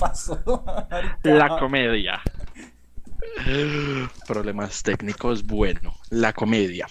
pasó? 0.00 0.64
La 1.22 1.58
comedia. 1.58 2.20
Problemas 4.26 4.82
técnicos, 4.82 5.44
bueno, 5.44 5.94
la 6.10 6.32
comedia. 6.32 6.86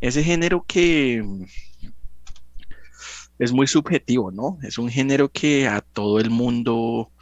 Ese 0.00 0.22
género 0.22 0.64
que 0.66 1.24
es 3.38 3.52
muy 3.52 3.66
subjetivo, 3.66 4.30
¿no? 4.30 4.58
Es 4.62 4.78
un 4.78 4.90
género 4.90 5.30
que 5.30 5.66
a 5.66 5.80
todo 5.80 6.20
el 6.20 6.30
mundo, 6.30 7.12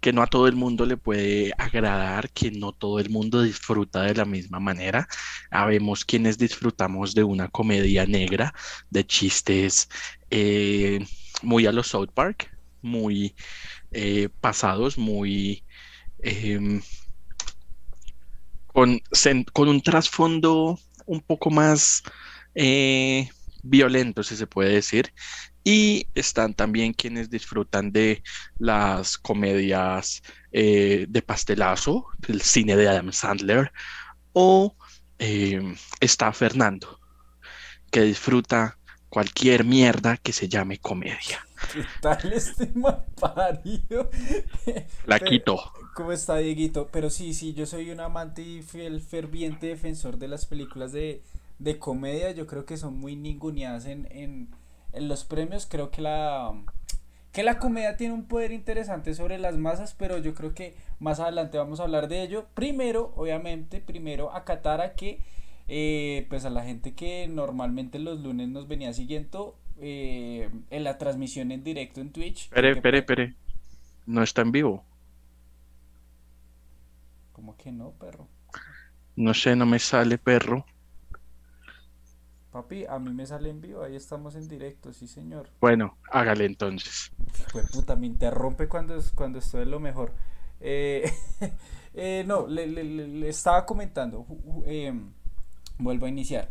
que 0.00 0.12
no 0.12 0.22
a 0.22 0.26
todo 0.26 0.46
el 0.46 0.54
mundo 0.54 0.86
le 0.86 0.96
puede 0.96 1.52
agradar, 1.58 2.30
que 2.30 2.50
no 2.50 2.72
todo 2.72 3.00
el 3.00 3.10
mundo 3.10 3.42
disfruta 3.42 4.02
de 4.02 4.14
la 4.14 4.24
misma 4.24 4.60
manera. 4.60 5.08
Habemos 5.50 6.04
quienes 6.04 6.38
disfrutamos 6.38 7.14
de 7.14 7.24
una 7.24 7.48
comedia 7.48 8.06
negra, 8.06 8.54
de 8.90 9.06
chistes 9.06 9.88
eh, 10.30 11.04
muy 11.42 11.66
a 11.66 11.72
los 11.72 11.88
South 11.88 12.10
Park, 12.14 12.56
muy 12.82 13.34
eh, 13.96 14.28
pasados, 14.40 14.98
muy... 14.98 15.64
Em, 16.18 16.82
con, 18.66 19.00
con, 19.52 19.68
un 19.68 19.80
trasfondo 19.80 20.78
un 21.06 21.20
poco 21.20 21.50
más 21.50 22.02
eh, 22.54 23.30
violento, 23.62 24.22
si 24.22 24.36
se 24.36 24.46
puede 24.46 24.74
decir, 24.74 25.12
y 25.64 26.08
están 26.14 26.52
también 26.54 26.92
quienes 26.92 27.30
disfrutan 27.30 27.90
de 27.90 28.22
las 28.58 29.16
comedias 29.16 30.22
eh, 30.52 31.06
de 31.08 31.22
pastelazo, 31.22 32.06
el 32.28 32.42
cine 32.42 32.76
de 32.76 32.88
Adam 32.88 33.12
Sandler, 33.12 33.72
o 34.32 34.76
eh, 35.18 35.74
está 36.00 36.32
Fernando, 36.32 37.00
que 37.90 38.02
disfruta 38.02 38.78
cualquier 39.08 39.64
mierda 39.64 40.18
que 40.18 40.32
se 40.34 40.48
llame 40.48 40.78
comedia. 40.78 41.46
¿Qué 41.72 41.84
tal 42.00 42.32
este 42.32 42.72
parido? 43.20 44.10
La 45.06 45.18
quito. 45.20 45.58
¿Cómo 45.94 46.12
está, 46.12 46.36
Dieguito? 46.36 46.88
Pero 46.92 47.10
sí, 47.10 47.34
sí, 47.34 47.54
yo 47.54 47.66
soy 47.66 47.90
un 47.90 48.00
amante 48.00 48.42
y 48.42 48.62
fiel, 48.62 49.00
ferviente 49.00 49.66
defensor 49.66 50.18
de 50.18 50.28
las 50.28 50.46
películas 50.46 50.92
de, 50.92 51.22
de 51.58 51.78
comedia. 51.78 52.30
Yo 52.32 52.46
creo 52.46 52.64
que 52.64 52.76
son 52.76 52.98
muy 52.98 53.16
ninguneadas 53.16 53.86
en, 53.86 54.06
en 54.10 54.48
en 54.96 55.08
los 55.08 55.24
premios 55.24 55.66
creo 55.66 55.90
que 55.90 56.02
la 56.02 56.52
que 57.32 57.42
la 57.42 57.58
comedia 57.58 57.98
tiene 57.98 58.14
un 58.14 58.24
poder 58.24 58.50
interesante 58.50 59.14
sobre 59.14 59.36
las 59.38 59.58
masas, 59.58 59.94
pero 59.98 60.16
yo 60.16 60.32
creo 60.34 60.54
que 60.54 60.74
más 61.00 61.20
adelante 61.20 61.58
vamos 61.58 61.80
a 61.80 61.82
hablar 61.82 62.08
de 62.08 62.22
ello. 62.22 62.46
Primero, 62.54 63.12
obviamente, 63.14 63.82
primero 63.82 64.32
acatar 64.32 64.80
a 64.80 64.94
que 64.94 65.20
eh, 65.68 66.24
pues 66.30 66.46
a 66.46 66.50
la 66.50 66.64
gente 66.64 66.94
que 66.94 67.28
normalmente 67.28 67.98
los 67.98 68.20
lunes 68.20 68.48
nos 68.48 68.68
venía 68.68 68.94
siguiendo 68.94 69.54
eh, 69.78 70.48
en 70.70 70.84
la 70.84 70.98
transmisión 70.98 71.52
en 71.52 71.62
directo 71.62 72.00
en 72.00 72.10
Twitch. 72.12 72.44
Espere, 72.44 72.72
espere, 72.72 72.98
espere. 72.98 73.34
No 74.06 74.22
está 74.22 74.42
en 74.42 74.52
vivo. 74.52 74.84
¿Cómo 77.32 77.56
que 77.56 77.70
no, 77.70 77.90
perro? 77.92 78.28
No 79.16 79.34
sé, 79.34 79.56
no 79.56 79.66
me 79.66 79.78
sale, 79.78 80.18
perro. 80.18 80.64
Papi, 82.50 82.86
a 82.86 82.98
mí 82.98 83.12
me 83.12 83.26
sale 83.26 83.50
en 83.50 83.60
vivo, 83.60 83.82
ahí 83.82 83.96
estamos 83.96 84.34
en 84.34 84.48
directo, 84.48 84.92
sí 84.92 85.06
señor. 85.06 85.50
Bueno, 85.60 85.98
hágale 86.10 86.46
entonces. 86.46 87.12
Pues 87.52 87.70
puta, 87.70 87.96
me 87.96 88.06
interrumpe 88.06 88.68
cuando, 88.68 88.98
cuando 89.14 89.40
estoy 89.40 89.62
en 89.62 89.70
lo 89.70 89.80
mejor. 89.80 90.12
Eh, 90.60 91.10
eh, 91.94 92.24
no, 92.26 92.46
le, 92.46 93.28
estaba 93.28 93.66
comentando, 93.66 94.24
vuelvo 95.78 96.06
a 96.06 96.08
iniciar. 96.08 96.50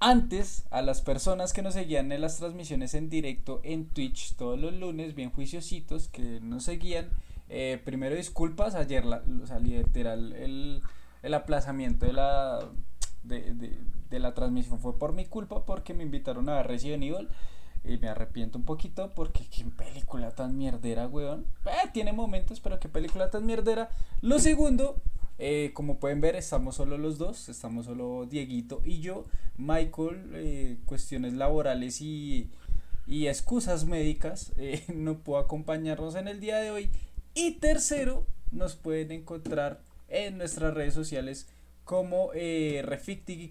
Antes, 0.00 0.64
a 0.70 0.80
las 0.80 1.00
personas 1.00 1.52
que 1.52 1.62
nos 1.62 1.74
seguían 1.74 2.12
en 2.12 2.20
las 2.20 2.36
transmisiones 2.36 2.94
en 2.94 3.08
directo 3.08 3.60
en 3.64 3.86
Twitch 3.86 4.36
todos 4.36 4.58
los 4.58 4.72
lunes, 4.74 5.14
bien 5.14 5.30
juiciositos, 5.30 6.08
que 6.08 6.40
nos 6.40 6.64
seguían, 6.64 7.10
eh, 7.48 7.80
primero 7.84 8.14
disculpas, 8.14 8.76
ayer 8.76 9.04
la, 9.04 9.22
literal 9.60 10.32
el, 10.34 10.82
el 11.22 11.34
aplazamiento 11.34 12.06
de 12.06 12.12
la 12.12 12.68
de, 13.24 14.18
la 14.18 14.34
transmisión 14.34 14.78
fue 14.78 14.98
por 14.98 15.12
mi 15.12 15.26
culpa 15.26 15.64
porque 15.64 15.94
me 15.94 16.02
invitaron 16.02 16.48
a 16.48 16.56
ver 16.56 16.66
Resident 16.66 17.02
Evil 17.02 17.28
y 17.84 17.98
me 17.98 18.08
arrepiento 18.08 18.58
un 18.58 18.64
poquito 18.64 19.12
porque 19.14 19.46
qué 19.48 19.64
película 19.64 20.30
tan 20.30 20.56
mierdera, 20.56 21.06
weón. 21.06 21.46
Eh, 21.66 21.88
tiene 21.92 22.12
momentos, 22.12 22.60
pero 22.60 22.80
qué 22.80 22.88
película 22.88 23.30
tan 23.30 23.46
mierdera. 23.46 23.90
Lo 24.20 24.38
segundo, 24.38 24.96
eh, 25.38 25.70
como 25.74 25.98
pueden 25.98 26.20
ver, 26.20 26.36
estamos 26.36 26.76
solo 26.76 26.98
los 26.98 27.18
dos, 27.18 27.48
estamos 27.48 27.86
solo 27.86 28.26
Dieguito 28.26 28.82
y 28.84 29.00
yo. 29.00 29.26
Michael, 29.56 30.30
eh, 30.34 30.78
cuestiones 30.84 31.32
laborales 31.32 32.00
y, 32.00 32.50
y 33.06 33.26
excusas 33.26 33.84
médicas, 33.84 34.52
no 34.94 35.18
puedo 35.18 35.40
acompañarnos 35.40 36.14
en 36.14 36.28
el 36.28 36.40
día 36.40 36.58
de 36.58 36.70
hoy. 36.70 36.90
Y 37.34 37.52
tercero, 37.52 38.26
nos 38.50 38.76
pueden 38.76 39.12
encontrar 39.12 39.80
en 40.08 40.38
nuestras 40.38 40.74
redes 40.74 40.94
sociales 40.94 41.46
como 41.84 42.32
eh, 42.34 42.84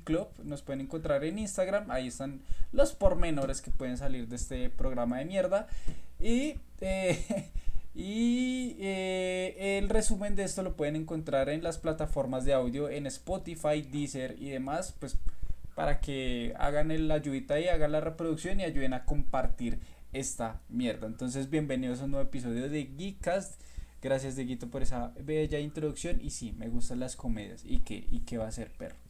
Club. 0.03 0.27
Nos 0.43 0.61
pueden 0.61 0.81
encontrar 0.81 1.23
en 1.23 1.39
Instagram. 1.39 1.89
Ahí 1.89 2.07
están 2.07 2.41
los 2.71 2.93
pormenores 2.93 3.61
que 3.61 3.71
pueden 3.71 3.97
salir 3.97 4.27
de 4.27 4.35
este 4.35 4.69
programa 4.69 5.17
de 5.17 5.25
mierda. 5.25 5.67
Y, 6.19 6.55
eh, 6.81 7.49
y 7.99 8.75
eh, 8.79 9.79
el 9.79 9.89
resumen 9.89 10.35
de 10.35 10.43
esto 10.43 10.61
lo 10.61 10.75
pueden 10.75 10.95
encontrar 10.95 11.49
en 11.49 11.63
las 11.63 11.79
plataformas 11.79 12.45
de 12.45 12.53
audio, 12.53 12.89
en 12.89 13.07
Spotify, 13.07 13.81
Deezer 13.81 14.35
y 14.39 14.51
demás. 14.51 14.95
Pues 14.99 15.17
para 15.73 15.99
que 15.99 16.53
hagan 16.59 17.07
la 17.07 17.15
ayudita 17.15 17.59
y 17.59 17.67
hagan 17.67 17.91
la 17.91 17.99
reproducción 17.99 18.59
y 18.59 18.63
ayuden 18.65 18.93
a 18.93 19.03
compartir 19.03 19.79
esta 20.13 20.61
mierda. 20.69 21.07
Entonces, 21.07 21.49
bienvenidos 21.49 22.01
a 22.01 22.05
un 22.05 22.11
nuevo 22.11 22.27
episodio 22.27 22.69
de 22.69 22.85
Geekcast. 22.85 23.59
Gracias, 23.99 24.35
Dieguito, 24.35 24.69
por 24.69 24.83
esa 24.83 25.11
bella 25.19 25.57
introducción. 25.57 26.19
Y 26.21 26.29
sí, 26.29 26.53
me 26.55 26.69
gustan 26.69 26.99
las 26.99 27.15
comedias. 27.15 27.63
¿Y 27.65 27.79
qué, 27.79 28.05
y 28.11 28.19
qué 28.19 28.37
va 28.37 28.47
a 28.47 28.51
ser, 28.51 28.71
perro? 28.73 29.06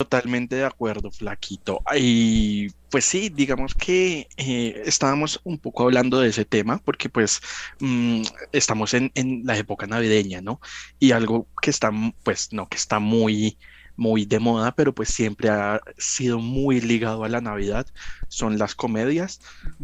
Totalmente 0.00 0.56
de 0.56 0.64
acuerdo, 0.64 1.10
Flaquito. 1.10 1.82
Y 1.94 2.70
pues 2.88 3.04
sí, 3.04 3.28
digamos 3.28 3.74
que 3.74 4.28
eh, 4.38 4.82
estábamos 4.86 5.42
un 5.44 5.58
poco 5.58 5.82
hablando 5.82 6.20
de 6.20 6.30
ese 6.30 6.46
tema 6.46 6.78
porque 6.78 7.10
pues 7.10 7.42
mm, 7.80 8.22
estamos 8.50 8.94
en, 8.94 9.12
en, 9.14 9.42
la 9.44 9.58
época 9.58 9.86
navideña, 9.86 10.40
¿no? 10.40 10.58
Y 10.98 11.12
algo 11.12 11.46
que 11.60 11.68
está, 11.68 11.90
pues 12.22 12.50
no, 12.50 12.66
que 12.66 12.78
está 12.78 12.98
muy 12.98 13.58
muy 14.00 14.24
de 14.24 14.38
moda, 14.38 14.74
pero 14.74 14.94
pues 14.94 15.10
siempre 15.10 15.50
ha 15.50 15.78
sido 15.98 16.38
muy 16.38 16.80
ligado 16.80 17.22
a 17.22 17.28
la 17.28 17.42
Navidad, 17.42 17.86
son 18.28 18.56
las 18.56 18.74
comedias 18.74 19.42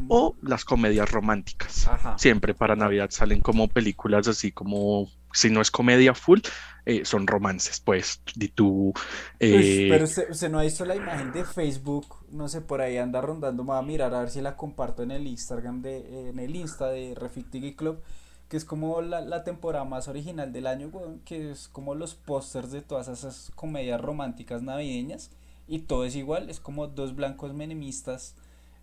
o 0.09 0.34
las 0.41 0.65
comedias 0.65 1.10
románticas. 1.10 1.91
Siempre 2.16 2.55
para 2.55 2.76
Navidad 2.76 3.10
salen 3.10 3.43
como 3.43 3.69
películas 3.69 4.26
así 4.26 4.53
como, 4.53 5.10
si 5.36 5.50
no 5.50 5.60
es 5.60 5.70
comedia 5.70 6.14
full, 6.14 6.41
eh, 6.84 7.04
son 7.04 7.26
romances, 7.26 7.80
pues, 7.80 8.20
de 8.34 8.48
tu... 8.48 8.92
Eh, 9.41 9.88
pero 9.91 10.06
se, 10.06 10.48
no 10.48 10.58
ha 10.58 10.62
visto 10.62 10.84
la 10.84 10.97
imagen 10.97 11.32
de 11.32 11.44
Facebook, 11.44 12.06
no 12.30 12.48
sé, 12.48 12.60
por 12.60 12.80
ahí 12.80 12.97
anda 12.97 13.20
rondando, 13.20 13.64
me 13.64 13.70
va 13.70 13.78
a 13.78 13.82
mirar 13.82 14.14
a 14.14 14.20
ver 14.20 14.30
si 14.30 14.41
la 14.41 14.56
comparto 14.56 15.02
en 15.02 15.10
el 15.10 15.26
Instagram, 15.26 15.82
de, 15.82 16.30
en 16.30 16.38
el 16.38 16.54
Insta 16.56 16.88
de 16.88 17.14
Refit 17.14 17.76
Club 17.76 18.02
que 18.48 18.56
es 18.56 18.64
como 18.64 19.02
la, 19.02 19.42
temporada 19.42 19.84
más 19.84 20.06
original 20.08 20.52
del 20.52 20.69
año, 20.69 20.92
que 21.25 21.50
es 21.50 21.69
como 21.69 21.94
los 21.94 22.14
pósters 22.14 22.70
de 22.70 22.80
todas 22.80 23.08
esas 23.08 23.50
comedias 23.56 24.00
románticas 24.00 24.62
navideñas, 24.62 25.30
y 25.66 25.80
todo 25.80 26.04
es 26.04 26.14
igual, 26.14 26.48
es 26.48 26.60
como 26.60 26.86
dos 26.86 27.16
blancos 27.16 27.54
menemistas 27.54 28.36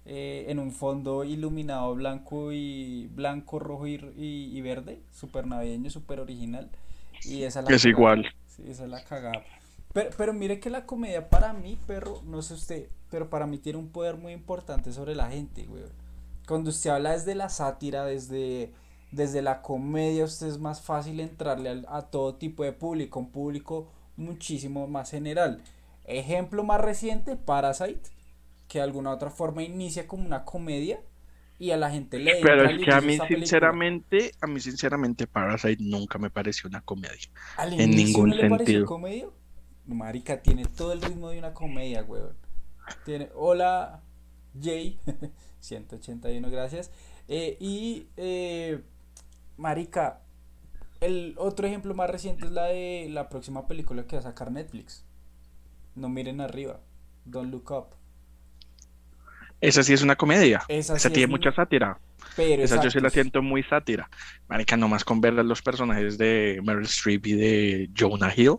eh, 0.05 0.45
en 0.47 0.59
un 0.59 0.71
fondo 0.71 1.23
iluminado 1.23 1.93
blanco 1.95 2.51
y 2.51 3.07
blanco, 3.07 3.59
rojo 3.59 3.87
y, 3.87 4.61
verde, 4.61 5.01
súper 5.11 5.47
navideño, 5.47 5.89
súper 5.89 6.19
original. 6.19 6.69
Y 7.23 7.43
esa 7.43 7.61
es 7.61 7.85
igual. 7.85 8.25
Sí, 8.47 8.63
esa 8.67 8.83
es 8.83 8.89
la 8.89 9.03
cagada. 9.03 9.43
Pero, 9.93 10.09
pero 10.17 10.33
mire 10.33 10.59
que 10.59 10.69
la 10.69 10.85
comedia 10.85 11.29
para 11.29 11.53
mí, 11.53 11.77
perro, 11.87 12.21
no 12.25 12.41
sé 12.41 12.55
usted, 12.55 12.87
pero 13.09 13.29
para 13.29 13.45
mí 13.47 13.57
tiene 13.57 13.79
un 13.79 13.89
poder 13.89 14.17
muy 14.17 14.33
importante 14.33 14.91
sobre 14.91 15.15
la 15.15 15.29
gente, 15.29 15.65
güey. 15.65 15.83
Cuando 16.47 16.71
usted 16.71 16.89
habla 16.89 17.11
desde 17.11 17.35
la 17.35 17.47
sátira, 17.49 18.03
desde 18.03 18.73
desde 19.13 19.43
la 19.43 19.61
comedia 19.61 20.25
usted 20.25 20.47
es 20.47 20.57
más 20.57 20.81
fácil 20.81 21.19
entrarle 21.19 21.83
a, 21.87 22.01
todo 22.01 22.35
tipo 22.35 22.63
de 22.63 22.73
público, 22.73 23.19
un 23.19 23.29
público 23.29 23.87
muchísimo 24.17 24.87
más 24.87 25.11
general. 25.11 25.61
Ejemplo 26.05 26.63
más 26.63 26.81
reciente, 26.81 27.35
Parasite, 27.35 28.09
que 28.73 28.79
de 28.79 28.85
alguna 28.85 29.11
otra 29.11 29.29
forma 29.29 29.61
inicia 29.61 30.07
como 30.07 30.25
una 30.25 30.45
comedia 30.45 30.99
y 31.59 31.69
a 31.69 31.77
la 31.77 31.91
gente 31.91 32.17
le 32.17 32.37
Pero 32.41 32.67
es 32.67 32.83
que 32.83 32.91
a 32.91 33.01
mí 33.01 33.19
sinceramente, 33.27 34.31
a 34.41 34.47
mí 34.47 34.59
sinceramente 34.59 35.27
Parasite 35.27 35.83
nunca 35.83 36.17
me 36.17 36.31
pareció 36.31 36.69
una 36.69 36.81
comedia. 36.81 37.29
en 37.59 37.91
ningún 37.91 38.31
no 38.31 38.35
le 38.35 38.49
sentido. 38.49 38.87
comedia? 38.87 39.27
Marica, 39.85 40.41
tiene 40.41 40.65
todo 40.65 40.91
el 40.91 41.03
ritmo 41.03 41.29
de 41.29 41.37
una 41.37 41.53
comedia, 41.53 42.01
weón. 42.01 42.35
Tiene, 43.05 43.29
hola, 43.35 44.01
Jay, 44.59 44.99
181, 45.59 46.49
gracias. 46.49 46.89
Eh, 47.27 47.57
y 47.59 48.07
eh, 48.17 48.81
Marica, 49.55 50.21
el 50.99 51.35
otro 51.37 51.67
ejemplo 51.67 51.93
más 51.93 52.09
reciente 52.09 52.47
es 52.47 52.51
la 52.51 52.65
de 52.65 53.07
la 53.11 53.29
próxima 53.29 53.67
película 53.67 54.07
que 54.07 54.15
va 54.15 54.21
a 54.21 54.23
sacar 54.23 54.51
Netflix. 54.51 55.05
No 55.93 56.09
miren 56.09 56.41
arriba. 56.41 56.79
Don't 57.25 57.51
look 57.51 57.69
up. 57.69 58.02
Esa 59.63 59.83
sí 59.83 59.93
es 59.93 60.01
una 60.01 60.15
comedia. 60.15 60.61
Esa, 60.67 61.09
tiene 61.09 61.27
mucha 61.27 61.53
sátira. 61.53 61.97
Pero 62.35 62.63
Esa 62.63 62.75
yo 62.75 62.89
sí 62.89 62.99
la 62.99 63.07
exacto, 63.07 63.13
siento 63.13 63.41
muy 63.41 63.63
sátira. 63.63 64.09
Marica, 64.47 64.75
nomás 64.75 65.03
con 65.03 65.21
ver 65.21 65.39
a 65.39 65.43
los 65.43 65.61
personajes 65.61 66.17
de 66.17 66.59
Meryl 66.63 66.85
Streep 66.85 67.27
y 67.27 67.33
de 67.33 67.89
Jonah 67.97 68.33
Hill. 68.35 68.57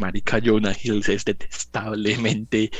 Marica, 0.00 0.38
Jonah 0.44 0.74
Hill 0.80 1.02
es 1.08 1.24
detestablemente 1.24 2.70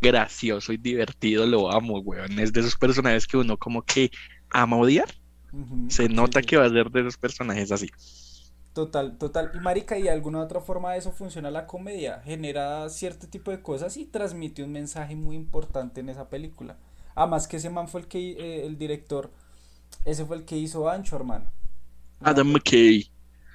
gracioso 0.00 0.72
y 0.72 0.76
divertido, 0.76 1.46
lo 1.46 1.70
amo, 1.72 2.00
weón. 2.00 2.38
Es 2.38 2.52
de 2.52 2.60
esos 2.60 2.76
personajes 2.76 3.26
que 3.26 3.36
uno 3.36 3.56
como 3.56 3.82
que 3.82 4.10
ama 4.50 4.76
odiar. 4.76 5.08
Se 5.88 6.06
sí, 6.06 6.12
nota 6.12 6.40
sí. 6.40 6.46
que 6.46 6.56
va 6.56 6.66
a 6.66 6.70
ser 6.70 6.90
de 6.90 7.00
esos 7.00 7.16
personajes 7.16 7.70
así. 7.70 7.88
Total, 8.74 9.16
total. 9.18 9.52
Y 9.54 9.60
marica, 9.60 9.96
y 9.96 10.02
de 10.02 10.10
alguna 10.10 10.40
otra 10.40 10.60
forma 10.60 10.92
de 10.92 10.98
eso 10.98 11.12
funciona 11.12 11.48
la 11.52 11.66
comedia. 11.66 12.20
Genera 12.24 12.88
cierto 12.90 13.28
tipo 13.28 13.52
de 13.52 13.62
cosas 13.62 13.96
y 13.96 14.04
transmite 14.04 14.64
un 14.64 14.72
mensaje 14.72 15.14
muy 15.14 15.36
importante 15.36 16.00
en 16.00 16.08
esa 16.08 16.28
película. 16.28 16.76
Además 17.14 17.46
que 17.46 17.58
ese 17.58 17.70
man 17.70 17.86
fue 17.86 18.00
el 18.00 18.08
que, 18.08 18.32
eh, 18.32 18.66
el 18.66 18.76
director, 18.76 19.30
ese 20.04 20.24
fue 20.24 20.38
el 20.38 20.44
que 20.44 20.56
hizo 20.56 20.90
Anchorman. 20.90 21.48
Una 22.20 22.30
Adam 22.30 22.48
McKay. 22.48 23.08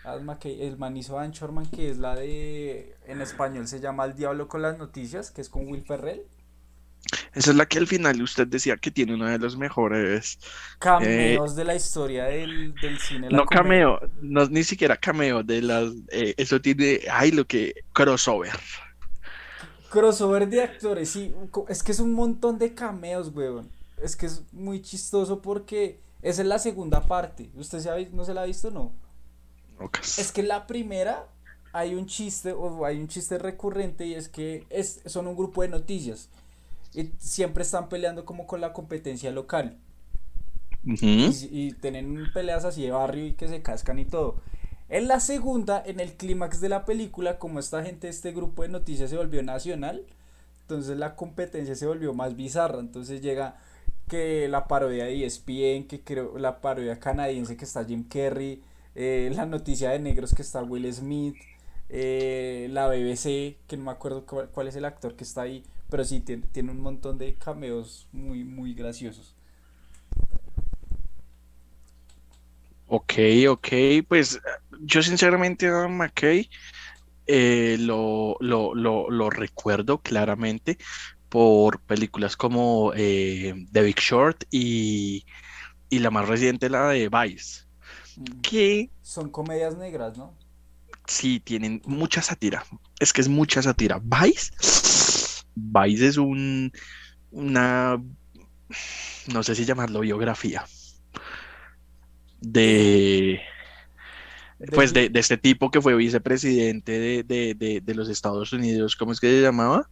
Adam 0.06 0.24
McKay, 0.24 0.62
el 0.62 0.77
man 0.77 0.95
hizo 0.95 1.19
Anchorman, 1.19 1.65
que 1.65 1.89
es 1.89 1.98
la 1.98 2.15
de, 2.15 2.95
en 3.06 3.19
español 3.19 3.68
se 3.68 3.81
llama 3.81 4.06
El 4.06 4.15
Diablo 4.15 4.48
con 4.48 4.62
las 4.62 4.77
Noticias, 4.77 5.31
que 5.31 5.42
es 5.42 5.50
con 5.50 5.68
Will 5.68 5.83
Ferrell. 5.83 6.24
Esa 7.34 7.51
es 7.51 7.56
la 7.57 7.66
que 7.68 7.80
al 7.80 7.88
final 7.88 8.22
usted 8.22 8.48
decía 8.48 8.78
que 8.78 8.92
tiene 8.92 9.16
uno 9.16 9.25
de 9.28 9.40
los 9.40 9.57
mejores. 9.57 10.40
eh, 11.00 11.40
Cameos 11.40 11.56
de 11.56 11.63
la 11.66 11.75
historia 11.75 12.25
del, 12.25 12.80
del 12.80 13.00
cine, 13.00 13.30
no 13.30 13.46
cameo, 13.46 14.00
no 14.22 14.46
ni 14.48 14.63
siquiera 14.63 14.98
cameo 14.98 15.44
de 15.44 15.62
las. 15.62 15.94
eh, 16.12 16.34
eso 16.38 16.62
tiene. 16.62 17.01
Ay, 17.12 17.31
lo 17.31 17.46
que. 17.46 17.74
Crossover. 17.94 18.51
Crossover 19.90 20.48
de 20.48 20.62
actores, 20.62 21.10
sí, 21.12 21.34
es 21.68 21.81
que 21.84 21.92
es 21.92 22.00
un 22.00 22.13
montón 22.13 22.60
de 22.60 22.75
cameos, 22.75 23.30
weón. 23.34 23.72
Es 23.98 24.16
que 24.16 24.28
es 24.28 24.44
muy 24.54 24.81
chistoso 24.81 25.42
porque 25.42 26.00
esa 26.22 26.42
es 26.44 26.48
la 26.48 26.60
segunda 26.60 27.07
parte. 27.07 27.50
¿Usted 27.56 27.80
se 27.80 27.90
ha 27.90 27.98
no 28.12 28.24
se 28.24 28.34
la 28.34 28.44
ha 28.44 28.46
visto? 28.46 28.69
No. 28.72 28.94
Ocas. 29.80 30.18
Es 30.18 30.31
que 30.31 30.44
la 30.44 30.68
primera 30.68 31.28
hay 31.72 31.96
un 31.96 32.06
chiste, 32.07 32.51
o 32.54 32.86
hay 32.86 33.00
un 33.00 33.07
chiste 33.07 33.38
recurrente 33.38 34.06
y 34.06 34.13
es 34.16 34.30
que 34.30 34.66
es, 34.69 35.01
son 35.06 35.28
un 35.28 35.36
grupo 35.36 35.62
de 35.62 35.69
noticias. 35.69 36.30
Y 36.94 37.12
siempre 37.18 37.63
están 37.63 37.89
peleando 37.89 38.25
como 38.25 38.47
con 38.47 38.62
la 38.62 38.74
competencia 38.74 39.31
local. 39.31 39.77
Y, 40.83 41.25
y 41.51 41.71
tienen 41.74 42.31
peleas 42.33 42.65
así 42.65 42.83
de 42.83 42.91
barrio 42.91 43.27
y 43.27 43.33
que 43.33 43.47
se 43.47 43.62
cascan 43.62 44.00
y 44.00 44.06
todo. 44.06 44.41
En 44.89 45.07
la 45.07 45.19
segunda, 45.19 45.83
en 45.86 46.00
el 46.00 46.13
clímax 46.13 46.62
de 46.62 46.69
la 46.69 46.83
película, 46.86 47.38
como 47.38 47.59
esta 47.59 47.83
gente, 47.83 48.09
este 48.09 48.31
grupo 48.31 48.63
de 48.63 48.69
noticias 48.69 49.12
se 49.12 49.18
volvió 49.18 49.44
nacional, 49.44 50.03
entonces 50.62 50.97
la 50.97 51.15
competencia 51.15 51.75
se 51.75 51.86
volvió 51.86 52.13
más 52.13 52.36
bizarra. 52.36 52.80
Entonces 52.80 53.21
llega 53.21 53.57
que 54.07 54.47
la 54.47 54.68
parodia 54.68 55.06
de 55.06 55.25
ESPN, 55.25 55.88
que 55.88 56.01
creo 56.03 56.38
la 56.39 56.59
parodia 56.62 57.00
canadiense 57.00 57.56
que 57.56 57.65
está 57.65 57.86
Jim 57.86 58.03
Carrey, 58.03 58.63
eh, 58.95 59.31
la 59.36 59.45
noticia 59.45 59.91
de 59.91 60.00
negros 60.00 60.33
que 60.33 60.41
está 60.41 60.63
Will 60.63 60.91
Smith, 60.91 61.36
eh, 61.89 62.68
la 62.71 62.88
BBC, 62.88 63.57
que 63.68 63.77
no 63.77 63.86
me 63.86 63.91
acuerdo 63.91 64.25
cuál, 64.25 64.50
cuál 64.50 64.68
es 64.68 64.75
el 64.75 64.86
actor 64.86 65.15
que 65.15 65.24
está 65.24 65.44
ahí, 65.44 65.63
pero 65.89 66.03
sí 66.06 66.21
tiene, 66.21 66.47
tiene 66.47 66.71
un 66.71 66.81
montón 66.81 67.18
de 67.18 67.36
cameos 67.36 68.07
muy, 68.12 68.44
muy 68.44 68.74
graciosos. 68.74 69.36
Ok, 72.88 73.13
ok, 73.50 73.68
pues 74.07 74.39
yo 74.81 75.03
sinceramente 75.03 75.68
a 75.68 75.71
Adam 75.71 75.97
McKay 75.97 76.50
eh, 77.27 77.77
lo, 77.80 78.38
lo, 78.41 78.75
lo, 78.75 79.09
lo 79.12 79.30
recuerdo 79.31 80.01
claramente 80.01 80.77
por 81.30 81.81
películas 81.83 82.38
como 82.38 82.94
eh, 82.95 83.56
The 83.71 83.83
Big 83.83 84.00
Short 84.00 84.45
y, 84.51 85.25
y 85.89 86.00
la 86.00 86.12
más 86.12 86.27
reciente, 86.30 86.69
la 86.69 86.89
de 86.89 87.09
Vice, 87.09 87.63
Mm. 88.18 88.44
que 88.44 88.91
Son 89.01 89.30
comedias 89.30 89.75
negras, 89.77 90.18
¿no? 90.18 90.38
sí 91.07 91.39
tienen 91.39 91.81
mucha 91.86 92.21
sátira, 92.21 92.63
es 93.00 93.13
que 93.13 93.21
es 93.21 93.27
mucha 93.30 93.62
sátira. 93.62 94.00
Vice, 94.03 94.51
Vice 95.56 96.07
es 96.07 96.18
un, 96.18 96.72
una, 97.31 97.98
no 99.34 99.44
sé 99.44 99.56
si 99.56 99.66
llamarlo 99.66 100.01
biografía, 100.01 100.66
de... 102.42 103.40
Pues 104.74 104.94
de, 104.94 105.10
de 105.10 105.19
este 105.22 105.38
tipo 105.38 105.72
que 105.72 105.81
fue 105.81 105.96
vicepresidente 105.96 107.00
de, 107.00 107.24
de, 107.24 107.56
de, 107.56 107.81
de 107.81 107.96
los 107.96 108.10
Estados 108.10 108.51
Unidos, 108.54 108.96
¿cómo 108.98 109.13
es 109.13 109.19
que 109.19 109.30
se 109.30 109.42
llamaba? 109.42 109.90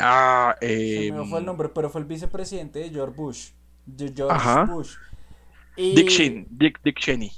Ah, 0.00 0.54
se 0.96 1.12
me 1.12 1.24
fue 1.24 1.38
el 1.38 1.44
em, 1.44 1.46
nombre, 1.46 1.68
pero 1.70 1.90
fue 1.90 2.00
el 2.00 2.06
vicepresidente 2.06 2.78
de 2.80 2.90
George 2.90 3.14
Bush. 3.16 3.50
De 3.84 4.12
George 4.14 4.36
ajá, 4.36 4.64
Bush. 4.64 4.96
Dick 5.90 6.08
Y, 6.08 6.10
Cheney, 6.10 6.46
Dick, 6.50 6.80
Dick 6.84 6.98
Cheney. 7.00 7.32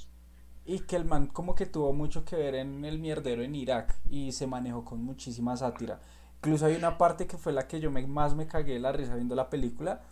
y 0.64 0.80
que 0.80 0.96
el 0.96 1.04
man 1.04 1.26
como 1.28 1.54
que 1.54 1.66
tuvo 1.66 1.92
mucho 1.92 2.24
que 2.24 2.36
ver 2.36 2.54
en 2.54 2.84
el 2.84 2.98
mierdero 2.98 3.42
en 3.42 3.54
Irak 3.54 3.96
y 4.10 4.32
se 4.32 4.46
manejó 4.46 4.84
con 4.84 5.02
muchísima 5.02 5.56
sátira. 5.56 6.00
Incluso 6.38 6.66
hay 6.66 6.76
una 6.76 6.98
parte 6.98 7.26
que 7.26 7.36
fue 7.38 7.52
la 7.52 7.66
que 7.68 7.80
yo 7.80 7.90
me, 7.90 8.06
más 8.06 8.34
me 8.34 8.46
cagué 8.46 8.74
de 8.74 8.80
la 8.80 8.92
risa 8.92 9.14
viendo 9.16 9.34
la 9.34 9.50
película, 9.50 10.02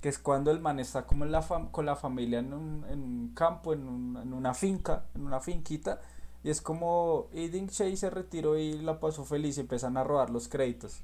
que 0.00 0.08
es 0.10 0.18
cuando 0.18 0.50
el 0.50 0.60
man 0.60 0.80
está 0.80 1.06
como 1.06 1.24
en 1.24 1.32
la 1.32 1.42
fam- 1.42 1.70
con 1.70 1.86
la 1.86 1.96
familia 1.96 2.40
en 2.40 2.52
un, 2.54 2.84
en 2.90 3.00
un 3.02 3.34
campo, 3.34 3.72
en, 3.74 3.88
un- 3.88 4.18
en 4.22 4.32
una 4.34 4.54
finca, 4.54 5.06
en 5.14 5.22
una 5.26 5.40
finquita, 5.40 6.00
y 6.44 6.50
es 6.50 6.60
como, 6.62 7.28
Dick 7.32 7.70
Cheney 7.70 7.96
se 7.96 8.10
retiró 8.10 8.58
y 8.58 8.78
la 8.80 9.00
pasó 9.00 9.24
feliz 9.24 9.56
y 9.58 9.62
empiezan 9.62 9.96
a 9.96 10.04
robar 10.04 10.30
los 10.30 10.48
créditos. 10.48 11.00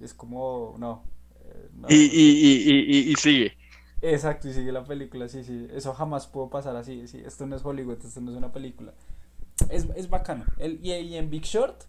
Y 0.00 0.04
es 0.04 0.14
como, 0.14 0.76
no, 0.78 1.02
eh, 1.44 1.70
no, 1.74 1.88
Y, 1.88 1.94
y, 1.94 3.10
y, 3.10 3.12
y, 3.12 3.14
sigue. 3.16 3.56
Exacto, 4.00 4.48
y 4.48 4.52
sigue 4.52 4.72
la 4.72 4.84
película, 4.84 5.28
sí, 5.28 5.44
sí, 5.44 5.68
eso 5.72 5.94
jamás 5.94 6.26
pudo 6.26 6.50
pasar 6.50 6.74
así, 6.76 7.06
sí, 7.06 7.22
esto 7.24 7.46
no 7.46 7.54
es 7.54 7.64
Hollywood, 7.64 7.98
esto 8.04 8.20
no 8.20 8.32
es 8.32 8.36
una 8.36 8.50
película. 8.52 8.92
Es, 9.70 9.86
es 9.96 10.10
bacano. 10.10 10.46
El, 10.58 10.80
y, 10.84 10.92
y 10.92 11.16
en 11.16 11.30
Big 11.30 11.44
Short, 11.44 11.84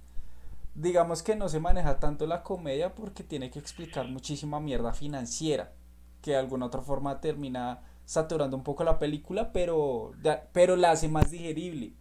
digamos 0.76 1.24
que 1.24 1.36
no 1.36 1.50
se 1.50 1.60
maneja 1.60 2.00
tanto 2.00 2.28
la 2.28 2.44
comedia 2.44 2.96
porque 2.96 3.24
tiene 3.24 3.52
que 3.52 3.60
explicar 3.60 4.08
muchísima 4.08 4.60
mierda 4.60 4.94
financiera, 4.94 5.74
que 6.22 6.32
de 6.32 6.38
alguna 6.38 6.68
otra 6.68 6.82
forma 6.82 7.22
termina 7.22 7.82
saturando 8.06 8.58
un 8.58 8.64
poco 8.64 8.84
la 8.84 9.00
película, 9.00 9.52
pero, 9.54 10.14
pero 10.54 10.76
la 10.76 10.92
hace 10.92 11.08
más 11.10 11.32
digerible. 11.32 11.94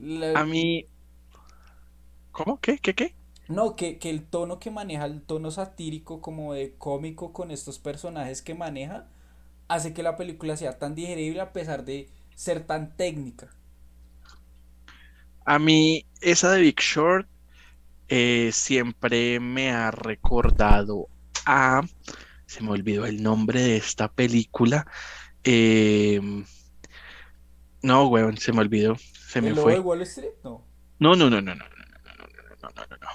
La- 0.00 0.34
A 0.34 0.44
mí, 0.44 0.88
¿cómo? 2.30 2.60
¿Qué? 2.60 2.78
¿Qué? 2.78 2.94
¿Qué? 2.94 3.16
no, 3.48 3.76
que, 3.76 3.98
que 3.98 4.10
el 4.10 4.24
tono 4.26 4.58
que 4.58 4.70
maneja, 4.70 5.04
el 5.06 5.22
tono 5.22 5.50
satírico 5.50 6.20
como 6.20 6.52
de 6.54 6.74
cómico 6.78 7.32
con 7.32 7.50
estos 7.50 7.78
personajes 7.78 8.42
que 8.42 8.54
maneja, 8.54 9.08
hace 9.68 9.94
que 9.94 10.02
la 10.02 10.16
película 10.16 10.56
sea 10.56 10.78
tan 10.78 10.94
digerible 10.94 11.40
a 11.40 11.52
pesar 11.52 11.84
de 11.84 12.10
ser 12.36 12.66
tan 12.66 12.96
técnica. 12.96 13.50
A 15.46 15.58
mí, 15.58 16.06
esa 16.20 16.52
de 16.52 16.60
Big 16.60 16.80
Short 16.80 17.26
eh, 18.08 18.50
siempre 18.52 19.40
me 19.40 19.70
ha 19.72 19.90
recordado 19.90 21.08
a, 21.44 21.82
se 22.46 22.62
me 22.62 22.70
olvidó 22.70 23.06
el 23.06 23.22
nombre 23.22 23.60
de 23.62 23.76
esta 23.76 24.12
película. 24.12 24.86
em, 25.44 26.44
no, 27.82 28.08
weón, 28.08 28.36
se 28.36 28.52
me 28.52 28.60
olvidó, 28.60 28.96
se 28.96 29.40
me 29.40 29.50
¿El 29.50 29.56
lobo 29.56 29.68
de 29.70 29.76
fue. 29.76 29.84
Wall 29.84 30.02
Street? 30.02 30.30
No. 30.44 30.64
No, 30.98 31.14
no, 31.16 31.30
no, 31.30 31.40
no, 31.42 31.54
no, 31.54 31.64
no, 31.64 31.66
no, 31.66 32.26
no, 32.62 32.68
no, 32.74 32.86
no, 32.90 32.96
no. 32.96 33.08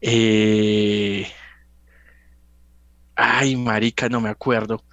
Eh, 0.00 1.26
ay, 3.16 3.56
marica, 3.56 4.08
no 4.08 4.20
me 4.20 4.28
acuerdo. 4.28 4.84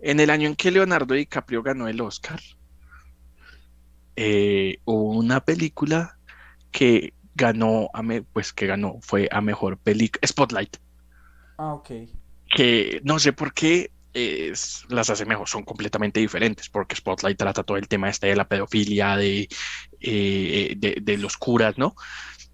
En 0.00 0.20
el 0.20 0.30
año 0.30 0.48
en 0.48 0.56
que 0.56 0.70
Leonardo 0.70 1.14
DiCaprio 1.14 1.62
ganó 1.62 1.88
el 1.88 2.00
Oscar, 2.00 2.40
eh, 4.16 4.78
hubo 4.84 5.12
una 5.16 5.40
película 5.44 6.18
que 6.70 7.14
ganó, 7.38 7.88
a 7.94 8.02
me- 8.02 8.22
pues 8.22 8.52
que 8.52 8.66
ganó, 8.66 8.98
fue 9.00 9.28
a 9.30 9.40
mejor 9.40 9.78
película, 9.78 10.26
Spotlight, 10.26 10.76
Ah, 11.56 11.74
ok. 11.74 11.90
que 12.56 13.00
no 13.04 13.18
sé 13.18 13.32
por 13.32 13.52
qué 13.54 13.90
es- 14.12 14.84
las 14.88 15.10
hace 15.10 15.24
mejor, 15.26 15.48
son 15.48 15.64
completamente 15.64 16.20
diferentes, 16.20 16.68
porque 16.68 16.96
Spotlight 16.96 17.38
trata 17.38 17.62
todo 17.62 17.76
el 17.76 17.88
tema 17.88 18.08
este 18.08 18.26
de 18.28 18.36
la 18.36 18.48
pedofilia, 18.48 19.16
de, 19.16 19.48
eh, 20.00 20.74
de, 20.76 20.98
de 21.00 21.18
los 21.18 21.36
curas, 21.36 21.76
¿no? 21.78 21.94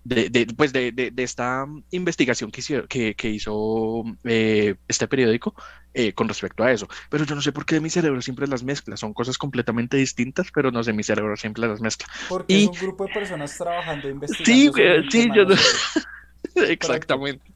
De, 0.04 0.28
de, 0.28 0.46
pues 0.46 0.72
de, 0.72 0.92
de, 0.92 1.10
de 1.12 1.22
esta 1.22 1.64
investigación 1.90 2.50
que, 2.50 2.60
hicieron- 2.60 2.86
que, 2.88 3.14
que 3.14 3.30
hizo 3.30 4.04
eh, 4.24 4.74
este 4.88 5.08
periódico 5.08 5.54
eh, 5.94 6.12
con 6.14 6.28
respecto 6.28 6.64
a 6.64 6.72
eso. 6.72 6.88
Pero 7.10 7.24
yo 7.24 7.34
no 7.34 7.42
sé 7.42 7.52
por 7.52 7.66
qué 7.66 7.80
mi 7.80 7.90
cerebro 7.90 8.20
siempre 8.22 8.46
las 8.48 8.64
mezcla, 8.64 8.96
son 8.96 9.14
cosas 9.14 9.38
completamente 9.38 9.96
distintas, 9.96 10.48
pero 10.54 10.70
no 10.70 10.82
sé, 10.84 10.92
mi 10.92 11.02
cerebro 11.04 11.36
siempre 11.36 11.66
las 11.68 11.80
mezcla. 11.80 12.06
Porque 12.26 12.56
es 12.56 12.66
Y 12.66 12.66
un 12.66 12.78
grupo 12.78 13.04
de 13.04 13.10
personas 13.10 13.56
trabajando, 13.56 14.08
sí, 14.44 14.70
investigando 14.70 15.08
sí, 15.10 15.28
tema, 15.28 15.34
yo 15.34 15.44
no. 15.46 15.56
Exactamente, 16.56 17.52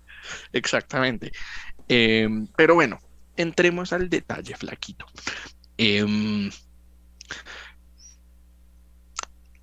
exactamente. 0.53 1.33
Em, 1.89 2.47
pero 2.57 2.75
bueno, 2.77 2.99
entremos 3.37 3.93
al 3.93 4.09
detalle, 4.11 4.57
flaquito. 4.57 5.07
Em, 5.79 6.51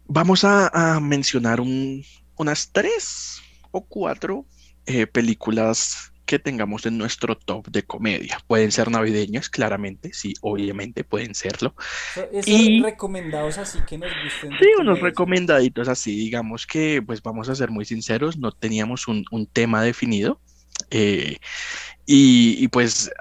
vamos 0.05 0.43
a, 0.43 0.67
a 0.95 0.99
mencionar 0.99 1.59
un- 1.61 2.03
unas 2.37 2.71
tres 2.71 3.39
o 3.71 3.85
cuatro 3.87 4.45
eh, 4.85 5.07
películas 5.07 6.11
que 6.25 6.39
tengamos 6.39 6.85
en 6.85 6.97
nuestro 6.97 7.37
top 7.37 7.67
de 7.67 7.83
comedia. 7.83 8.39
Pueden 8.47 8.71
ser 8.71 8.89
navideños, 8.89 9.49
claramente, 9.49 10.11
sí, 10.13 10.33
obviamente 10.41 11.03
pueden 11.03 11.35
serlo. 11.35 11.75
Esos 12.31 12.47
y, 12.47 12.81
recomendados 12.81 13.57
así 13.57 13.79
que 13.87 13.97
nos 13.97 14.11
gusten. 14.23 14.51
Sí, 14.59 14.67
unos 14.79 14.99
recomendaditos 14.99 15.87
así, 15.87 16.15
digamos 16.15 16.65
que, 16.65 17.01
pues 17.05 17.21
vamos 17.21 17.49
a 17.49 17.55
ser 17.55 17.69
muy 17.69 17.85
sinceros, 17.85 18.37
no 18.37 18.51
teníamos 18.51 19.07
un, 19.07 19.25
tema 19.53 19.83
definido. 19.83 20.41
Eh, 20.89 21.37
y, 22.05 22.67
pues 22.69 23.11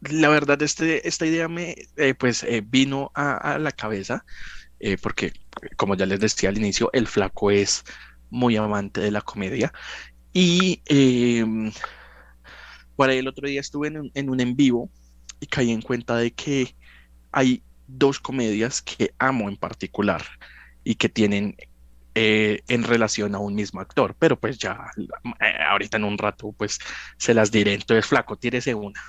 la 0.00 0.28
verdad, 0.28 0.60
este, 0.62 1.06
esta 1.08 1.26
idea 1.26 1.48
me 1.48 1.74
eh, 1.96 2.14
pues 2.14 2.42
eh, 2.42 2.62
vino 2.64 3.10
a, 3.14 3.58
la 3.58 3.72
cabeza 3.72 4.24
porque, 5.00 5.32
como 5.76 5.94
ya 5.94 6.04
les 6.04 6.20
decía 6.20 6.50
al 6.50 6.58
inicio, 6.58 6.90
el 6.92 7.06
flaco 7.06 7.50
es 7.50 7.82
muy 8.30 8.56
amante 8.56 9.00
de 9.00 9.10
la 9.10 9.22
comedia. 9.22 9.72
Y 10.32 10.82
em, 10.84 11.72
por 12.96 13.08
ahí 13.08 13.18
el 13.18 13.28
otro 13.28 13.46
día 13.46 13.60
estuve 13.60 13.88
en 13.88 13.98
un, 13.98 14.10
en 14.14 14.30
un 14.30 14.40
en 14.40 14.56
vivo 14.56 14.90
y 15.40 15.46
caí 15.46 15.70
en 15.70 15.82
cuenta 15.82 16.16
de 16.16 16.32
que 16.32 16.74
hay 17.30 17.62
dos 17.86 18.18
comedias 18.18 18.82
que 18.82 19.14
amo 19.18 19.48
en 19.48 19.56
particular 19.56 20.22
y 20.82 20.94
que 20.94 21.08
tienen 21.08 21.56
eh, 22.14 22.62
en 22.68 22.82
relación 22.82 23.34
a 23.34 23.38
un 23.38 23.54
mismo 23.54 23.80
actor, 23.80 24.14
pero 24.18 24.38
pues 24.38 24.58
ya 24.58 24.90
eh, 25.40 25.52
ahorita 25.68 25.98
en 25.98 26.04
un 26.04 26.16
rato 26.16 26.52
pues 26.56 26.78
se 27.18 27.34
las 27.34 27.50
diré. 27.50 27.74
Entonces, 27.74 28.06
flaco, 28.06 28.36
tírese 28.36 28.74
una. 28.74 29.02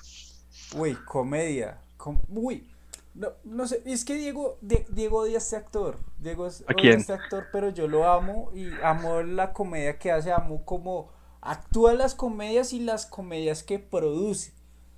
Uy, 0.76 0.94
comedia. 1.06 1.80
Uy, 2.28 2.68
no, 3.14 3.30
no 3.46 3.66
sé, 3.66 3.82
es 3.86 4.04
que 4.04 4.16
Diego, 4.16 4.58
Diego 4.62 5.20
odia 5.20 5.36
a 5.36 5.38
este 5.38 5.56
actor. 5.56 5.98
Diego 6.20 6.48
es, 6.48 6.66
odia 6.68 6.96
este 6.96 7.14
actor, 7.14 7.48
pero 7.52 7.70
yo 7.70 7.88
lo 7.88 8.12
amo 8.12 8.52
y 8.54 8.68
amo 8.84 9.22
la 9.24 9.54
comedia 9.54 9.98
que 9.98 10.12
hace, 10.12 10.32
amo 10.32 10.66
como 10.66 11.12
actúa 11.42 11.94
las 11.94 12.16
comedias 12.16 12.74
y 12.74 12.80
las 12.80 13.06
comedias 13.06 13.64
que 13.64 13.80
produce. 13.80 14.54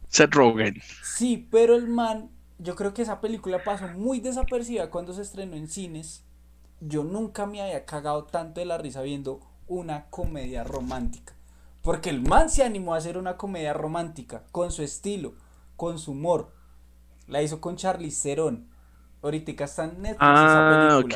Seth 0.08 0.34
Rogen. 0.34 0.82
Sí, 1.04 1.48
pero 1.52 1.76
el 1.76 1.88
man, 1.88 2.32
yo 2.58 2.76
creo 2.76 2.94
que 2.94 3.04
esa 3.04 3.22
película 3.22 3.64
pasó 3.64 3.88
muy 3.90 4.20
desapercibida 4.20 4.90
cuando 4.90 5.14
se 5.14 5.22
estrenó 5.22 5.56
en 5.56 5.68
cines. 5.68 6.24
Yo 6.82 7.04
nunca 7.04 7.46
me 7.46 7.62
había 7.62 7.86
cagado 7.86 8.24
tanto 8.26 8.60
de 8.60 8.66
la 8.66 8.78
risa 8.78 9.02
viendo 9.02 9.42
una 9.68 10.06
comedia 10.10 10.64
romántica. 10.64 11.34
Porque 11.82 12.10
el 12.10 12.22
man 12.22 12.50
se 12.50 12.64
animó 12.64 12.94
a 12.94 12.98
hacer 12.98 13.18
una 13.18 13.38
comedia 13.38 13.74
romántica 13.74 14.44
con 14.52 14.72
su 14.72 14.82
estilo, 14.82 15.34
con 15.76 16.00
su 16.00 16.12
humor. 16.12 16.54
La 17.28 17.42
hizo 17.42 17.62
con 17.62 17.76
Charlize 17.76 18.24
Theron. 18.24 18.68
Ahorita 19.22 19.64
está 19.64 19.86
en 19.86 20.02
Netflix 20.02 20.20
ah, 20.22 21.02
Ok. 21.04 21.16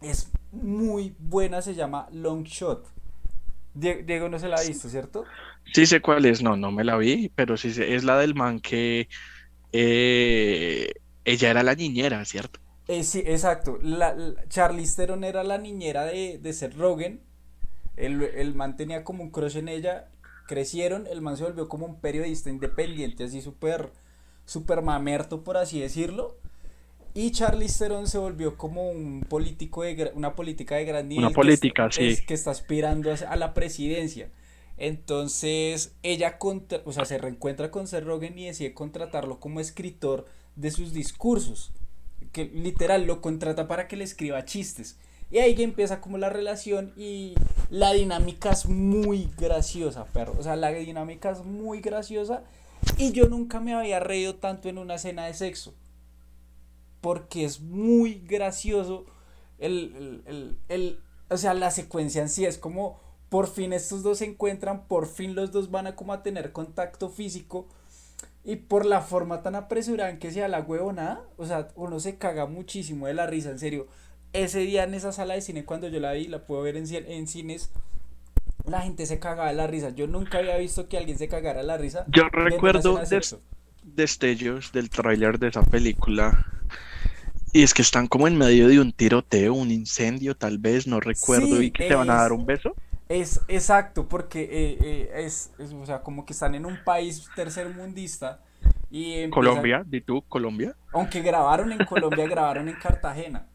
Es 0.00 0.30
muy 0.52 1.14
buena, 1.18 1.62
se 1.62 1.74
llama 1.74 2.08
Long 2.12 2.44
Shot. 2.44 2.95
Diego 3.76 4.28
no 4.28 4.38
se 4.38 4.48
la 4.48 4.56
ha 4.56 4.62
visto, 4.62 4.88
¿cierto? 4.88 5.24
Sí 5.72 5.86
sé 5.86 6.00
cuál 6.00 6.24
es, 6.24 6.42
no, 6.42 6.56
no 6.56 6.70
me 6.70 6.84
la 6.84 6.96
vi, 6.96 7.30
pero 7.34 7.56
sí 7.56 7.72
sé, 7.72 7.94
es 7.94 8.04
la 8.04 8.18
del 8.18 8.34
man 8.34 8.60
que 8.60 9.08
eh, 9.72 10.92
ella 11.24 11.50
era 11.50 11.62
la 11.62 11.74
niñera, 11.74 12.24
¿cierto? 12.24 12.60
Eh, 12.88 13.02
sí, 13.02 13.22
exacto. 13.26 13.78
La, 13.82 14.16
Charlize 14.48 14.96
Theron 14.96 15.24
era 15.24 15.42
la 15.42 15.58
niñera 15.58 16.04
de, 16.04 16.38
de 16.38 16.52
Seth 16.52 16.76
Rogen. 16.76 17.20
El, 17.96 18.22
el, 18.22 18.54
man 18.54 18.76
tenía 18.76 19.04
como 19.04 19.22
un 19.22 19.30
crush 19.30 19.56
en 19.56 19.68
ella. 19.68 20.08
Crecieron, 20.46 21.06
el 21.08 21.20
man 21.20 21.36
se 21.36 21.42
volvió 21.42 21.68
como 21.68 21.86
un 21.86 22.00
periodista 22.00 22.50
independiente, 22.50 23.24
así 23.24 23.40
súper, 23.40 23.90
súper 24.44 24.82
mamerto, 24.82 25.42
por 25.42 25.56
así 25.56 25.80
decirlo. 25.80 26.38
Y 27.16 27.30
Charlie 27.30 27.68
Theron 27.68 28.06
se 28.06 28.18
volvió 28.18 28.58
como 28.58 28.90
un 28.90 29.24
político 29.26 29.84
de 29.84 30.12
una 30.14 30.36
política 30.36 30.76
de 30.76 30.84
gran 30.84 31.08
nivel. 31.08 31.24
Una 31.24 31.34
política, 31.34 31.88
que, 31.88 32.14
sí. 32.14 32.26
que 32.26 32.34
está 32.34 32.50
aspirando 32.50 33.10
a, 33.10 33.36
la 33.36 33.54
presidencia. 33.54 34.28
Entonces 34.76 35.94
ella 36.02 36.36
contra, 36.36 36.82
o 36.84 36.92
sea, 36.92 37.06
se 37.06 37.16
reencuentra 37.16 37.70
con 37.70 37.86
Seth 37.86 38.04
Rogen 38.04 38.38
y 38.38 38.44
decide 38.44 38.74
contratarlo 38.74 39.40
como 39.40 39.60
escritor 39.60 40.26
de 40.56 40.70
sus 40.70 40.92
discursos. 40.92 41.72
Que 42.32 42.44
literal 42.44 43.06
lo 43.06 43.22
contrata 43.22 43.66
para 43.66 43.88
que 43.88 43.96
le 43.96 44.04
escriba 44.04 44.44
chistes. 44.44 44.98
Y 45.30 45.38
ahí 45.38 45.54
empieza 45.62 46.02
como 46.02 46.18
la 46.18 46.28
relación 46.28 46.92
y 46.98 47.34
la 47.70 47.94
dinámica 47.94 48.50
es 48.50 48.66
muy 48.66 49.30
graciosa, 49.38 50.04
perro. 50.04 50.34
O 50.38 50.42
sea, 50.42 50.54
la 50.54 50.70
dinámica 50.70 51.30
es 51.30 51.42
muy 51.42 51.80
graciosa 51.80 52.44
y 52.98 53.12
yo 53.12 53.30
nunca 53.30 53.58
me 53.58 53.72
había 53.72 54.00
reído 54.00 54.34
tanto 54.34 54.68
en 54.68 54.76
una 54.76 54.96
escena 54.96 55.24
de 55.24 55.32
sexo 55.32 55.72
porque 57.06 57.44
es 57.44 57.60
muy 57.60 58.20
gracioso 58.26 59.06
el, 59.60 60.58
o 61.28 61.36
sea, 61.36 61.54
la 61.54 61.70
secuencia 61.70 62.20
en 62.20 62.28
sí 62.28 62.44
es 62.44 62.58
como 62.58 63.00
por 63.28 63.46
fin 63.46 63.72
estos 63.72 64.02
dos 64.02 64.18
se 64.18 64.24
encuentran, 64.24 64.88
por 64.88 65.06
fin 65.06 65.36
los 65.36 65.52
dos 65.52 65.70
van 65.70 65.86
a 65.86 65.94
como 65.94 66.12
a 66.12 66.24
tener 66.24 66.50
contacto 66.50 67.08
físico 67.08 67.68
y 68.42 68.56
por 68.56 68.84
la 68.84 69.02
forma 69.02 69.44
tan 69.44 69.54
apresurada 69.54 70.10
en 70.10 70.18
que 70.18 70.32
sea 70.32 70.48
la 70.48 70.62
huevonada, 70.62 71.22
o 71.36 71.46
sea, 71.46 71.68
uno 71.76 72.00
se 72.00 72.16
caga 72.16 72.46
muchísimo 72.46 73.06
de 73.06 73.14
la 73.14 73.28
risa, 73.28 73.52
en 73.52 73.60
serio. 73.60 73.86
Ese 74.32 74.58
día 74.58 74.82
en 74.82 74.94
esa 74.94 75.12
sala 75.12 75.34
de 75.34 75.42
cine 75.42 75.64
cuando 75.64 75.86
yo 75.86 76.00
la 76.00 76.10
vi, 76.10 76.26
la 76.26 76.44
puedo 76.44 76.62
ver 76.62 76.76
en, 76.76 76.92
en 76.92 77.28
cines, 77.28 77.70
la 78.64 78.80
gente 78.80 79.06
se 79.06 79.20
cagaba 79.20 79.50
de 79.50 79.54
la 79.54 79.68
risa. 79.68 79.90
Yo 79.90 80.08
nunca 80.08 80.38
había 80.38 80.56
visto 80.56 80.88
que 80.88 80.98
alguien 80.98 81.18
se 81.18 81.28
cagara 81.28 81.60
de 81.60 81.66
la 81.68 81.76
risa. 81.78 82.04
Yo 82.08 82.24
recuerdo 82.30 83.00
destellos 83.84 84.72
del 84.72 84.90
tráiler 84.90 85.38
de 85.38 85.46
esa 85.46 85.62
película 85.62 86.44
y 87.56 87.62
es 87.62 87.72
que 87.72 87.80
están 87.80 88.06
como 88.06 88.28
en 88.28 88.36
medio 88.36 88.68
de 88.68 88.78
un 88.78 88.92
tiroteo, 88.92 89.54
un 89.54 89.70
incendio, 89.70 90.36
tal 90.36 90.58
vez, 90.58 90.86
no 90.86 91.00
recuerdo, 91.00 91.62
y 91.62 91.70
que 91.70 91.88
te 91.88 91.94
van 91.94 92.10
a 92.10 92.16
dar 92.16 92.32
un 92.32 92.44
beso. 92.44 92.74
Es 93.08 93.40
exacto, 93.48 94.06
porque 94.10 94.42
eh, 94.42 94.78
eh, 94.82 95.24
es, 95.24 95.52
o 95.58 95.86
sea, 95.86 96.02
como 96.02 96.26
que 96.26 96.34
están 96.34 96.54
en 96.54 96.66
un 96.66 96.78
país 96.84 97.26
tercermundista. 97.34 98.42
Y 98.90 99.30
Colombia, 99.30 99.82
di 99.86 100.02
tú, 100.02 100.22
Colombia. 100.28 100.76
Aunque 100.92 101.22
grabaron 101.22 101.72
en 101.72 101.82
Colombia, 101.86 102.26
grabaron 102.28 102.68
en 102.68 102.74
Cartagena. 102.74 103.46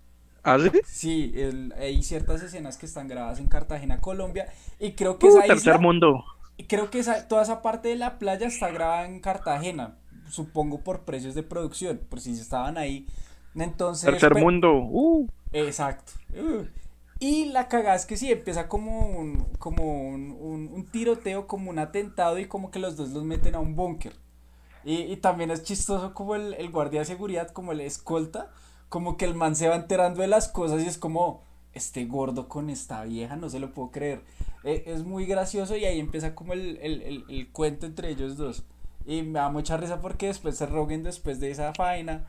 ¿Ah, 0.43 0.57
sí? 0.57 0.71
Sí, 0.83 1.35
hay 1.77 2.01
ciertas 2.01 2.41
escenas 2.41 2.77
que 2.77 2.87
están 2.87 3.07
grabadas 3.07 3.37
en 3.37 3.45
Cartagena, 3.45 4.01
Colombia. 4.01 4.51
Y 4.79 4.93
creo 4.93 5.19
que 5.19 5.27
uh, 5.27 5.37
esa 5.37 5.47
tercer 5.47 5.79
mundo. 5.79 6.25
Creo 6.67 6.89
que 6.89 6.97
esa, 6.97 7.27
toda 7.27 7.43
esa 7.43 7.61
parte 7.61 7.89
de 7.89 7.97
la 7.97 8.17
playa 8.17 8.47
está 8.47 8.71
grabada 8.71 9.05
en 9.05 9.19
Cartagena. 9.19 9.99
Supongo 10.27 10.79
por 10.83 11.01
precios 11.01 11.35
de 11.35 11.43
producción, 11.43 12.01
por 12.09 12.19
si 12.19 12.31
estaban 12.31 12.79
ahí 12.79 13.05
entonces. 13.55 14.09
Tercer 14.09 14.35
mundo. 14.35 14.73
Uh. 14.73 15.27
Exacto. 15.51 16.13
Uh. 16.33 16.65
Y 17.19 17.45
la 17.45 17.67
cagada 17.67 17.95
es 17.95 18.05
que 18.05 18.17
sí, 18.17 18.31
empieza 18.31 18.67
como 18.67 18.99
un, 19.07 19.45
como 19.59 20.09
un, 20.09 20.87
tiroteo, 20.91 21.45
como 21.45 21.69
un 21.69 21.77
atentado 21.77 22.39
y 22.39 22.47
como 22.47 22.71
que 22.71 22.79
los 22.79 22.97
dos 22.97 23.09
los 23.09 23.23
meten 23.23 23.53
a 23.53 23.59
un 23.59 23.75
búnker. 23.75 24.13
Y, 24.83 25.15
también 25.17 25.51
es 25.51 25.61
chistoso 25.61 26.15
como 26.15 26.33
el, 26.33 26.55
el, 26.55 26.71
guardia 26.71 27.01
de 27.01 27.05
seguridad, 27.05 27.51
como 27.51 27.73
el 27.73 27.81
escolta, 27.81 28.49
como 28.89 29.17
que 29.17 29.25
el 29.25 29.35
man 29.35 29.55
se 29.55 29.67
va 29.67 29.75
enterando 29.75 30.23
de 30.23 30.27
las 30.27 30.47
cosas 30.47 30.81
y 30.81 30.87
es 30.87 30.97
como, 30.97 31.43
este 31.73 32.05
gordo 32.05 32.49
con 32.49 32.69
esta 32.69 33.03
vieja, 33.03 33.35
no 33.35 33.49
se 33.49 33.59
lo 33.59 33.71
puedo 33.71 33.91
creer. 33.91 34.21
E, 34.63 34.83
es 34.87 35.03
muy 35.03 35.25
gracioso 35.25 35.75
y 35.75 35.85
ahí 35.85 35.99
empieza 35.99 36.35
como 36.35 36.53
el, 36.53 36.77
el, 36.77 37.49
cuento 37.51 37.85
entre 37.85 38.09
ellos 38.09 38.37
dos. 38.37 38.63
Y 39.05 39.23
me 39.23 39.39
da 39.39 39.49
mucha 39.49 39.77
risa 39.77 40.01
porque 40.01 40.27
después 40.27 40.57
se 40.57 40.65
roguen 40.65 41.03
después 41.03 41.39
de 41.39 41.51
esa 41.51 41.73
faena 41.73 42.27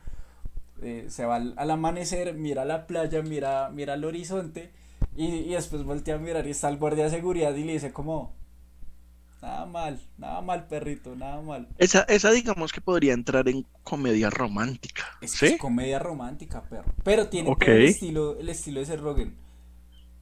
eh, 0.83 1.05
se 1.09 1.25
va 1.25 1.35
al, 1.35 1.71
amanecer, 1.71 2.33
mira 2.33 2.65
la 2.65 2.87
playa, 2.87 3.21
mira, 3.21 3.69
mira 3.69 3.93
el 3.93 4.03
horizonte 4.03 4.71
y, 5.15 5.49
después 5.49 5.83
voltea 5.83 6.15
a 6.15 6.17
mirar 6.17 6.47
y 6.47 6.51
está 6.51 6.69
el 6.69 6.77
guardia 6.77 7.05
de 7.05 7.11
seguridad 7.11 7.55
y 7.55 7.63
le 7.63 7.73
dice 7.73 7.93
como, 7.93 8.35
nada 9.41 9.65
mal, 9.65 10.01
nada 10.17 10.41
mal 10.41 10.67
perrito, 10.67 11.15
nada 11.15 11.41
mal. 11.41 11.67
Esa, 11.77 12.01
esa 12.03 12.31
digamos 12.31 12.73
que 12.73 12.81
podría 12.81 13.13
entrar 13.13 13.47
en 13.47 13.65
comedia 13.83 14.29
romántica. 14.29 15.03
Es, 15.21 15.39
comedia 15.59 15.99
romántica, 15.99 16.63
perro. 16.63 16.93
Pero 17.03 17.27
tiene 17.27 17.55
el 17.59 17.83
estilo, 17.83 18.39
el 18.39 18.49
estilo 18.49 18.79
de 18.79 18.85
ser 18.85 19.01
Rogen. 19.01 19.35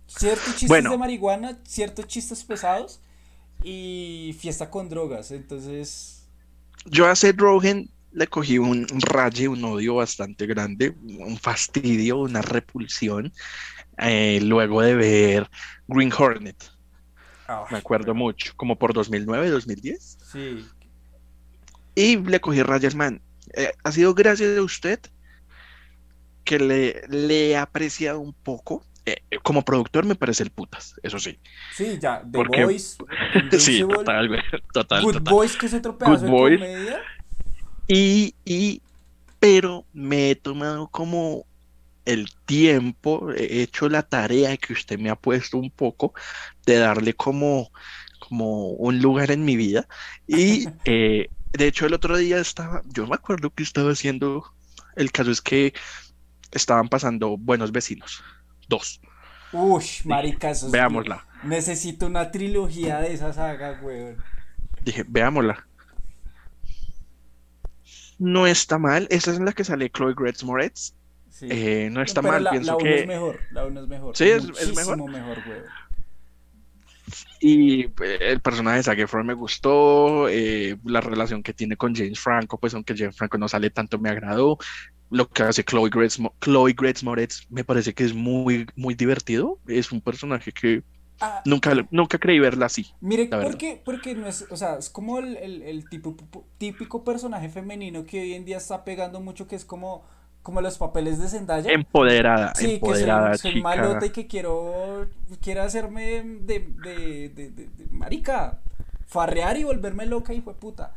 Ciertos 0.08 0.58
chistes 0.58 0.84
de 0.84 0.98
marihuana, 0.98 1.60
ciertos 1.64 2.06
chistes 2.08 2.44
pesados 2.44 3.00
y 3.64 4.36
fiesta 4.40 4.70
con 4.70 4.90
drogas. 4.90 5.32
Entonces. 5.32 6.28
Yo 6.86 7.08
a 7.08 7.16
Seth 7.16 7.38
Rogen 7.38 7.91
le 8.14 8.28
cogí 8.28 8.58
un 8.58 8.86
raye, 9.02 9.48
un 9.48 9.64
odio 9.64 9.96
bastante 9.96 10.46
grande, 10.46 10.96
un 11.04 11.38
fastidio, 11.38 12.18
una 12.18 12.42
repulsión, 12.42 13.32
eh, 13.98 14.40
luego 14.42 14.82
de 14.82 14.96
ver 14.96 15.50
Green 15.88 16.12
Hornet. 16.18 16.72
Ah, 17.48 17.66
Me 17.70 17.78
acuerdo 17.78 18.14
mucho, 18.14 18.54
como 18.56 18.78
por 18.78 18.94
2009, 18.94 19.50
2010. 19.50 20.18
Sí. 20.32 20.66
Y 21.96 22.18
le 22.18 22.40
cogí 22.40 22.64
rayas, 22.64 22.96
man. 22.96 23.22
Eh, 23.54 23.72
ha 23.84 23.92
sido 23.92 24.14
gracias 24.14 24.58
a 24.58 24.62
usted 24.62 25.00
que 26.44 26.60
le, 26.60 27.02
le 27.10 27.50
he 27.50 27.58
apreciado 27.58 28.20
un 28.20 28.34
poco. 28.34 28.86
Eh, 29.06 29.18
como 29.42 29.64
productor 29.64 30.06
me 30.06 30.16
parece 30.16 30.44
el 30.44 30.52
putas, 30.52 30.94
eso 31.02 31.18
sí. 31.20 31.40
Sí, 31.74 31.98
ya, 32.00 32.22
The 32.22 32.44
Boys. 32.44 32.98
sí, 33.58 33.82
total, 33.82 34.44
total. 34.72 35.04
Good 35.04 35.22
Boys, 35.22 35.58
que 35.58 35.66
es 35.66 35.74
otro 35.74 35.98
pedazo 35.98 36.26
de 36.26 36.32
comedia. 36.32 37.02
Y, 37.88 38.82
pero 39.40 39.86
me 39.94 40.32
he 40.32 40.36
tomado 40.36 40.88
como 40.90 41.46
el 42.06 42.28
tiempo, 42.46 43.32
he 43.32 43.62
hecho 43.64 43.90
la 43.90 44.04
tarea 44.04 44.58
que 44.58 44.74
usted 44.74 45.00
me 45.00 45.10
ha 45.10 45.16
puesto 45.16 45.58
un 45.58 45.72
poco 45.72 46.14
de 46.66 46.78
darle 46.78 47.14
como, 47.14 47.72
como 48.20 48.70
un 48.70 49.02
lugar 49.02 49.32
en 49.32 49.46
mi 49.46 49.56
vida. 49.56 49.88
Y 50.28 50.68
eh, 50.86 51.28
de 51.54 51.68
hecho 51.68 51.86
el 51.86 51.94
otro 51.94 52.18
día 52.18 52.40
estaba, 52.40 52.82
yo 52.94 53.08
me 53.08 53.16
acuerdo 53.16 53.52
que 53.52 53.64
estaba 53.64 53.92
haciendo, 53.92 54.46
el 54.96 55.12
caso 55.12 55.32
es 55.32 55.42
que 55.42 55.74
estaban 56.52 56.90
pasando 56.90 57.38
Buenos 57.38 57.72
Vecinos, 57.72 58.24
dos. 58.68 59.02
Uy, 59.52 59.84
marica, 60.06 60.52
eso 60.52 60.68
es- 60.68 60.72
Veámosla. 60.72 61.26
Necesito 61.44 62.06
una 62.06 62.32
trilogía 62.32 63.00
de 63.00 63.14
esa 63.14 63.34
saga, 63.34 63.80
weón. 63.82 64.16
Dije, 64.86 65.04
veámosla. 65.08 65.68
No 68.22 68.46
está 68.46 68.78
mal. 68.78 69.08
Esa 69.10 69.32
es 69.32 69.38
en 69.38 69.46
la 69.46 69.52
que 69.54 69.64
sale 69.64 69.90
Chloe 69.90 70.14
Grace 70.16 70.46
Moretz. 70.46 70.94
Sí. 71.30 71.48
Eh, 71.50 71.90
no 71.92 72.04
está 72.04 72.22
Pero 72.22 72.34
mal. 72.36 72.44
la, 72.44 72.52
Pienso 72.52 72.68
la 72.72 72.76
uno 72.78 72.84
que. 72.86 73.00
es 73.02 73.08
mejor, 73.08 73.40
la 73.52 73.66
uno 73.66 73.82
es 73.82 73.88
mejor. 73.88 74.16
Sí, 74.16 74.26
es- 74.26 74.44
es 74.60 74.76
mejor. 74.76 75.00
Y 77.40 77.86
eh, 77.86 78.18
el 78.22 78.40
personaje 78.42 78.78
de 78.78 78.84
Zac 78.84 79.00
Efron 79.00 79.26
me 79.26 79.34
gustó. 79.34 80.30
eh, 80.30 80.78
la 80.86 81.02
relación 81.02 81.42
que 81.44 81.54
tiene 81.54 81.76
con 81.78 81.96
James 81.96 82.20
Franco, 82.20 82.60
pues 82.60 82.74
aunque 82.74 82.96
James 82.96 83.18
Franco 83.18 83.38
no 83.38 83.48
sale 83.50 83.70
tanto, 83.72 83.98
me 84.00 84.10
agradó. 84.10 84.58
Lo 85.10 85.28
que 85.28 85.44
hace 85.44 85.64
Chloe 85.64 85.90
Grace, 85.90 86.22
Chloe 86.42 86.74
Grace 86.78 87.04
Moretz 87.04 87.46
me 87.50 87.64
parece 87.64 87.94
que 87.94 88.04
es 88.06 88.14
muy, 88.14 88.68
muy 88.76 88.94
divertido. 88.94 89.60
Es 89.68 89.92
un 89.92 90.00
personaje 90.00 90.52
que 90.52 90.84
Ah, 91.22 91.42
nunca, 91.46 91.74
nunca 91.92 92.18
creí 92.20 92.40
verla 92.40 92.66
así. 92.68 92.88
Mire, 93.00 93.26
la 93.30 93.38
verdad. 93.38 93.52
¿por 93.52 93.58
qué? 93.58 93.82
Porque 93.84 94.14
no 94.16 94.28
es, 94.28 94.46
o 94.52 94.58
sea, 94.58 94.78
es 94.78 94.90
como 94.90 95.18
el, 95.20 95.36
el, 95.38 95.62
el 95.64 95.90
tipo, 95.90 96.16
típico 96.60 97.04
personaje 97.04 97.50
femenino 97.50 98.06
que 98.06 98.22
hoy 98.22 98.34
en 98.36 98.46
día 98.46 98.58
está 98.58 98.84
pegando 98.84 99.20
mucho, 99.22 99.48
que 99.48 99.56
es 99.56 99.66
como, 99.66 100.04
como 100.44 100.62
los 100.62 100.78
papeles 100.78 101.20
de 101.20 101.28
Zendaya. 101.28 101.72
Empoderada, 101.72 102.54
Sí, 102.54 102.82
que 102.82 102.94
empoderada, 102.94 103.38
soy, 103.38 103.38
soy 103.38 103.56
malota 103.56 104.06
y 104.06 104.12
que 104.12 104.28
quiero, 104.28 105.08
quiero 105.42 105.64
hacerme 105.64 106.22
de, 106.42 106.60
de, 106.78 107.30
de, 107.30 107.50
de- 107.52 107.70
marica, 107.92 108.62
farrear 109.08 109.58
y 109.58 109.64
volverme 109.64 110.06
loca, 110.06 110.34
hijo 110.34 110.52
de 110.54 110.60
puta. 110.60 110.94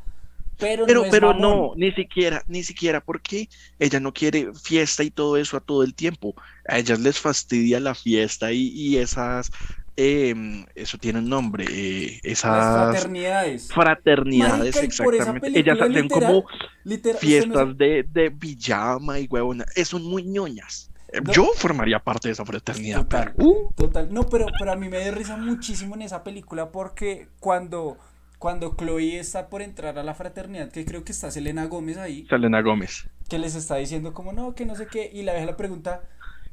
Pero, 0.58 0.86
Pero, 0.86 1.00
no 1.04 1.06
pero 1.10 1.32
no, 1.34 1.72
ni 1.76 1.92
siquiera, 1.92 2.42
ni 2.46 2.62
siquiera 2.62 3.00
porque 3.00 3.48
ella 3.78 4.00
no 4.00 4.12
quiere 4.12 4.52
fiesta 4.54 5.02
y 5.02 5.10
todo 5.10 5.36
eso 5.36 5.56
a 5.56 5.60
todo 5.60 5.82
el 5.82 5.94
tiempo. 5.94 6.34
A 6.68 6.78
ellas 6.78 7.00
les 7.00 7.18
fastidia 7.18 7.80
la 7.80 7.94
fiesta 7.94 8.52
y, 8.52 8.68
y 8.68 8.98
esas, 8.98 9.50
em, 9.96 10.66
eso 10.74 10.98
tiene 10.98 11.20
un 11.20 11.28
nombre, 11.28 11.64
eh, 11.70 12.20
Las 12.22 12.32
esas 12.32 12.92
fraternidades. 12.92 13.72
fraternidades, 13.72 14.74
Marica, 14.76 14.80
exactamente. 14.84 15.50
Ellas 15.54 15.78
hacen 15.80 16.08
literal, 16.08 16.08
como 16.08 16.46
Literal, 16.84 17.18
fiestas 17.20 17.68
no 17.68 17.74
de, 17.74 18.04
de 18.08 18.30
pijama 18.30 19.18
y 19.20 19.26
huevona, 19.26 19.64
eh, 19.76 19.84
son 19.84 20.04
muy 20.04 20.22
ñoñas. 20.24 20.90
Eh, 21.12 21.20
No. 21.22 21.32
Yo 21.32 21.50
formaría 21.56 21.98
parte 22.00 22.28
de 22.28 22.32
esa 22.32 22.44
fraternidad, 22.44 23.02
Total, 23.02 23.34
pero, 23.36 23.48
uh, 23.48 23.72
total. 23.74 24.08
No, 24.12 24.28
pero, 24.28 24.46
pero 24.58 24.72
a 24.72 24.76
mí 24.76 24.88
me 24.88 25.00
dio 25.00 25.12
risa 25.12 25.36
muchísimo 25.36 25.94
en 25.94 26.02
esa 26.02 26.24
película 26.24 26.70
porque 26.72 27.28
cuando, 27.40 27.98
cuando 28.38 28.74
Chloe 28.76 29.18
está 29.18 29.48
por 29.48 29.62
entrar 29.62 29.98
a 29.98 30.02
la 30.02 30.14
fraternidad, 30.14 30.70
que 30.72 30.84
creo 30.84 31.04
que 31.04 31.12
está 31.12 31.30
Selena 31.30 31.66
Gómez 31.66 31.98
ahí, 31.98 32.26
Selena 32.28 32.60
Gómez. 32.62 33.08
que 33.28 33.38
les 33.38 33.54
está 33.54 33.76
diciendo 33.76 34.12
como 34.12 34.32
no, 34.32 34.54
que 34.54 34.66
no 34.66 34.74
sé 34.74 34.86
qué, 34.88 35.08
y 35.12 35.22
la 35.22 35.32
vieja 35.32 35.46
le 35.46 35.54
pregunta, 35.54 36.02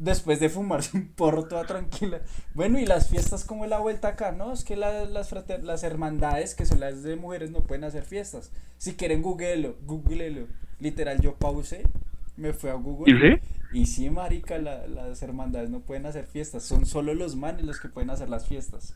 después 0.03 0.39
de 0.39 0.49
fumarse 0.49 0.97
un 0.97 1.07
porro 1.09 1.47
toda 1.47 1.65
tranquila, 1.65 2.21
bueno, 2.53 2.79
y 2.79 2.85
las 2.85 3.09
fiestas, 3.09 3.45
¿cómo 3.45 3.63
es 3.65 3.69
la 3.69 3.79
vuelta 3.79 4.09
acá? 4.09 4.31
No, 4.31 4.51
es 4.53 4.63
que 4.63 4.75
la- 4.75 5.05
las, 5.05 5.29
frater- 5.29 5.63
las 5.63 5.83
hermandades, 5.83 6.55
que 6.55 6.65
son 6.65 6.79
las 6.79 7.03
de 7.03 7.15
mujeres, 7.15 7.51
no 7.51 7.61
pueden 7.63 7.83
hacer 7.83 8.03
fiestas. 8.03 8.51
Si 8.77 8.93
quieren, 8.95 9.21
googlelo, 9.21 9.75
googlelo. 9.85 10.47
Literal, 10.79 11.21
yo 11.21 11.35
pausé, 11.35 11.83
me 12.37 12.53
fui 12.53 12.69
a 12.69 12.73
Google. 12.73 13.11
¿Y 13.11 13.19
sí? 13.19 13.41
Y 13.71 13.85
sí, 13.85 14.09
marica, 14.09 14.57
la- 14.57 14.87
las 14.87 15.21
hermandades 15.21 15.69
no 15.69 15.81
pueden 15.81 16.05
hacer 16.05 16.25
fiestas, 16.25 16.63
son 16.63 16.85
solo 16.85 17.13
los 17.13 17.35
manes 17.35 17.65
los 17.65 17.79
que 17.79 17.89
pueden 17.89 18.09
hacer 18.09 18.29
las 18.29 18.47
fiestas. 18.47 18.95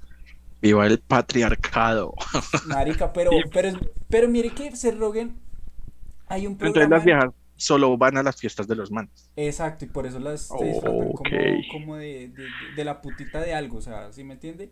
Viva 0.62 0.86
el 0.88 1.00
patriarcado. 1.00 2.14
Marica, 2.64 3.14
pero, 3.14 3.50
pero, 3.54 3.70
pero 4.10 4.28
mire 4.30 4.54
que 4.54 4.76
se 4.76 4.92
roguen, 4.92 5.40
hay 6.28 6.48
un 6.48 6.58
Entonces 6.60 6.90
programa... 6.90 6.98
las 6.98 7.04
viejas 7.04 7.30
solo 7.58 7.98
van 7.98 8.18
a 8.18 8.24
las 8.24 8.38
fiestas 8.38 8.68
de 8.68 8.76
los 8.76 8.92
manes. 8.92 9.32
Exacto, 9.38 9.84
y 9.86 9.90
por 9.90 10.06
eso 10.06 10.20
las 10.20 10.56
Ok. 10.56 10.72
como, 11.14 11.68
como 11.68 11.98
de, 11.98 12.30
de, 12.30 12.86
la 12.86 13.02
putita 13.02 13.42
de 13.42 13.54
algo, 13.54 13.78
o 13.80 13.82
sea, 13.82 14.12
¿sí 14.14 14.24
me 14.24 14.36
entiende? 14.36 14.72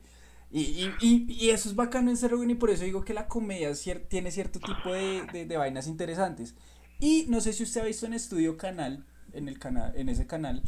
Y, 0.49 0.61
y, 0.61 0.97
y, 0.99 1.47
y 1.47 1.49
eso 1.49 1.67
es 1.69 1.75
bacano 1.75 2.11
en 2.11 2.29
Rogen 2.29 2.51
y 2.51 2.55
por 2.55 2.69
eso 2.69 2.83
digo 2.85 3.03
que 3.03 3.13
la 3.13 3.27
comedia 3.27 3.71
cier- 3.71 4.07
tiene 4.07 4.31
cierto 4.31 4.61
tipo 4.61 4.93
de, 4.93 5.27
de, 5.47 5.57
vainas 5.57 5.87
interesantes. 5.87 6.55
Y 6.99 7.25
no 7.27 7.41
sé 7.41 7.51
si 7.53 7.63
usted 7.63 7.81
ha 7.81 7.85
visto 7.85 8.05
en 8.05 8.13
Estudio 8.13 8.55
Canal, 8.57 9.03
en 9.33 9.49
el 9.49 9.59
canal, 9.59 9.91
en 9.97 10.07
ese 10.09 10.27
canal, 10.27 10.61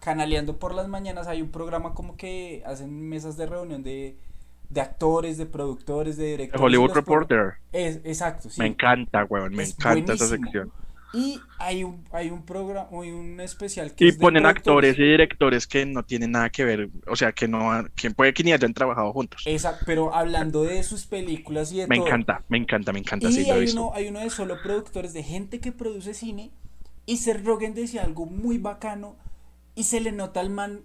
canaleando 0.00 0.58
por 0.58 0.74
las 0.74 0.88
mañanas 0.88 1.26
hay 1.26 1.42
un 1.42 1.50
programa 1.50 1.94
como 1.94 2.16
que 2.16 2.62
hacen 2.66 3.08
mesas 3.08 3.36
de 3.36 3.46
reunión 3.46 3.82
de, 3.82 4.16
de 4.70 4.80
actores, 4.80 5.36
de 5.38 5.46
productores, 5.46 6.16
de 6.16 6.26
directores. 6.30 6.62
Hollywood 6.62 6.92
Reporter. 6.94 7.58
Es, 7.72 7.96
exacto, 8.04 8.48
sí. 8.50 8.62
Me 8.62 8.66
encanta, 8.66 9.24
weón, 9.26 9.54
me 9.54 9.62
Es 9.62 9.70
encanta 9.70 10.12
esa 10.14 10.26
sección. 10.28 10.72
Y 11.14 11.40
hay 11.58 11.84
un, 11.84 12.04
hay 12.12 12.30
un 12.30 12.44
programa, 12.44 12.88
hay 12.92 13.10
un 13.10 13.40
especial 13.40 13.94
que 13.94 14.04
Y 14.04 14.08
es 14.08 14.18
ponen 14.18 14.46
actores 14.46 14.98
y 14.98 15.02
directores 15.02 15.66
que 15.66 15.86
no 15.86 16.04
tienen 16.04 16.32
nada 16.32 16.50
que 16.50 16.64
ver, 16.64 16.90
o 17.06 17.16
sea, 17.16 17.32
que 17.32 17.48
no, 17.48 17.72
han- 17.72 17.88
que 17.96 18.10
puede 18.10 18.34
que 18.34 18.44
ni 18.44 18.52
hayan 18.52 18.74
trabajado 18.74 19.12
juntos. 19.12 19.52
Esa, 19.52 19.78
pero 19.84 20.14
hablando 20.14 20.62
de 20.64 20.82
sus 20.82 21.06
películas 21.06 21.70
y 21.72 21.78
de 21.78 21.86
Me 21.86 21.96
todo. 21.96 22.06
encanta, 22.06 22.44
me 22.48 22.58
encanta, 22.58 22.92
me 22.92 22.98
encanta, 22.98 23.28
Y 23.28 23.32
sí, 23.32 23.50
hay 23.50 23.68
uno, 23.68 23.92
hay 23.94 24.08
uno 24.08 24.20
de 24.20 24.30
solo 24.30 24.62
productores, 24.62 25.12
de 25.12 25.22
gente 25.22 25.60
que 25.60 25.72
produce 25.72 26.14
cine. 26.14 26.52
Y 27.06 27.18
Seth 27.18 27.44
Rogen 27.44 27.74
decía 27.74 28.04
algo 28.04 28.26
muy 28.26 28.58
bacano. 28.58 29.16
Y 29.74 29.84
se 29.84 30.00
le 30.00 30.12
nota 30.12 30.40
al 30.40 30.50
man, 30.50 30.82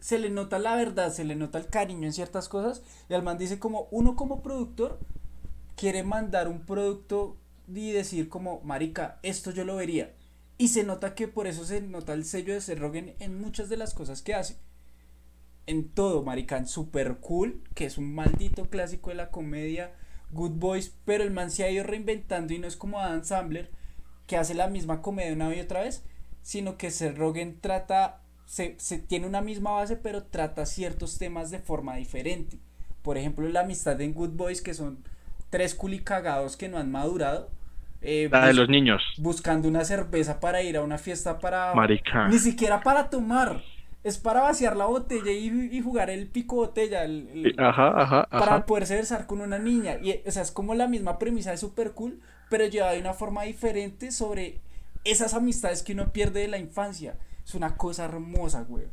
se 0.00 0.18
le 0.18 0.30
nota 0.30 0.58
la 0.58 0.76
verdad, 0.76 1.12
se 1.12 1.24
le 1.24 1.36
nota 1.36 1.58
el 1.58 1.68
cariño 1.68 2.06
en 2.06 2.12
ciertas 2.14 2.48
cosas. 2.48 2.82
Y 3.10 3.14
al 3.14 3.22
man 3.22 3.38
dice 3.38 3.58
como, 3.58 3.88
uno 3.90 4.16
como 4.16 4.42
productor 4.42 4.98
quiere 5.76 6.02
mandar 6.04 6.48
un 6.48 6.60
producto 6.66 7.36
y 7.74 7.92
decir 7.92 8.28
como, 8.28 8.60
marica, 8.62 9.18
esto 9.22 9.50
yo 9.50 9.64
lo 9.64 9.76
vería. 9.76 10.14
Y 10.58 10.68
se 10.68 10.84
nota 10.84 11.14
que 11.14 11.28
por 11.28 11.46
eso 11.46 11.64
se 11.64 11.80
nota 11.80 12.12
el 12.12 12.24
sello 12.24 12.52
de 12.52 12.60
Seth 12.60 12.78
Rogen 12.78 13.14
en 13.18 13.40
muchas 13.40 13.68
de 13.68 13.76
las 13.76 13.94
cosas 13.94 14.22
que 14.22 14.34
hace. 14.34 14.56
En 15.66 15.88
todo, 15.88 16.22
marica, 16.22 16.64
Super 16.66 17.18
Cool, 17.18 17.62
que 17.74 17.86
es 17.86 17.96
un 17.96 18.14
maldito 18.14 18.68
clásico 18.68 19.10
de 19.10 19.16
la 19.16 19.30
comedia, 19.30 19.94
Good 20.32 20.52
Boys, 20.52 20.92
pero 21.04 21.24
el 21.24 21.30
man 21.30 21.50
se 21.50 21.64
ha 21.64 21.70
ido 21.70 21.84
reinventando 21.84 22.52
y 22.52 22.58
no 22.58 22.66
es 22.66 22.76
como 22.76 23.00
Adam 23.00 23.24
Sandler, 23.24 23.70
que 24.26 24.36
hace 24.36 24.54
la 24.54 24.68
misma 24.68 25.02
comedia 25.02 25.32
una 25.32 25.54
y 25.54 25.60
otra 25.60 25.82
vez, 25.82 26.02
sino 26.42 26.76
que 26.76 26.90
Seth 26.90 27.16
Rogen 27.16 27.60
trata, 27.60 28.22
se, 28.46 28.74
se 28.78 28.98
tiene 28.98 29.26
una 29.26 29.40
misma 29.40 29.72
base, 29.72 29.96
pero 29.96 30.24
trata 30.24 30.66
ciertos 30.66 31.18
temas 31.18 31.50
de 31.50 31.58
forma 31.58 31.96
diferente. 31.96 32.58
Por 33.02 33.16
ejemplo, 33.16 33.48
la 33.48 33.60
amistad 33.60 34.00
en 34.00 34.12
Good 34.12 34.30
Boys, 34.30 34.60
que 34.60 34.74
son 34.74 35.02
tres 35.50 35.74
culicagados 35.74 36.56
que 36.56 36.68
no 36.68 36.78
han 36.78 36.90
madurado. 36.90 37.50
Eh, 38.02 38.28
La 38.30 38.46
de 38.46 38.54
los 38.54 38.68
niños, 38.68 39.02
buscando 39.18 39.68
una 39.68 39.84
cerveza 39.84 40.40
para 40.40 40.62
ir 40.62 40.76
a 40.76 40.82
una 40.82 40.98
fiesta 40.98 41.38
para... 41.38 41.74
marica. 41.74 42.28
Ni 42.28 42.38
siquiera 42.38 42.82
para 42.82 43.10
tomar. 43.10 43.62
Es 44.02 44.16
para 44.16 44.40
vaciar 44.40 44.76
la 44.78 44.86
botella 44.86 45.30
y, 45.30 45.68
y 45.70 45.80
jugar 45.82 46.08
el 46.08 46.26
pico 46.28 46.56
botella. 46.56 47.04
el- 47.04 47.28
el- 47.46 47.54
Ajá, 47.60 47.88
ajá, 48.00 48.26
para 48.30 48.54
ajá. 48.56 48.66
poderse 48.66 48.96
besar 48.96 49.26
con 49.26 49.42
una 49.42 49.58
niña. 49.58 49.98
Y, 50.02 50.22
o 50.26 50.30
sea, 50.30 50.42
es 50.42 50.50
como 50.52 50.74
la 50.74 50.88
misma 50.88 51.18
premisa 51.18 51.50
de 51.50 51.58
Super 51.58 51.92
Cool, 51.92 52.18
pero 52.48 52.64
llevada 52.66 52.92
de 52.92 53.00
una 53.00 53.12
forma 53.12 53.42
diferente 53.42 54.10
sobre 54.10 54.60
esas 55.04 55.34
amistades 55.34 55.82
que 55.82 55.92
uno 55.92 56.12
pierde 56.12 56.40
de 56.40 56.48
la 56.48 56.56
infancia. 56.58 57.16
Es 57.44 57.54
una 57.54 57.76
cosa 57.76 58.06
hermosa, 58.06 58.62
güey. 58.62 58.84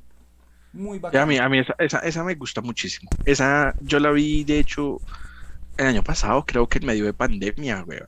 Muy 0.73 0.97
Y 0.97 0.99
a 0.99 1.03
bacana. 1.03 1.25
mí, 1.25 1.37
a 1.37 1.47
mí 1.47 1.59
esa, 1.59 1.75
esa, 1.79 1.99
esa 1.99 2.23
me 2.25 2.35
gusta 2.35 2.59
muchísimo. 2.61 3.09
Esa 3.23 3.73
yo 3.79 3.99
la 4.01 4.11
vi, 4.11 4.43
de 4.43 4.59
hecho, 4.59 4.99
el 5.77 5.87
año 5.87 6.03
pasado, 6.03 6.45
creo 6.45 6.67
que 6.67 6.79
en 6.79 6.85
medio 6.85 7.05
de 7.05 7.13
pandemia, 7.13 7.83
weón. 7.87 8.07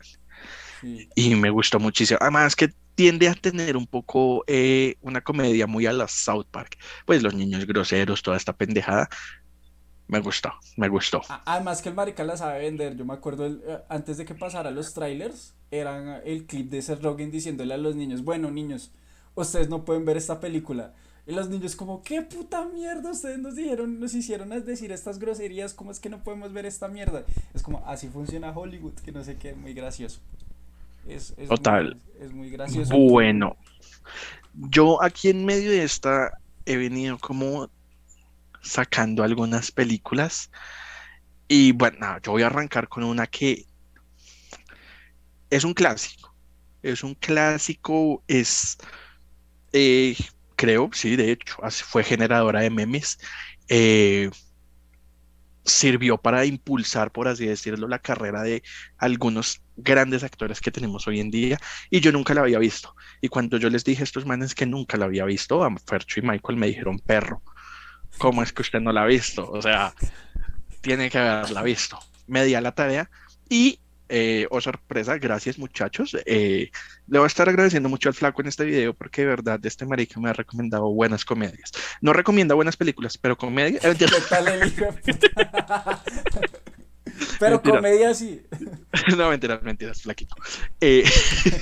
Sí. 0.82 1.10
Y 1.16 1.36
me 1.36 1.50
gustó 1.50 1.80
muchísimo. 1.80 2.20
Además 2.22 2.56
que 2.56 2.70
tiende 2.96 3.28
a 3.30 3.36
tener 3.36 3.78
un 3.78 3.88
poco 3.88 4.44
eh, 4.48 4.96
una 5.02 5.22
comedia 5.22 5.68
muy 5.68 5.86
a 5.86 5.94
la 5.94 6.08
South 6.08 6.48
Park. 6.52 6.78
Pues 7.06 7.24
los 7.24 7.34
niños 7.34 7.66
groseros, 7.66 8.22
toda 8.22 8.38
esta 8.38 8.54
pendejada. 8.54 9.10
Me 10.08 10.20
gustó, 10.22 10.52
me 10.78 10.90
gustó. 10.90 11.22
Además 11.46 11.82
que 11.82 11.90
el 11.90 11.96
marica 11.96 12.24
la 12.24 12.36
sabe 12.36 12.60
vender. 12.60 12.96
Yo 12.98 13.06
me 13.06 13.14
acuerdo 13.14 13.46
el- 13.46 13.62
eh, 13.68 13.80
antes 13.90 14.18
de 14.18 14.26
que 14.26 14.34
pasara 14.36 14.72
los 14.72 14.94
trailers, 14.94 15.54
eran 15.72 16.22
el 16.26 16.46
clip 16.48 16.70
de 16.72 16.82
Seth 16.82 17.04
Rogen 17.04 17.30
diciéndole 17.32 17.74
a 17.76 17.78
los 17.78 17.96
niños, 17.96 18.24
bueno 18.24 18.50
niños, 18.50 18.92
ustedes 19.36 19.70
no 19.70 19.86
pueden 19.86 20.06
ver 20.06 20.18
esta 20.18 20.40
película. 20.40 20.94
Y 21.28 21.32
los 21.34 21.48
niños 21.50 21.76
como, 21.76 22.02
¿qué 22.02 22.24
puta 22.24 22.66
mierda? 22.66 23.12
Ustedes 23.12 23.38
nos 23.38 23.56
dijeron, 23.56 24.00
nos 24.00 24.16
hicieron 24.16 24.50
decir 24.66 24.92
estas 24.92 25.20
groserías, 25.20 25.76
¿cómo 25.76 25.92
es 25.92 26.00
que 26.00 26.10
no 26.10 26.24
podemos 26.24 26.52
ver 26.54 26.66
esta 26.66 26.88
mierda? 26.88 27.24
Es 27.54 27.62
como, 27.62 27.84
así 27.86 28.08
funciona 28.10 28.52
Hollywood, 28.52 28.94
que 28.96 29.12
no 29.12 29.24
sé 29.24 29.38
qué, 29.38 29.54
muy 29.54 29.74
gracioso. 29.76 30.22
Es, 31.08 31.34
es 31.38 31.50
Total. 31.50 31.96
Muy, 31.96 32.26
es 32.26 32.34
muy 32.34 32.50
gracioso. 32.50 32.96
Bueno, 32.96 33.58
yo 34.54 35.02
aquí 35.02 35.30
en 35.30 35.46
medio 35.46 35.72
de 35.72 35.84
esta 35.84 36.32
he 36.66 36.78
venido 36.78 37.18
como 37.18 37.70
sacando 38.62 39.24
algunas 39.24 39.72
películas 39.72 40.52
y 41.48 41.72
bueno, 41.72 42.20
yo 42.22 42.34
voy 42.34 42.44
a 42.44 42.48
arrancar 42.48 42.88
con 42.88 43.04
una 43.04 43.26
que 43.26 43.66
es 45.50 45.64
un 45.64 45.74
clásico, 45.74 46.34
es 46.84 47.04
un 47.04 47.16
clásico, 47.16 48.24
es, 48.28 48.78
eh, 49.74 50.16
creo, 50.56 50.92
sí, 50.94 51.16
de 51.16 51.32
hecho, 51.32 51.56
así 51.64 51.84
fue 51.84 52.04
generadora 52.04 52.62
de 52.62 52.70
memes, 52.70 53.18
eh, 53.68 54.30
sirvió 55.66 56.18
para 56.18 56.46
impulsar, 56.46 57.12
por 57.12 57.28
así 57.28 57.48
decirlo, 57.48 57.88
la 57.88 58.00
carrera 58.00 58.44
de 58.44 58.62
algunos 58.98 59.62
grandes 59.82 60.24
actores 60.24 60.62
que 60.62 60.72
tenemos 60.72 61.08
hoy 61.08 61.20
en 61.20 61.32
día 61.32 61.60
y 61.90 62.00
yo 62.00 62.12
nunca 62.12 62.34
la 62.34 62.42
había 62.42 62.60
visto. 62.60 62.96
Y 63.22 63.28
cuando 63.28 63.58
yo 63.58 63.70
les 63.70 63.84
dije 63.84 64.02
a 64.02 64.04
estos 64.04 64.26
manes 64.26 64.56
que 64.56 64.66
nunca 64.66 64.98
la 64.98 65.06
había 65.06 65.26
visto, 65.26 65.64
a 65.64 65.76
Fercho 65.86 66.20
y 66.20 66.24
Michael 66.24 66.58
me 66.58 66.68
dijeron, 66.68 67.00
perro, 67.00 67.42
¿cómo 68.18 68.44
es 68.44 68.54
que 68.54 68.62
usted 68.62 68.80
no 68.80 68.92
la 68.92 69.04
ha 69.04 69.08
visto? 69.08 69.50
O 69.50 69.62
sea, 69.62 69.94
tiene 70.82 71.10
que 71.10 71.18
haberla 71.18 71.64
visto. 71.64 72.00
Me 72.28 72.46
di 72.46 72.56
a 72.56 72.62
la 72.62 72.74
tarea 72.74 73.10
y 73.50 73.80
eh, 74.12 74.48
oh 74.50 74.60
sorpresa, 74.60 75.20
gracias 75.20 75.60
muchachos. 75.60 76.18
Eh, 76.26 76.72
le 77.08 77.20
voy 77.20 77.26
a 77.26 77.28
estar 77.28 77.48
agradeciendo 77.48 77.90
mucho 77.90 78.10
al 78.10 78.16
flaco 78.16 78.42
en 78.42 78.48
este 78.48 78.66
video 78.66 78.96
porque 78.96 79.22
de 79.22 79.28
verdad 79.28 79.60
este 79.64 79.86
marica 79.86 80.20
me 80.20 80.32
ha 80.32 80.34
recomendado 80.34 80.92
buenas 80.92 81.24
comedias. 81.24 81.72
No 82.02 82.12
recomienda 82.12 82.56
buenas 82.56 82.76
películas, 82.76 83.20
pero 83.20 83.38
comedia. 83.38 83.80
pero 87.40 87.62
comedia 87.62 88.14
sí. 88.14 88.42
no, 89.18 89.30
mentiras, 89.30 89.62
mentiras, 89.64 90.02
flaquito. 90.02 90.36
Eh, 90.82 91.04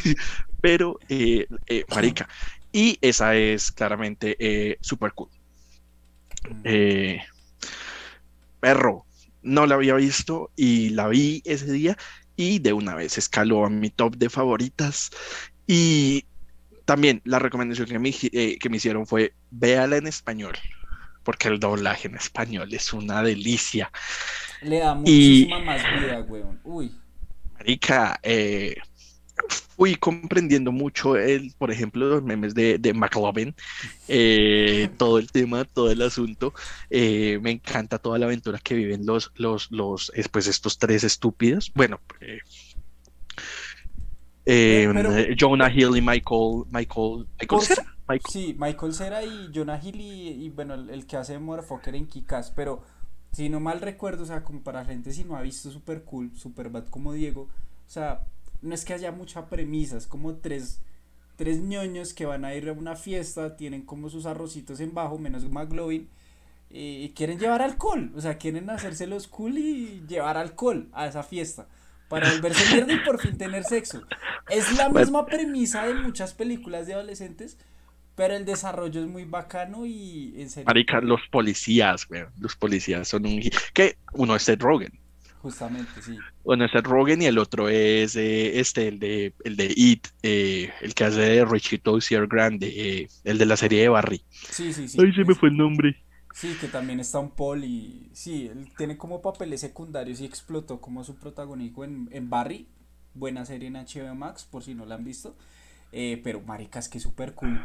pero, 0.61 0.99
eh, 1.09 1.47
eh, 1.67 1.85
marica. 1.89 2.27
Y 2.71 2.97
esa 3.01 3.35
es 3.35 3.71
claramente 3.71 4.77
super 4.81 5.13
cool. 5.13 5.29
Mm. 6.49 7.17
perro, 8.59 9.05
no 9.41 9.65
la 9.65 9.75
había 9.75 9.95
visto 9.95 10.51
y 10.55 10.89
la 10.89 11.07
vi 11.07 11.41
ese 11.43 11.71
día 11.71 11.97
y 12.37 12.59
de 12.59 12.71
una 12.71 12.95
vez 12.95 13.17
escaló 13.17 13.65
a 13.65 13.69
mi 13.69 13.89
top 13.89 14.15
de 14.15 14.29
favoritas. 14.29 15.09
Y 15.65 16.25
también 16.85 17.21
la 17.25 17.39
recomendación 17.39 17.87
que 17.87 17.99
me, 17.99 18.13
eh, 18.31 18.57
que 18.57 18.69
me 18.69 18.77
hicieron 18.77 19.05
fue 19.05 19.33
véala 19.51 19.97
en 19.97 20.07
español, 20.07 20.55
porque 21.27 21.49
el 21.49 21.59
doblaje 21.59 22.07
en 22.07 22.15
español 22.15 22.73
es 22.73 22.93
una 22.93 23.21
delicia. 23.21 23.91
Le 24.61 24.79
da 24.79 24.95
muchísima 24.95 25.59
más 25.59 25.81
vida, 25.99 26.21
weón. 26.21 26.57
Uy. 26.63 26.89
Marica, 27.55 28.17
eh, 28.23 28.77
fui 29.75 29.95
comprendiendo 29.95 30.71
mucho 30.71 31.17
el, 31.17 31.53
por 31.57 31.69
ejemplo, 31.69 32.07
los 32.07 32.23
memes 32.23 32.55
de, 32.55 32.77
de 32.77 32.93
McLovin, 32.93 33.53
eh, 34.07 34.87
todo 34.97 35.19
el 35.19 35.29
tema, 35.29 35.65
todo 35.65 35.91
el 35.91 36.01
asunto. 36.01 36.53
Eh, 36.89 37.39
me 37.41 37.51
encanta 37.51 37.97
toda 37.97 38.17
la 38.19 38.27
aventura 38.27 38.57
que 38.63 38.75
viven 38.75 39.05
los, 39.05 39.33
los, 39.35 39.69
los, 39.69 40.13
pues 40.31 40.47
estos 40.47 40.77
tres 40.79 41.03
estúpidos. 41.03 41.73
Bueno, 41.75 41.99
eh, 44.49 45.35
Jonah 45.37 45.69
Hill 45.69 45.97
y 45.97 46.01
Michael, 46.01 46.63
Michael, 46.71 47.27
Michael 47.39 47.61
Cera. 47.61 47.85
Sí, 48.29 48.55
Michael 48.57 48.93
Cera 48.93 49.23
y 49.23 49.51
Jonah 49.53 49.81
Hill 49.83 49.99
y, 49.99 50.49
bueno, 50.49 50.75
el, 50.75 51.05
que 51.05 51.17
hace 51.17 51.37
Motherfucker 51.37 51.93
en 51.95 52.07
Kikas, 52.07 52.51
pero 52.51 52.81
si 53.33 53.49
no 53.49 53.59
mal 53.59 53.81
recuerdo, 53.81 54.23
o 54.23 54.25
sea, 54.25 54.43
como 54.45 54.61
para 54.61 54.85
gente 54.85 55.11
si 55.11 55.25
no 55.25 55.35
ha 55.35 55.41
visto 55.41 55.69
Super 55.69 56.03
Cool, 56.03 56.31
Super 56.35 56.69
Bad 56.69 56.87
como 56.87 57.11
Diego, 57.11 57.41
o 57.41 57.89
sea, 57.89 58.21
no 58.61 58.73
es 58.73 58.85
que 58.85 58.93
haya 58.93 59.11
mucha 59.11 59.49
premisa, 59.49 59.97
es 59.97 60.07
como 60.07 60.35
tres, 60.35 60.79
tres 61.35 61.59
ñoños 61.59 62.13
que 62.13 62.25
van 62.25 62.45
a 62.45 62.55
ir 62.55 62.69
a 62.69 62.71
una 62.71 62.95
fiesta, 62.95 63.57
tienen 63.57 63.81
como 63.81 64.09
sus 64.09 64.25
arrocitos 64.25 64.79
en 64.79 64.93
bajo, 64.93 65.17
menos 65.17 65.43
McLovin, 65.49 66.07
y 66.69 67.09
quieren 67.09 67.39
llevar 67.39 67.61
alcohol, 67.61 68.13
o 68.15 68.21
sea, 68.21 68.37
quieren 68.37 68.69
hacerse 68.69 69.07
los 69.07 69.27
cool 69.27 69.57
y 69.57 70.05
llevar 70.07 70.37
alcohol 70.37 70.87
a 70.93 71.07
esa 71.07 71.23
fiesta 71.23 71.67
para 72.09 72.31
volverse 72.31 72.73
mierda 72.73 72.93
y 72.93 72.99
por 72.99 73.19
fin 73.19 73.37
tener 73.37 73.63
sexo. 73.63 74.03
Es 74.49 74.75
la 74.77 74.89
misma 74.89 75.25
premisa 75.25 75.85
de 75.85 75.93
muchas 75.95 76.33
películas 76.33 76.87
de 76.87 76.93
adolescentes, 76.93 77.57
pero 78.15 78.35
el 78.35 78.45
desarrollo 78.45 79.01
es 79.01 79.07
muy 79.07 79.25
bacano 79.25 79.85
y 79.85 80.33
en 80.37 80.49
serio. 80.49 80.65
Marica, 80.65 81.01
los 81.01 81.21
policías, 81.29 82.07
güey, 82.07 82.23
los 82.39 82.55
policías 82.55 83.07
son 83.07 83.25
un... 83.25 83.41
que 83.73 83.97
uno 84.13 84.35
es 84.35 84.43
Seth 84.43 84.61
Rogen. 84.61 84.91
Justamente, 85.39 86.01
sí. 86.01 86.17
Bueno, 86.43 86.65
es 86.65 86.73
el 86.73 86.83
Rogen 86.83 87.21
y 87.21 87.25
el 87.25 87.37
otro 87.37 87.69
es 87.69 88.15
eh, 88.15 88.59
este, 88.59 88.87
el 88.87 88.99
de, 88.99 89.33
el 89.43 89.55
de 89.55 89.71
It, 89.75 90.07
eh, 90.23 90.71
el 90.81 90.93
que 90.93 91.03
hace 91.03 91.19
de 91.19 91.45
Richie 91.45 91.77
Tozier 91.77 92.27
Grande, 92.27 92.67
eh, 92.75 93.07
el 93.23 93.37
de 93.37 93.45
la 93.45 93.55
serie 93.55 93.81
de 93.83 93.89
Barry. 93.89 94.23
Sí, 94.31 94.73
sí, 94.73 94.87
sí. 94.87 94.97
Ay, 94.99 95.13
se 95.13 95.23
me 95.23 95.35
fue 95.35 95.49
el 95.49 95.57
nombre. 95.57 95.95
Sí, 96.39 96.55
que 96.61 96.67
también 96.67 96.99
está 96.99 97.17
un 97.17 97.31
Paul 97.31 97.63
y 97.63 98.11
sí, 98.13 98.45
él 98.45 98.71
tiene 98.77 98.95
como 98.95 99.23
papeles 99.23 99.61
secundarios 99.61 100.21
y 100.21 100.25
explotó 100.25 100.79
como 100.79 101.03
su 101.03 101.15
protagónico 101.15 101.83
en, 101.83 102.09
en 102.11 102.29
Barry, 102.29 102.67
buena 103.15 103.43
serie 103.43 103.69
en 103.69 103.73
HBO 103.73 104.13
Max, 104.13 104.45
por 104.45 104.63
si 104.63 104.75
no 104.75 104.85
la 104.85 104.95
han 104.95 105.03
visto. 105.03 105.35
pero 105.91 106.39
maricas 106.41 106.89
que 106.89 106.99
súper 106.99 107.33
cool. 107.33 107.59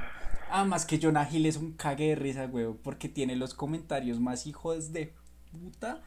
Además 0.51 0.87
que 0.87 0.99
Jonah 0.99 1.29
Hill 1.31 1.45
es 1.45 1.59
un 1.59 1.73
cague 1.73 2.09
de 2.09 2.15
risa, 2.15 2.47
güey, 2.47 2.67
porque 2.83 3.11
tiene 3.11 3.37
los 3.37 3.53
comentarios 3.53 4.19
más 4.21 4.47
hijos 4.47 4.91
de 4.91 5.13
puta 5.51 6.01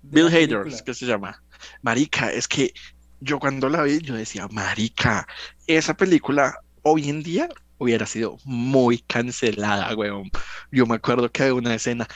Bill 0.00 0.28
Hader, 0.28 0.66
que 0.82 0.94
se 0.94 1.04
llama. 1.04 1.42
Marica, 1.82 2.32
es 2.32 2.48
que 2.48 2.72
yo 3.20 3.38
cuando 3.38 3.68
la 3.68 3.82
vi, 3.82 3.98
yo 3.98 4.14
decía, 4.14 4.48
Marica, 4.48 5.26
esa 5.66 5.94
película 5.94 6.58
hoy 6.82 7.10
en 7.10 7.22
día 7.22 7.50
hubiera 7.78 8.06
sido 8.06 8.38
muy 8.44 8.98
cancelada, 8.98 9.94
weón. 9.94 10.30
Yo 10.70 10.86
me 10.86 10.96
acuerdo 10.96 11.30
que 11.30 11.52
una 11.52 11.74
escena. 11.74 12.06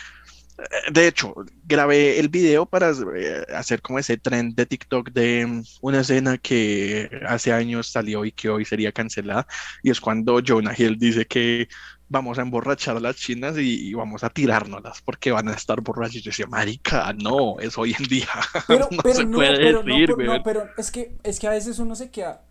Eh, 0.59 0.93
de 0.93 1.09
hecho, 1.09 1.35
grabé 1.65 2.19
el 2.19 2.29
video 2.29 2.67
para 2.67 2.91
eh, 3.17 3.45
hacer 3.55 3.81
como 3.81 3.99
ese 3.99 4.17
trend 4.19 4.55
de 4.55 4.67
TikTok 4.67 5.11
de 5.13 5.47
mm, 5.47 5.63
una 5.81 6.01
escena 6.01 6.39
que 6.39 7.11
hace 7.27 7.53
años 7.53 7.89
salió 7.89 8.25
y 8.25 8.33
que 8.33 8.51
hoy 8.51 8.65
sería 8.65 8.93
cancelada. 8.93 9.47
Y 9.83 9.91
es 9.91 10.01
cuando 10.01 10.41
Jonah 10.47 10.75
Hill 10.77 10.99
dice 10.99 11.27
que 11.27 11.69
vamos 12.13 12.39
a 12.39 12.43
emborrachar 12.43 12.99
a 12.99 13.01
las 13.01 13.17
chinas 13.17 13.57
y, 13.59 13.95
vamos 13.95 14.23
a 14.23 14.29
tirárnoslas 14.29 15.01
porque 15.01 15.33
van 15.33 15.49
a 15.49 15.55
estar 15.55 15.81
borrachas. 15.81 16.17
Y 16.17 16.23
yo 16.23 16.29
decía, 16.29 16.47
marica, 16.47 17.13
no, 17.15 17.59
es 17.59 17.77
hoy 17.79 17.97
en 17.99 18.05
día. 18.05 18.29
Pero, 18.69 18.89
no 18.91 19.13
se 19.13 19.27
puede 19.27 19.57
pero, 19.57 19.83
decir, 19.83 20.11
no, 20.19 20.43
pero 20.43 20.69
es 20.77 20.91
que, 20.91 21.17
es 21.23 21.41
que 21.41 21.47
a 21.47 21.51
veces 21.51 21.79
uno 21.79 21.97
se 21.97 22.11
queda, 22.11 22.45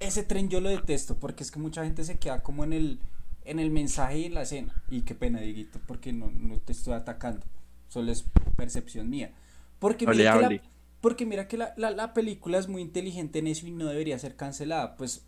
ese 0.00 0.22
tren 0.22 0.48
yo 0.48 0.60
lo 0.60 0.68
detesto 0.68 1.18
porque 1.18 1.42
es 1.42 1.50
que 1.50 1.58
mucha 1.58 1.84
gente 1.84 2.04
se 2.04 2.18
queda 2.18 2.42
como 2.42 2.64
en 2.64 2.72
el, 2.72 3.00
en 3.44 3.58
el 3.58 3.70
mensaje 3.70 4.18
y 4.18 4.24
en 4.26 4.34
la 4.34 4.42
escena. 4.42 4.82
Y 4.90 5.02
qué 5.02 5.14
pena, 5.14 5.40
Dieguito, 5.40 5.80
porque 5.86 6.12
no, 6.12 6.30
no 6.30 6.58
te 6.58 6.72
estoy 6.72 6.94
atacando, 6.94 7.46
solo 7.88 8.12
es 8.12 8.24
percepción 8.56 9.08
mía. 9.10 9.32
Porque 9.78 10.06
mira, 10.06 10.34
que, 10.34 10.42
la, 10.42 10.62
porque 11.00 11.26
mira 11.26 11.48
que 11.48 11.56
la, 11.56 11.74
la, 11.76 11.90
la 11.90 12.12
película 12.12 12.58
es 12.58 12.68
muy 12.68 12.82
inteligente 12.82 13.38
en 13.38 13.46
eso 13.46 13.66
y 13.66 13.70
no 13.70 13.86
debería 13.86 14.18
ser 14.18 14.34
cancelada. 14.34 14.96
Pues 14.96 15.24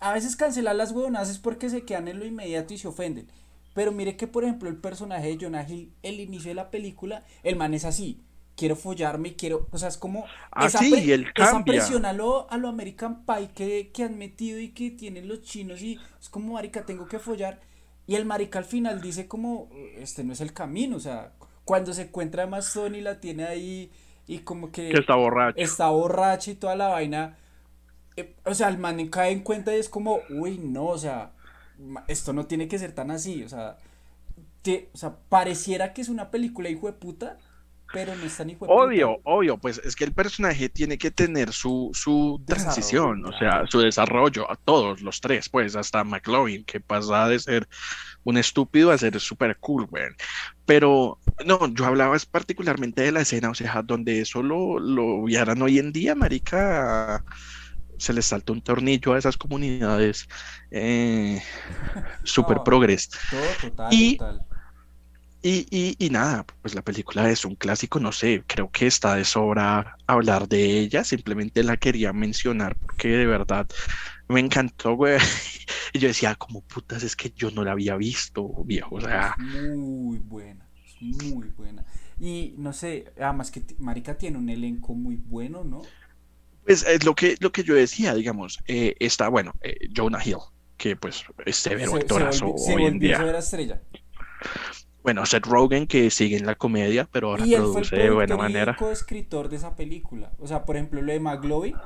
a 0.00 0.12
veces 0.12 0.36
cancelar 0.36 0.76
las 0.76 0.92
huevonas 0.92 1.30
es 1.30 1.38
porque 1.38 1.70
se 1.70 1.84
quedan 1.84 2.08
en 2.08 2.18
lo 2.18 2.26
inmediato 2.26 2.74
y 2.74 2.78
se 2.78 2.88
ofenden. 2.88 3.28
Pero 3.74 3.92
mire 3.92 4.16
que, 4.16 4.26
por 4.26 4.44
ejemplo, 4.44 4.68
el 4.68 4.76
personaje 4.76 5.28
de 5.28 5.38
Jonah 5.38 5.68
Hill, 5.68 5.92
el 6.02 6.20
inicio 6.20 6.50
de 6.50 6.54
la 6.54 6.70
película, 6.70 7.24
el 7.42 7.56
man 7.56 7.74
es 7.74 7.84
así. 7.84 8.20
Quiero 8.56 8.74
follarme, 8.74 9.34
quiero. 9.34 9.68
O 9.70 9.78
sea, 9.78 9.88
es 9.88 9.96
como. 9.96 10.24
Ah, 10.50 10.66
esa, 10.66 10.80
esa 10.84 11.64
presión 11.64 12.06
a 12.06 12.12
lo, 12.12 12.50
American 12.50 13.24
Pie 13.26 13.50
que, 13.54 13.90
que, 13.92 14.04
han 14.04 14.16
metido 14.18 14.58
y 14.58 14.70
que 14.70 14.90
tienen 14.90 15.28
los 15.28 15.42
chinos. 15.42 15.82
Y 15.82 16.00
es 16.20 16.28
como, 16.28 16.54
Marica, 16.54 16.86
tengo 16.86 17.06
que 17.06 17.18
follar. 17.18 17.60
Y 18.06 18.14
el 18.14 18.24
Marica 18.24 18.58
al 18.58 18.64
final 18.64 19.00
dice, 19.00 19.28
como, 19.28 19.68
este 19.96 20.24
no 20.24 20.32
es 20.32 20.40
el 20.40 20.52
camino. 20.52 20.96
O 20.96 21.00
sea, 21.00 21.32
cuando 21.64 21.92
se 21.92 22.02
encuentra 22.02 22.46
más 22.46 22.66
Sony 22.66 23.02
la 23.02 23.20
tiene 23.20 23.44
ahí 23.44 23.90
y 24.26 24.38
como 24.38 24.72
que. 24.72 24.90
Que 24.90 25.00
está 25.00 25.16
borracho. 25.16 25.58
Está 25.58 25.88
borracho 25.90 26.50
y 26.50 26.54
toda 26.54 26.76
la 26.76 26.88
vaina 26.88 27.36
eh, 28.16 28.34
o 28.44 28.54
sea, 28.54 28.68
el 28.68 28.78
man 28.78 29.08
cae 29.08 29.30
en 29.32 29.40
cuenta 29.40 29.74
y 29.76 29.78
es 29.78 29.88
como, 29.88 30.20
uy, 30.30 30.58
no, 30.58 30.86
o 30.86 30.98
sea, 30.98 31.32
esto 32.08 32.32
no 32.32 32.46
tiene 32.46 32.66
que 32.66 32.78
ser 32.78 32.92
tan 32.92 33.10
así, 33.10 33.44
o 33.44 33.48
sea, 33.48 33.76
o 34.66 34.96
sea, 34.96 35.16
pareciera 35.28 35.92
que 35.92 36.00
es 36.00 36.08
una 36.08 36.30
película 36.30 36.70
hijo 36.70 36.86
de 36.86 36.94
puta, 36.94 37.38
pero 37.92 38.14
no 38.14 38.24
es 38.24 38.36
tan 38.36 38.50
hijo 38.50 38.66
Obvio, 38.66 39.20
obvio, 39.24 39.58
pues 39.58 39.78
es 39.84 39.94
que 39.94 40.04
el 40.04 40.12
personaje 40.12 40.68
tiene 40.68 40.98
que 40.98 41.10
tener 41.10 41.52
su, 41.52 41.90
su 41.94 42.42
transición, 42.46 43.24
o 43.24 43.38
sea, 43.38 43.64
su 43.68 43.80
desarrollo, 43.80 44.50
a 44.50 44.56
todos 44.56 45.00
los 45.02 45.20
tres, 45.20 45.48
pues, 45.48 45.76
hasta 45.76 46.04
McLovin, 46.04 46.64
que 46.64 46.80
pasa 46.80 47.28
de 47.28 47.38
ser 47.38 47.68
un 48.24 48.36
estúpido 48.36 48.90
a 48.90 48.98
ser 48.98 49.20
súper 49.20 49.56
cool, 49.58 49.86
güey. 49.86 50.04
Pero, 50.64 51.18
no, 51.44 51.72
yo 51.72 51.86
hablaba 51.86 52.16
particularmente 52.30 53.02
de 53.02 53.12
la 53.12 53.20
escena, 53.20 53.50
o 53.50 53.54
sea, 53.54 53.82
donde 53.82 54.20
eso 54.20 54.42
lo, 54.42 54.78
lo 54.78 55.22
vieran 55.24 55.62
hoy 55.62 55.78
en 55.78 55.92
día, 55.92 56.14
marica 56.14 57.24
se 57.98 58.12
les 58.12 58.26
salta 58.26 58.52
un 58.52 58.60
tornillo 58.60 59.14
a 59.14 59.18
esas 59.18 59.36
comunidades 59.36 60.28
eh, 60.70 61.40
super 62.24 62.58
progres. 62.64 63.10
y, 63.90 64.18
Y, 65.48 66.08
nada, 66.10 66.44
pues 66.60 66.74
la 66.74 66.82
película 66.82 67.30
es 67.30 67.44
un 67.44 67.54
clásico, 67.54 68.00
no 68.00 68.10
sé, 68.10 68.42
creo 68.48 68.68
que 68.68 68.88
está 68.88 69.14
de 69.14 69.24
sobra 69.24 69.96
hablar 70.08 70.48
de 70.48 70.80
ella, 70.80 71.04
simplemente 71.04 71.62
la 71.62 71.76
quería 71.76 72.12
mencionar 72.12 72.74
porque 72.76 73.08
de 73.08 73.26
verdad 73.26 73.68
me 74.28 74.40
encantó, 74.40 74.94
güey. 74.94 75.18
Y 75.92 76.00
yo 76.00 76.08
decía, 76.08 76.34
como 76.34 76.62
putas, 76.62 77.04
es 77.04 77.14
que 77.14 77.30
yo 77.30 77.50
no 77.52 77.62
la 77.64 77.72
había 77.72 77.96
visto, 77.96 78.48
viejo, 78.64 78.96
o 78.96 79.00
sea. 79.00 79.34
muy 79.38 80.18
buena, 80.18 80.68
muy 81.00 81.48
buena. 81.56 81.84
Y 82.20 82.54
no 82.58 82.72
sé, 82.72 83.12
además 83.20 83.50
que 83.50 83.62
Marica 83.78 84.18
tiene 84.18 84.36
un 84.36 84.48
elenco 84.48 84.94
muy 84.94 85.16
bueno, 85.16 85.64
¿no? 85.64 85.82
Pues 86.64 86.84
es 86.84 87.04
lo 87.04 87.14
que, 87.14 87.36
lo 87.40 87.52
que 87.52 87.62
yo 87.62 87.74
decía, 87.74 88.14
digamos, 88.14 88.58
eh, 88.66 88.96
está, 88.98 89.28
bueno, 89.28 89.54
eh, 89.62 89.88
Jonah 89.94 90.22
Hill, 90.24 90.38
que 90.76 90.96
pues 90.96 91.24
es 91.46 91.56
severo 91.56 91.94
actorazo 91.94 92.52
hoy 92.52 92.84
en 92.84 92.98
día. 92.98 93.38
estrella. 93.38 93.80
Bueno, 95.06 95.24
Seth 95.24 95.46
Rogen 95.46 95.86
que 95.86 96.10
sigue 96.10 96.36
en 96.36 96.46
la 96.46 96.56
comedia, 96.56 97.08
pero 97.12 97.28
ahora 97.30 97.46
Y 97.46 97.54
él 97.54 97.60
fue 97.62 97.82
el 97.82 97.88
produce 97.88 97.96
de 97.96 98.10
buena 98.10 98.36
manera. 98.36 98.76
coescritor 98.76 99.48
de 99.48 99.56
esa 99.56 99.76
película. 99.76 100.32
O 100.40 100.48
sea, 100.48 100.64
por 100.64 100.76
ejemplo, 100.76 101.00
lo 101.00 101.12
de 101.12 101.20
McLovin 101.20 101.76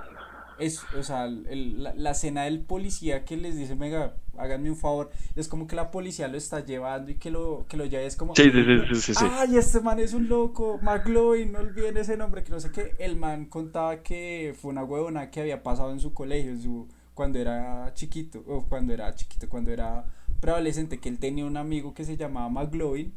es, 0.58 0.82
o 0.94 1.02
sea, 1.02 1.26
el- 1.26 1.82
la, 1.82 1.94
la 1.94 2.10
escena 2.12 2.44
del 2.44 2.60
policía 2.60 3.24
que 3.26 3.36
les 3.36 3.56
dice, 3.56 3.74
venga, 3.74 4.14
háganme 4.38 4.70
un 4.70 4.76
favor. 4.76 5.10
Es 5.36 5.48
como 5.48 5.66
que 5.66 5.76
la 5.76 5.90
policía 5.90 6.28
lo 6.28 6.38
está 6.38 6.64
llevando 6.64 7.10
y 7.10 7.16
que 7.16 7.30
lo, 7.30 7.66
que 7.68 7.76
lo 7.76 7.84
lleva. 7.84 8.04
Es 8.04 8.16
como, 8.16 8.34
Sí, 8.34 8.44
sí, 8.44 8.64
sí, 8.64 8.94
sí, 8.94 9.00
sí, 9.02 9.14
sí. 9.14 9.24
ay, 9.28 9.56
este 9.56 9.80
man 9.80 9.98
es 9.98 10.14
un 10.14 10.28
loco, 10.28 10.78
McLovin, 10.82 11.52
no 11.52 11.58
olviden 11.60 11.98
ese 11.98 12.16
nombre, 12.16 12.42
que 12.42 12.50
no 12.50 12.60
sé 12.60 12.70
qué. 12.72 12.94
El 12.98 13.16
man 13.16 13.46
contaba 13.46 14.02
que 14.02 14.54
fue 14.60 14.70
una 14.70 14.84
huevona 14.84 15.30
que 15.30 15.40
había 15.40 15.62
pasado 15.62 15.92
en 15.92 16.00
su 16.00 16.14
colegio, 16.14 16.52
en 16.52 16.62
su, 16.62 16.88
cuando 17.14 17.38
era 17.38 17.92
chiquito, 17.94 18.42
o 18.46 18.64
cuando 18.66 18.92
era 18.94 19.14
chiquito, 19.14 19.48
cuando 19.48 19.70
era 19.72 20.06
preadolescente, 20.40 20.98
que 21.00 21.08
él 21.08 21.18
tenía 21.18 21.46
un 21.46 21.56
amigo 21.56 21.94
que 21.94 22.04
se 22.04 22.16
llamaba 22.16 22.48
McLovin 22.48 23.14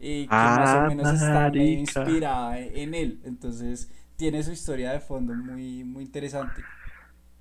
y 0.00 0.28
que 0.30 0.50
más 0.50 0.74
o 0.74 0.80
Ah, 0.80 0.82
menos 0.82 1.12
está 1.12 1.52
inspirada 1.54 2.58
en 2.60 2.94
él. 2.94 3.20
Entonces, 3.24 3.90
tiene 4.16 4.42
su 4.42 4.52
historia 4.52 4.92
de 4.92 5.00
fondo 5.00 5.34
muy, 5.34 5.84
muy 5.84 6.04
interesante. 6.04 6.66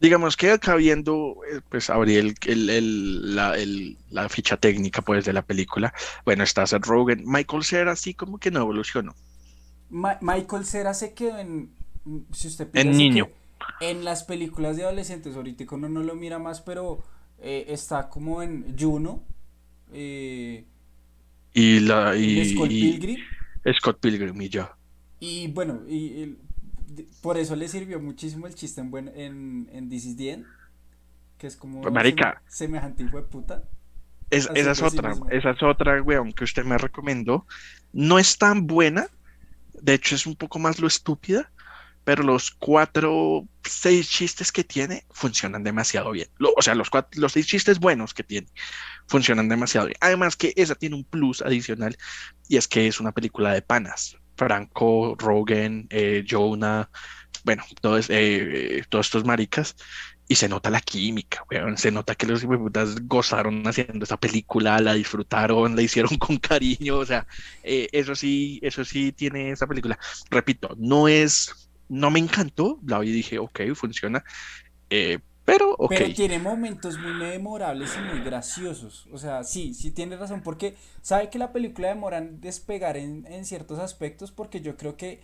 Digamos 0.01 0.37
que 0.37 0.51
acá 0.51 0.75
viendo, 0.75 1.37
eh, 1.51 1.59
pues 1.69 1.89
abrí 1.89 2.15
el, 2.15 2.35
el- 2.45 2.69
el- 2.69 3.35
la, 3.35 3.57
el- 3.57 3.97
la 4.09 4.29
ficha 4.29 4.55
técnica 4.57 5.01
pues 5.01 5.25
de 5.25 5.33
la 5.33 5.41
película. 5.45 5.93
Bueno, 6.25 6.43
está 6.43 6.65
Seth 6.65 6.85
Rogen. 6.85 7.23
Michael 7.25 7.63
Cera 7.65 7.91
así 7.91 8.13
como 8.13 8.37
que 8.39 8.49
no 8.51 8.61
evolucionó. 8.61 9.13
Ma- 9.89 10.19
Michael 10.21 10.65
Cera 10.65 10.93
se 10.93 11.13
quedó 11.13 11.37
en, 11.39 11.71
si 12.31 12.47
usted 12.47 12.69
En 12.73 12.89
pilla, 12.89 12.93
se 12.93 13.03
niño. 13.03 13.29
en 13.79 14.03
las 14.05 14.23
películas 14.23 14.75
de 14.77 14.83
adolescentes, 14.83 15.35
ahorita 15.35 15.65
uno 15.71 15.89
no 15.89 16.03
lo 16.03 16.15
mira 16.15 16.39
más, 16.39 16.61
pero 16.61 17.03
eh, 17.41 17.65
está 17.69 18.09
como 18.09 18.41
en 18.43 18.75
Juno, 18.77 19.23
eh, 19.93 20.65
Y 21.53 21.79
la 21.81 22.15
y, 22.15 22.43
Scott 22.45 22.77
y 22.77 22.79
Pilgrim, 22.79 23.27
Scott 23.73 23.99
Pilgrim 24.01 24.41
y 24.41 24.49
ya. 24.49 24.77
y 25.19 25.47
bueno, 25.49 25.81
y, 25.87 26.21
el- 26.23 26.39
por 27.21 27.37
eso 27.37 27.55
le 27.55 27.67
sirvió 27.67 27.99
muchísimo 27.99 28.47
el 28.47 28.55
chiste 28.55 28.81
en, 28.81 28.91
buen, 28.91 29.07
en, 29.09 29.69
en 29.71 29.89
This 29.89 30.05
is 30.05 30.17
the 30.17 30.31
End, 30.31 30.47
que 31.37 31.47
es 31.47 31.57
como 31.57 31.91
Marica. 31.91 32.41
semejante 32.47 33.03
hijo 33.03 33.17
de 33.17 33.23
puta. 33.23 33.63
Es, 34.29 34.49
esa 34.53 34.71
es 34.71 34.81
sí 34.83 34.83
otra, 34.83 35.17
esa 35.31 35.51
es 35.51 35.63
otra, 35.63 36.01
weón, 36.03 36.33
que 36.33 36.43
usted 36.43 36.63
me 36.63 36.77
recomendó. 36.77 37.47
No 37.91 38.19
es 38.19 38.37
tan 38.37 38.67
buena, 38.67 39.07
de 39.73 39.95
hecho 39.95 40.15
es 40.15 40.27
un 40.27 40.35
poco 40.37 40.59
más 40.59 40.79
lo 40.79 40.87
estúpida, 40.87 41.51
pero 42.03 42.23
los 42.23 42.51
cuatro, 42.51 43.47
seis 43.63 44.09
chistes 44.09 44.51
que 44.51 44.63
tiene 44.63 45.05
funcionan 45.11 45.63
demasiado 45.63 46.11
bien. 46.11 46.27
O 46.57 46.61
sea, 46.61 46.75
los 46.75 46.89
cuatro, 46.89 47.19
los 47.21 47.33
seis 47.33 47.47
chistes 47.47 47.79
buenos 47.79 48.13
que 48.13 48.23
tiene 48.23 48.47
funcionan 49.07 49.49
demasiado 49.49 49.87
bien. 49.87 49.97
Además 50.01 50.35
que 50.35 50.53
esa 50.55 50.75
tiene 50.75 50.95
un 50.95 51.03
plus 51.03 51.41
adicional 51.41 51.97
y 52.47 52.57
es 52.57 52.67
que 52.67 52.87
es 52.87 52.99
una 52.99 53.11
película 53.11 53.53
de 53.53 53.61
panas. 53.61 54.17
Franco, 54.35 55.15
Rogen, 55.19 55.87
eh, 55.89 56.23
Jonah, 56.27 56.89
bueno, 57.43 57.63
todos, 57.81 58.07
eh, 58.09 58.83
todos 58.89 59.07
estos 59.07 59.25
maricas. 59.25 59.75
Y 60.31 60.35
se 60.35 60.47
nota 60.47 60.69
la 60.69 60.79
química, 60.81 61.43
weón. 61.49 61.77
Se 61.77 61.91
nota 61.91 62.13
que 62.13 62.27
los 62.27 62.43
hijueputas 62.43 63.07
gozaron 63.07 63.67
haciendo 63.67 64.03
esa 64.03 64.17
película, 64.17 64.79
la 64.79 64.93
disfrutaron, 64.93 65.75
la 65.75 65.81
hicieron 65.81 66.17
con 66.19 66.37
cariño. 66.37 66.97
O 66.97 67.05
sea, 67.05 67.25
eh, 67.63 67.89
eso 67.91 68.13
sí, 68.15 68.59
eso 68.61 68.85
sí 68.85 69.11
tiene 69.11 69.49
esa 69.51 69.65
película. 69.65 69.97
Repito, 70.29 70.75
no 70.77 71.07
es, 71.07 71.68
no 71.89 72.11
me 72.11 72.19
encantó. 72.19 72.79
La 72.87 72.99
vi 72.99 73.09
y 73.09 73.13
dije, 73.13 73.39
ok, 73.39 73.61
funciona. 73.75 74.23
eh, 74.89 75.19
pero. 75.45 75.77
Pero 75.87 76.13
tiene 76.13 76.39
momentos 76.39 76.99
muy 76.99 77.13
memorables 77.13 77.95
y 77.97 78.01
muy 78.01 78.21
graciosos. 78.21 79.07
O 79.11 79.17
sea, 79.17 79.43
sí, 79.43 79.73
sí 79.73 79.91
tiene 79.91 80.15
razón. 80.17 80.43
Porque 80.43 80.77
sabe 81.01 81.29
que 81.31 81.39
la 81.39 81.51
película 81.51 81.89
demora 81.89 82.19
en 82.19 82.39
despegar 82.41 82.97
en, 82.97 83.25
en 83.27 83.45
ciertos 83.45 83.79
aspectos. 83.79 84.31
Porque 84.31 84.61
yo 84.61 84.77
creo 84.77 84.97
que 84.97 85.21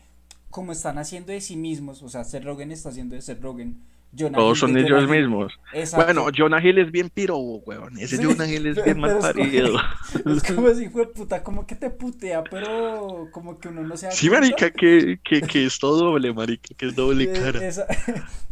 como 0.49 0.71
están 0.71 0.97
haciendo 0.97 1.31
de 1.33 1.41
sí 1.41 1.57
mismos, 1.57 2.01
o 2.03 2.09
sea, 2.09 2.23
Seth 2.23 2.43
Rogen 2.45 2.71
está 2.71 2.89
haciendo 2.89 3.15
de 3.15 3.21
Seth 3.21 3.41
Rogen, 3.41 3.83
Jonah 4.15 4.39
Todos 4.39 4.57
Hill 4.57 4.57
son 4.59 4.77
ellos 4.77 4.89
Jonah 4.89 5.07
mismos. 5.07 5.53
Exacto. 5.71 6.05
Bueno, 6.05 6.27
Jonah 6.35 6.61
Hill 6.63 6.77
es 6.79 6.91
bien 6.91 7.09
pirobo, 7.09 7.59
weón. 7.65 7.97
Ese 7.97 8.17
Sí, 8.17 8.23
Jonah 8.23 8.47
Hill 8.47 8.67
es 8.67 8.81
bien 8.83 8.99
mal 8.99 9.17
parido. 9.17 9.77
Es 10.25 10.43
como 10.43 10.73
si 10.73 10.89
fue 10.89 11.11
puta, 11.11 11.43
como 11.43 11.65
que 11.65 11.75
te 11.75 11.89
putea, 11.89 12.43
pero 12.49 13.29
como 13.31 13.59
que 13.59 13.69
uno 13.69 13.83
no 13.83 13.97
se 13.97 14.11
Sí, 14.11 14.29
marica, 14.29 14.71
que, 14.71 15.19
que, 15.23 15.41
que 15.41 15.65
es 15.65 15.79
todo 15.79 15.97
doble, 16.11 16.33
marica, 16.33 16.73
que 16.75 16.87
es 16.87 16.95
doble 16.95 17.31
cara. 17.31 17.63
esa- 17.65 17.87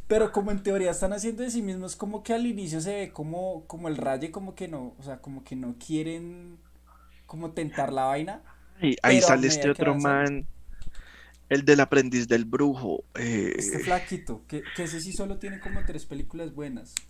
pero 0.08 0.32
como 0.32 0.52
en 0.52 0.62
teoría 0.64 0.92
están 0.92 1.14
haciendo 1.14 1.44
de 1.44 1.52
sí 1.52 1.62
mismos, 1.62 1.96
como 1.96 2.24
que 2.24 2.34
al 2.34 2.46
inicio 2.46 2.82
se 2.82 2.94
ve 2.94 3.12
como, 3.12 3.66
como 3.68 3.88
el 3.88 3.98
raye, 3.98 4.32
como 4.32 4.54
que 4.56 4.68
no, 4.68 4.94
o 5.00 5.04
sea, 5.04 5.18
como 5.22 5.44
que 5.44 5.56
no 5.56 5.76
quieren 5.86 6.58
como 7.26 7.52
tentar 7.52 7.92
la 7.94 8.06
vaina. 8.06 8.42
Y 8.82 8.96
ahí 9.02 9.22
sale 9.22 9.48
este 9.48 9.70
otro 9.70 9.96
man, 9.96 10.46
el 11.54 11.66
del 11.66 11.80
aprendiz 11.82 12.28
del 12.28 12.46
brujo. 12.46 13.06
eh, 13.16 13.54
Este 13.58 13.80
flaquito, 13.80 14.46
que, 14.46 14.72
que 14.76 14.84
ese 14.84 15.02
sí 15.02 15.12
solo 15.12 15.40
tiene 15.40 15.60
como 15.60 15.84
tres 15.86 16.06
películas 16.06 16.54
buenas. 16.54 17.10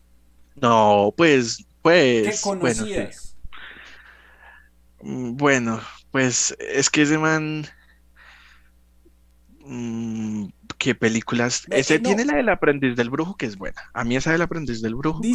no, 0.56 1.14
pues, 1.18 1.66
pues, 1.82 2.54
bueno, 2.54 2.86
sí. 2.88 3.08
conocidas. 3.10 3.38
Mm, 5.02 5.36
Bueno, 5.38 5.82
pues 6.12 6.56
es 6.60 6.90
que 6.90 7.04
ese 7.04 7.18
man, 7.18 7.66
mm, 9.66 10.46
¿qué 10.78 10.96
películas? 10.96 11.66
Ese 11.72 11.96
eh, 11.96 12.00
no. 12.00 12.16
tiene 12.16 12.26
la 12.26 12.36
del 12.36 12.50
aprendiz 12.50 12.96
del 12.96 13.10
brujo 13.10 13.36
que 13.38 13.46
es 13.46 13.58
buena. 13.58 13.82
A 13.94 14.04
mí 14.04 14.16
esa 14.16 14.32
del 14.32 14.42
aprendiz 14.42 14.82
del 14.82 14.96
brujo 14.96 15.28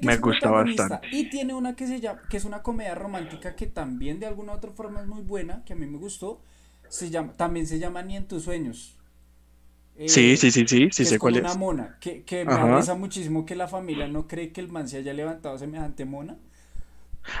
que 0.00 0.06
me 0.06 0.16
gusta 0.18 0.50
bastante. 0.50 1.08
Y 1.10 1.28
tiene 1.30 1.54
una 1.54 1.76
que 1.76 1.86
se 1.86 2.00
llama, 2.00 2.22
que 2.28 2.36
es 2.36 2.44
una 2.44 2.62
comedia 2.62 2.94
romántica 2.94 3.54
que 3.56 3.66
también 3.66 4.20
de 4.20 4.26
alguna 4.26 4.52
u 4.52 4.56
otra 4.56 4.72
forma 4.72 5.00
es 5.00 5.06
muy 5.06 5.22
buena, 5.22 5.64
que 5.64 5.72
a 5.74 5.76
mí 5.76 5.86
me 5.86 5.98
gustó. 5.98 6.42
Se 6.88 7.10
llama, 7.10 7.36
también 7.36 7.66
se 7.66 7.78
llama 7.78 8.02
Ni 8.02 8.16
en 8.16 8.26
tus 8.28 8.44
sueños. 8.44 8.96
Eh, 9.96 10.06
Sí, 10.06 10.36
sí, 10.36 10.50
sí, 10.50 10.66
sí, 10.66 10.88
sí 10.92 11.04
sé 11.04 11.16
es 11.16 11.18
cuál 11.18 11.36
una 11.36 11.52
es. 11.52 11.56
mona, 11.56 11.98
que, 12.00 12.24
que 12.24 12.44
me 12.44 12.52
Ajá. 12.52 12.66
risa 12.66 12.94
muchísimo 12.94 13.46
que 13.46 13.54
la 13.56 13.68
familia 13.68 14.08
no 14.08 14.26
cree 14.28 14.52
que 14.52 14.60
el 14.60 14.68
man 14.68 14.88
se 14.88 14.98
haya 14.98 15.12
levantado 15.14 15.58
semejante 15.58 16.04
mona. 16.04 16.36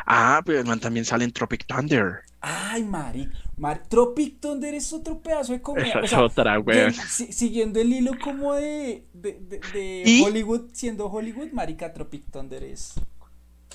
Ah, 0.06 0.40
pero 0.44 0.60
el 0.60 0.66
man 0.66 0.80
también 0.80 1.04
sale 1.04 1.24
en 1.24 1.32
Tropic 1.32 1.66
Thunder. 1.66 2.22
Ay, 2.40 2.84
Mari, 2.84 3.32
Mar 3.56 3.82
Tropic 3.88 4.38
Thunder 4.40 4.74
es 4.74 4.92
otro 4.92 5.20
pedazo 5.22 5.52
de 5.54 5.62
comedia. 5.62 5.94
Esa 5.94 6.00
O 6.00 6.04
es 6.04 6.10
sea, 6.10 6.20
otra, 6.20 6.58
weón. 6.60 6.92
si- 6.92 7.32
siguiendo 7.32 7.80
el 7.80 7.92
hilo 7.92 8.18
como 8.20 8.54
de, 8.54 9.06
de, 9.14 9.40
de- 9.40 9.64
de 9.70 10.12
Hollywood, 10.14 10.70
siendo 10.72 11.06
Hollywood, 11.06 11.52
Marica 11.52 11.92
Tropic 11.94 12.30
Thunder 12.30 12.62
es. 12.64 12.94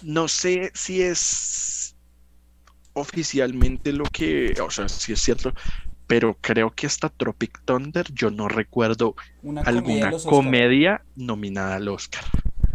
No 0.02 0.28
sé 0.28 0.72
si 0.74 1.02
es 1.02 1.96
oficialmente 2.94 3.94
lo 3.94 4.04
que, 4.06 4.54
o 4.62 4.70
sea, 4.70 4.90
si 4.90 5.14
es 5.14 5.22
cierto, 5.22 5.54
pero 6.08 6.38
creo 6.42 6.72
que 6.72 6.88
hasta 6.88 7.10
Tropic 7.10 7.62
Thunder 7.66 8.06
yo 8.14 8.32
no 8.32 8.48
recuerdo 8.48 9.16
Una 9.44 9.62
alguna 9.62 10.12
comedia 10.12 11.02
nominada 11.16 11.76
al 11.76 11.88
Oscar. 11.88 12.24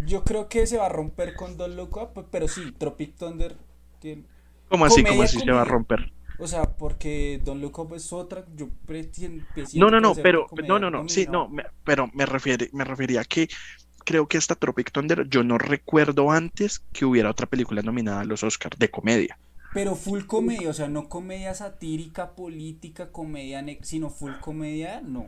Yo 0.07 0.23
creo 0.23 0.49
que 0.49 0.67
se 0.67 0.77
va 0.79 0.87
a 0.87 0.89
romper 0.89 1.35
con 1.35 1.57
Don't 1.57 1.75
Look 1.77 1.97
Up, 1.97 2.27
pero 2.31 2.47
sí, 2.49 2.73
Tropic 2.79 3.17
Thunder 3.17 3.57
tiene. 4.01 4.25
¿Cómo 4.69 4.85
así? 4.85 4.97
Comedia, 5.03 5.11
¿Cómo 5.13 5.23
así 5.25 5.41
se 5.41 5.51
va 5.51 5.63
a 5.63 5.65
romper? 5.65 6.13
O 6.39 6.47
sea, 6.47 6.65
porque 6.77 7.41
Don't 7.45 7.61
Look 7.63 7.79
Up 7.79 7.95
es 7.95 8.13
otra. 8.13 8.45
Yo 8.57 8.69
pretien- 8.87 9.45
No, 9.75 9.91
no, 9.91 10.01
no, 10.01 10.15
pero, 10.15 10.47
no, 10.69 10.79
no, 10.79 10.91
no, 10.91 11.09
sí, 11.09 11.27
no, 11.31 11.49
me- 11.49 11.65
pero 11.85 12.11
me 12.13 12.27
refiere, 12.27 12.69
me 12.73 12.85
refería 12.85 13.21
a 13.21 13.25
que 13.25 13.49
creo 14.05 14.27
que 14.29 14.37
hasta 14.37 14.55
Tropic 14.55 14.91
Thunder 14.93 15.27
yo 15.29 15.43
no 15.43 15.59
recuerdo 15.59 16.31
antes 16.31 16.81
que 16.93 17.05
hubiera 17.05 17.31
otra 17.31 17.47
película 17.47 17.83
nominada 17.83 18.21
a 18.21 18.25
los 18.25 18.43
Oscar 18.43 18.73
de 18.77 18.91
comedia. 18.91 19.39
Pero 19.75 19.97
full 19.97 20.25
comedia, 20.27 20.71
o 20.71 20.73
sea, 20.73 20.89
no 20.89 21.09
comedia 21.09 21.55
satírica, 21.55 22.35
política, 22.35 23.11
comedia, 23.13 23.65
sino 23.83 24.09
full 24.11 24.33
comedia, 24.41 25.01
no. 25.03 25.27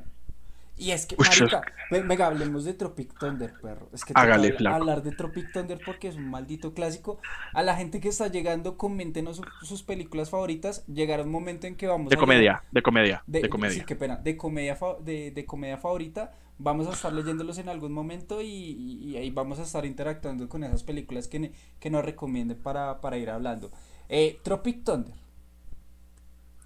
Y 0.78 0.90
es 0.90 1.06
que, 1.06 1.16
marica, 1.16 1.62
ve- 1.90 2.02
venga, 2.02 2.26
hablemos 2.26 2.64
de 2.64 2.74
Tropic 2.74 3.14
Thunder, 3.18 3.50
perro. 3.50 3.88
Es 3.94 4.04
que 4.04 4.12
Hágale, 4.14 4.52
flaco. 4.52 4.76
hablar 4.76 5.02
de 5.02 5.12
Tropic 5.12 5.50
Thunder 5.50 5.80
porque 5.82 6.08
es 6.08 6.16
un 6.16 6.28
maldito 6.30 6.74
clásico. 6.74 7.18
A 7.54 7.62
la 7.62 7.76
gente 7.76 7.98
que 8.00 8.08
está 8.10 8.28
llegando, 8.28 8.76
coméntenos 8.76 9.38
su- 9.38 9.44
sus 9.62 9.82
películas 9.82 10.28
favoritas. 10.30 10.84
Llegará 10.86 11.22
un 11.22 11.30
momento 11.30 11.66
en 11.66 11.76
que 11.76 11.86
vamos 11.86 12.10
De 12.10 12.16
a 12.16 12.20
comedia, 12.20 12.62
de 12.70 12.82
comedia, 12.82 13.24
de, 13.26 13.40
de 13.40 13.48
comedia. 13.48 13.74
sí, 13.80 13.86
qué 13.86 13.96
pena, 13.96 14.16
de 14.16 14.36
comedia, 14.36 14.76
fa- 14.76 14.96
de, 15.00 15.30
de 15.30 15.44
comedia 15.46 15.78
favorita. 15.78 16.34
Vamos 16.58 16.86
a 16.86 16.92
estar 16.92 17.12
leyéndolos 17.12 17.58
en 17.58 17.68
algún 17.68 17.92
momento 17.92 18.40
y, 18.42 18.46
y- 18.46 19.10
y 19.10 19.16
ahí 19.16 19.30
vamos 19.30 19.58
a 19.58 19.62
estar 19.62 19.84
interactuando 19.86 20.48
con 20.48 20.64
esas 20.64 20.82
películas 20.82 21.28
que, 21.28 21.52
que 21.80 21.90
nos 21.90 22.04
recomienden 22.04 22.58
para, 22.58 23.00
para 23.00 23.18
ir 23.18 23.30
hablando. 23.30 23.70
Eh, 24.08 24.38
Tropic 24.42 24.84
Thunder. 24.84 25.14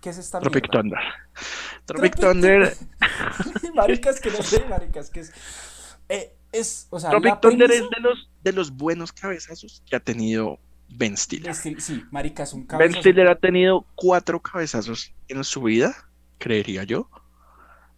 ¿Qué 0.01 0.11
es 0.11 0.19
esta 0.19 0.41
Tropic 0.41 0.65
mierda? 0.65 0.81
Thunder. 0.81 0.99
Tropic 1.87 2.15
Tropic 2.17 2.21
Thunder, 2.21 2.77
maricas 3.75 4.21
que 4.21 4.31
no 4.31 4.43
sé, 4.43 4.65
maricas 4.67 5.11
que 5.11 5.21
es. 5.21 5.33
Eh, 6.09 6.35
es, 6.53 6.87
o 6.91 6.99
sea, 7.01 7.11
Tropic 7.11 7.41
Thunder 7.41 7.71
es 7.71 7.83
de 7.91 8.01
los, 8.01 8.31
de 8.43 8.53
los 8.53 8.71
buenos 8.71 9.13
cabezazos 9.13 9.83
que 9.89 9.97
ha 9.97 10.01
tenido 10.01 10.59
Ben 10.89 11.17
Stiller. 11.17 11.53
Stil- 11.53 11.81
sí, 11.81 12.05
maricas, 12.11 12.53
un 12.53 12.61
Ben 12.61 12.79
cabezazo. 12.79 13.01
Stiller 13.01 13.29
ha 13.29 13.37
tenido 13.37 13.87
cuatro 13.95 14.41
cabezazos 14.41 15.13
en 15.29 15.43
su 15.45 15.63
vida, 15.63 15.95
creería 16.39 16.85
yo. 16.85 17.09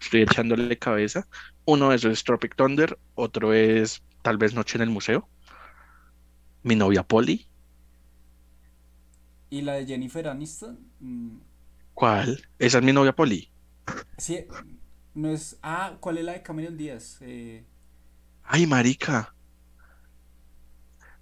Estoy 0.00 0.22
echándole 0.22 0.76
cabeza. 0.78 1.26
Uno 1.64 1.90
de 1.90 1.96
esos 1.96 2.12
es 2.12 2.24
Tropic 2.24 2.56
Thunder, 2.56 2.98
otro 3.14 3.54
es 3.54 4.02
tal 4.22 4.36
vez 4.36 4.54
Noche 4.54 4.78
en 4.78 4.82
el 4.82 4.90
Museo. 4.90 5.28
Mi 6.62 6.74
novia 6.76 7.02
Polly. 7.02 7.46
Y 9.52 9.62
la 9.62 9.74
de 9.74 9.86
Jennifer 9.86 10.28
Aniston. 10.28 10.78
mm, 11.00 11.38
¿Cuál? 11.94 12.46
Esa 12.58 12.78
es 12.78 12.84
mi 12.84 12.92
novia 12.92 13.14
Poli. 13.14 13.50
Sí, 14.16 14.46
no 15.14 15.30
es. 15.30 15.58
Ah, 15.62 15.96
¿cuál 16.00 16.18
es 16.18 16.24
la 16.24 16.32
de 16.32 16.42
Cameron 16.42 16.76
Díaz? 16.76 17.18
Eh, 17.22 17.64
Ay, 18.44 18.66
marica. 18.66 19.34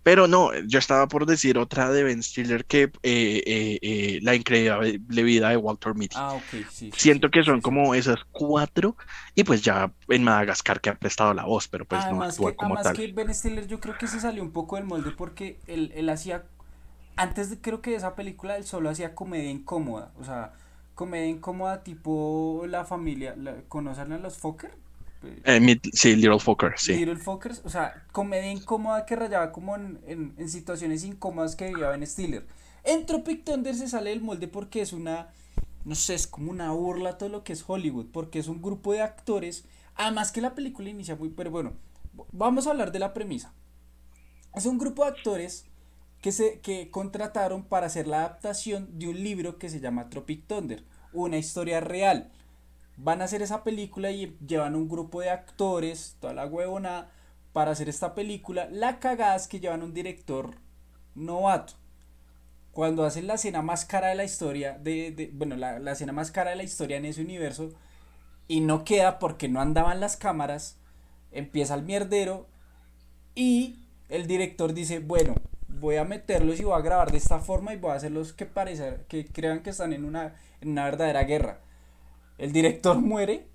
Pero 0.03 0.27
no, 0.29 0.51
yo 0.67 0.79
estaba 0.79 1.09
por 1.09 1.27
decir 1.27 1.59
otra 1.59 1.91
de 1.93 2.03
Ben 2.05 2.23
Stiller 2.23 2.65
que 2.65 2.85
eh, 3.03 3.79
eh, 3.83 4.19
La 4.23 4.35
increíble 4.35 5.23
vida 5.23 5.51
de 5.51 5.57
Walter 5.59 5.95
Mitty. 5.95 6.17
ah, 6.17 6.35
ok, 6.35 6.55
sí, 6.69 6.93
Siento 6.93 7.31
sí, 7.31 7.31
que 7.31 7.45
son 7.45 7.61
sí. 7.61 7.63
como 7.63 7.95
esas 7.95 8.21
cuatro 8.33 8.97
y 9.35 9.45
pues 9.45 9.63
ya 9.63 9.93
en 10.09 10.25
Madagascar 10.25 10.81
que 10.81 10.91
ha 10.91 10.99
prestado 10.99 11.35
la 11.35 11.45
voz, 11.47 11.69
pero 11.69 11.87
pues 11.87 12.09
no 12.09 12.19
Además 12.19 12.23
actúa 12.23 12.53
que, 12.53 12.57
como 12.57 12.79
además 12.79 12.81
tal. 12.81 13.01
que 13.01 13.09
Ben 13.13 13.35
Stiller 13.35 13.67
yo 13.67 13.81
creo 13.81 13.99
que 13.99 14.07
se 14.07 14.21
salió 14.21 14.43
un 14.43 14.53
poco 14.53 14.77
del 14.77 14.85
molde 14.87 15.11
porque 15.11 15.61
él, 15.67 15.93
él 15.95 16.09
hacía, 16.09 16.47
antes 17.21 17.51
de 17.51 17.61
creo 17.61 17.83
que 17.83 17.91
de 17.91 17.97
esa 17.97 18.15
película, 18.17 18.57
él 18.57 18.65
solo 18.65 18.91
hacía 18.91 19.15
comedia 19.15 19.51
incómoda, 19.51 20.13
o 20.21 20.25
sea, 20.25 20.53
comedia 20.95 21.27
incómoda 21.29 21.83
tipo 21.85 22.65
la 22.69 22.85
familia, 22.85 23.35
la- 23.37 23.63
¿conocen 23.69 24.13
a 24.13 24.19
los 24.19 24.39
Fokker? 24.39 24.73
Eh, 25.45 25.61
mi- 25.61 25.81
sí, 25.93 26.17
Little 26.17 26.39
Fucker, 26.39 26.73
sí. 26.79 26.93
Little 26.95 27.17
Fockers, 27.17 27.63
o 27.65 27.69
sea, 27.71 28.03
comedia 28.13 28.51
incómoda 28.51 29.07
que 29.07 29.15
rayaba 29.17 29.53
como 29.53 29.77
en, 29.77 30.01
en, 30.07 30.35
en 30.39 30.49
situaciones 30.49 31.05
incómodas 31.05 31.55
que 31.57 31.69
vivía 31.69 31.89
Ben 31.91 32.07
Stiller. 32.07 32.47
En 32.85 33.07
Tropic 33.07 33.45
Thunder 33.45 33.75
se 33.75 33.89
sale 33.89 34.11
del 34.11 34.23
molde 34.23 34.49
porque 34.49 34.81
es 34.83 34.93
una, 34.93 35.29
no 35.85 35.95
sé, 35.95 36.15
es 36.15 36.27
como 36.27 36.51
una 36.51 36.73
burla 36.73 37.11
a 37.11 37.19
todo 37.19 37.29
lo 37.29 37.45
que 37.45 37.53
es 37.53 37.65
Hollywood, 37.67 38.07
porque 38.13 38.39
es 38.41 38.49
un 38.49 38.63
grupo 38.63 38.93
de 38.93 39.03
actores, 39.03 39.65
además 39.95 40.33
que 40.33 40.41
la 40.41 40.55
película 40.55 40.89
inicia 40.91 41.17
muy, 41.17 41.29
pero 41.31 41.51
bueno, 41.51 41.75
vamos 42.33 42.67
a 42.67 42.71
hablar 42.71 42.91
de 42.93 42.99
la 42.99 43.15
premisa. 43.15 43.53
Es 44.55 44.67
un 44.67 44.79
grupo 44.79 45.05
de 45.05 45.11
actores 45.11 45.67
que 46.21 46.33
se 46.33 46.61
que 46.61 46.91
contrataron 46.91 47.65
para 47.65 47.87
hacer 47.87 48.07
la 48.07 48.19
adaptación 48.21 48.99
de 48.99 49.09
un 49.09 49.23
libro 49.23 49.59
que 49.59 49.69
se 49.71 49.81
llama 49.81 50.11
Tropic 50.11 50.47
Thunder, 50.47 50.85
una 51.13 51.39
historia 51.39 51.81
real. 51.81 52.31
Van 52.97 53.23
a 53.23 53.25
hacer 53.25 53.43
esa 53.43 53.65
película 53.65 54.11
y 54.11 54.37
llevan 54.47 54.75
un 54.77 54.89
grupo 54.89 55.21
de 55.23 55.31
actores, 55.31 56.17
toda 56.21 56.35
la 56.35 56.47
huevona, 56.47 57.11
para 57.53 57.73
hacer 57.73 57.89
esta 57.89 58.15
película. 58.15 58.69
La 58.71 59.01
cagada 59.01 59.37
es 59.37 59.49
que 59.49 59.61
llevan 59.61 59.83
un 59.83 59.95
director 59.95 60.57
novato. 61.15 61.75
Cuando 62.73 63.05
hacen 63.05 63.27
la 63.27 63.35
escena 63.35 63.63
más 63.63 63.85
cara 63.85 64.09
de 64.09 64.15
la 64.15 64.25
historia, 64.25 64.79
de, 64.79 65.11
de- 65.13 65.31
bueno, 65.33 65.57
la, 65.57 65.79
la 65.79 65.93
escena 65.93 66.13
más 66.13 66.31
cara 66.31 66.51
de 66.51 66.57
la 66.57 66.63
historia 66.63 66.97
en 66.99 67.05
ese 67.05 67.21
universo, 67.23 67.71
y 68.49 68.61
no 68.61 68.85
queda 68.85 69.19
porque 69.19 69.49
no 69.49 69.61
andaban 69.61 70.01
las 70.01 70.17
cámaras, 70.17 70.77
empieza 71.33 71.75
el 71.75 71.83
mierdero 71.85 72.49
y 73.35 73.81
el 74.09 74.27
director 74.27 74.75
dice, 74.75 74.99
bueno, 75.01 75.35
voy 75.79 75.97
a 75.97 76.05
meterlos 76.05 76.61
y 76.61 76.65
voy 76.65 76.79
a 76.79 76.83
grabar 76.83 77.11
de 77.11 77.19
esta 77.19 77.39
forma 77.39 77.73
y 77.73 77.77
voy 77.77 77.93
a 77.93 77.95
hacerlos 77.95 78.33
que 78.33 78.47
parecer, 78.47 79.05
que 79.09 79.27
crean 79.27 79.63
que 79.63 79.71
están 79.71 79.93
en 79.93 80.05
una, 80.05 80.35
en 80.61 80.71
una 80.71 80.85
verdadera 80.85 81.25
guerra. 81.25 81.61
El 82.39 82.53
director 82.53 82.99
muere 83.01 83.47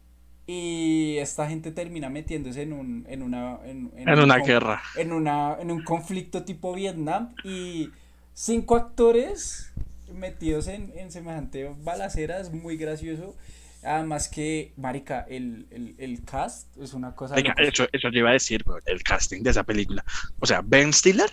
y 0.47 1.17
esta 1.17 1.47
gente 1.47 1.71
termina 1.71 2.10
metiéndose 2.10 2.62
en 2.62 2.73
un, 2.73 3.06
en 3.10 3.23
una, 3.23 3.60
en, 3.65 3.91
en 3.95 4.08
En 4.08 4.19
un 4.19 4.25
una 4.25 4.38
guerra. 4.38 4.82
en 4.95 5.12
una, 5.12 5.58
en 5.60 5.71
un 5.71 5.84
conflicto 5.84 6.43
tipo 6.43 6.73
Vietnam 6.73 7.34
y 7.43 7.89
cinco 8.34 8.75
actores 8.75 9.73
metidos 10.13 10.67
en, 10.67 10.93
en 10.95 11.12
semejante 11.12 11.73
balacera 11.80 12.39
es 12.39 12.51
muy 12.51 12.78
gracioso. 12.78 13.36
Además 13.84 14.28
que, 14.30 14.73
marica, 14.78 15.25
el, 15.30 15.67
el, 15.69 15.95
el 15.99 16.23
cast 16.25 16.75
es 16.78 16.93
una 16.93 17.15
cosa 17.15 17.39
loca. 17.39 17.56
eso, 17.58 17.88
eso 17.91 18.10
yo 18.10 18.19
iba 18.19 18.30
a 18.32 18.34
decir, 18.34 18.63
el 18.86 19.04
casting 19.04 19.43
de 19.43 19.51
esa 19.51 19.63
película. 19.63 20.04
O 20.39 20.45
sea, 20.47 20.62
Ben 20.63 20.91
Stiller 20.91 21.30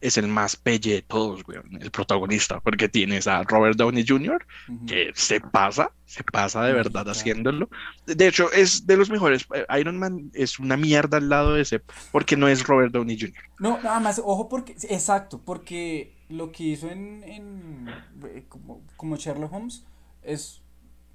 es 0.00 0.16
el 0.16 0.28
más 0.28 0.56
pelle 0.56 0.94
de 0.94 1.02
todos, 1.02 1.46
weón, 1.46 1.78
el 1.80 1.90
protagonista, 1.90 2.60
porque 2.60 2.88
tienes 2.88 3.26
a 3.26 3.42
Robert 3.42 3.76
Downey 3.76 4.04
Jr., 4.06 4.44
que 4.86 5.10
se 5.14 5.40
pasa, 5.40 5.92
se 6.06 6.24
pasa 6.24 6.62
de 6.64 6.72
verdad 6.72 7.08
haciéndolo. 7.08 7.68
De 8.06 8.26
hecho, 8.26 8.50
es 8.52 8.86
de 8.86 8.96
los 8.96 9.10
mejores. 9.10 9.46
Eh, 9.54 9.66
Iron 9.78 9.98
Man 9.98 10.30
es 10.34 10.58
una 10.58 10.76
mierda 10.76 11.18
al 11.18 11.28
lado 11.28 11.54
de 11.54 11.62
ese, 11.62 11.82
porque 12.12 12.36
no 12.36 12.48
es 12.48 12.66
Robert 12.66 12.92
Downey 12.92 13.18
Jr. 13.18 13.42
No, 13.58 13.80
nada 13.82 14.00
más, 14.00 14.18
ojo 14.18 14.48
porque, 14.48 14.74
exacto, 14.88 15.40
porque 15.44 16.14
lo 16.28 16.52
que 16.52 16.64
hizo 16.64 16.88
en, 16.88 17.22
en 17.24 17.88
eh, 18.24 18.44
como, 18.48 18.82
como 18.96 19.16
Sherlock 19.16 19.52
Holmes 19.52 19.84
es, 20.22 20.62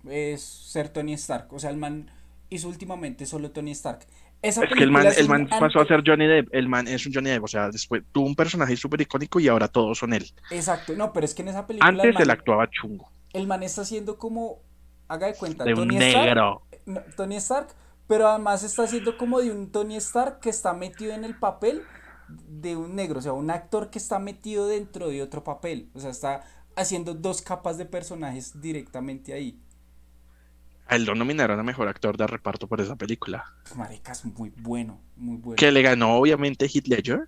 es 0.08 0.42
ser 0.42 0.90
Tony 0.90 1.14
Stark, 1.14 1.52
o 1.52 1.60
sea, 1.60 1.72
el 1.72 1.78
man 1.78 2.12
hizo 2.56 2.68
últimamente 2.68 3.26
solo 3.26 3.52
Tony 3.52 3.72
Stark. 3.72 4.06
Esa 4.42 4.64
Es 4.64 4.74
que 4.74 4.84
el 4.84 4.92
man, 4.92 5.08
el 5.16 5.30
un 5.30 5.48
pasó 5.48 5.80
a 5.80 5.86
ser 5.86 6.04
Johnny 6.06 6.28
Depp, 6.28 6.54
el 6.54 6.68
man 6.68 6.88
es 6.88 7.06
un 7.06 7.14
Johnny 7.14 7.30
Depp, 7.30 7.44
o 7.44 7.48
sea, 7.48 7.70
después 7.70 8.04
tuvo 8.12 8.26
un 8.26 8.36
personaje 8.36 8.76
súper 8.76 9.02
icónico 9.02 9.40
y 9.40 9.48
ahora 9.48 9.68
todos 9.68 9.98
son 9.98 10.14
él. 10.14 10.32
Exacto, 10.52 10.94
no, 10.96 11.14
pero 11.14 11.26
es 11.26 11.34
que 11.34 11.42
en 11.42 11.50
esa 11.50 11.66
película 11.66 11.90
el 11.90 11.96
Antes 11.96 12.10
él 12.10 12.28
man, 12.28 12.30
actuaba 12.30 12.70
chungo, 12.70 13.10
el 13.34 13.48
man 13.48 13.64
está 13.64 13.82
haciendo 13.82 14.18
como, 14.18 14.60
haga 15.08 15.28
de 15.28 15.36
cuenta, 15.36 15.64
de 15.64 15.74
un 15.74 15.88
Tony 15.88 15.98
Stark, 15.98 16.26
negro. 16.26 16.62
no, 16.86 17.02
Tony 17.16 17.36
Stark, 17.38 17.70
pero 18.08 18.28
además 18.28 18.64
está 18.64 18.84
haciendo 18.84 19.18
como 19.18 19.40
de 19.40 19.52
un 19.52 19.72
Tony 19.72 19.96
Stark 19.98 20.40
que 20.40 20.50
está 20.50 20.74
metido 20.74 21.14
en 21.14 21.24
el 21.24 21.36
papel 21.38 21.82
de 22.28 22.76
un 22.76 22.96
negro, 22.96 23.20
o 23.20 23.22
sea, 23.22 23.34
un 23.34 23.50
actor 23.50 23.90
que 23.90 24.00
está 24.00 24.20
metido 24.20 24.68
dentro 24.68 25.10
de 25.10 25.22
otro 25.22 25.44
papel, 25.44 25.90
o 25.94 26.00
sea, 26.00 26.12
está 26.12 26.44
haciendo 26.76 27.14
dos 27.14 27.42
capas 27.42 27.78
de 27.78 27.86
personajes 27.86 28.62
directamente 28.62 29.34
ahí. 29.34 29.60
A 30.88 30.96
él 30.98 31.06
lo 31.06 31.16
nominaron 31.16 31.60
a 31.60 31.64
mejor 31.64 31.88
actor 31.88 32.16
de 32.18 32.28
reparto 32.28 32.68
por 32.68 32.80
esa 32.82 32.96
película. 32.96 33.44
Marica, 33.76 34.12
es 34.12 34.24
muy 34.26 34.52
bueno, 34.58 35.02
muy 35.16 35.38
bueno. 35.38 35.56
Que 35.56 35.72
le 35.72 35.82
ganó 35.82 36.14
obviamente 36.16 36.68
Heath 36.68 36.88
Ledger, 36.88 37.22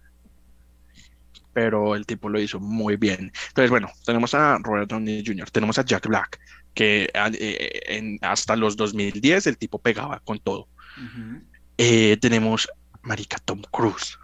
pero 1.53 1.95
el 1.95 2.05
tipo 2.05 2.29
lo 2.29 2.39
hizo 2.39 2.59
muy 2.59 2.97
bien. 2.97 3.31
Entonces, 3.47 3.69
bueno, 3.71 3.89
tenemos 4.05 4.33
a 4.35 4.57
Robert 4.59 4.89
Downey 4.89 5.23
Jr., 5.25 5.49
tenemos 5.49 5.79
a 5.79 5.85
Jack 5.85 6.07
Black, 6.07 6.39
que 6.75 7.09
ah, 7.15 7.31
eh, 7.33 7.79
en- 7.87 8.19
hasta 8.21 8.55
los 8.55 8.77
2010 8.77 9.47
el 9.47 9.57
tipo 9.57 9.79
pegaba 9.79 10.19
con 10.23 10.37
todo. 10.39 10.67
Ujú. 10.97 11.41
Eh, 11.79 12.17
tenemos 12.21 12.69
Marica 13.01 13.37
Tom 13.43 13.61
Cruise. 13.71 14.19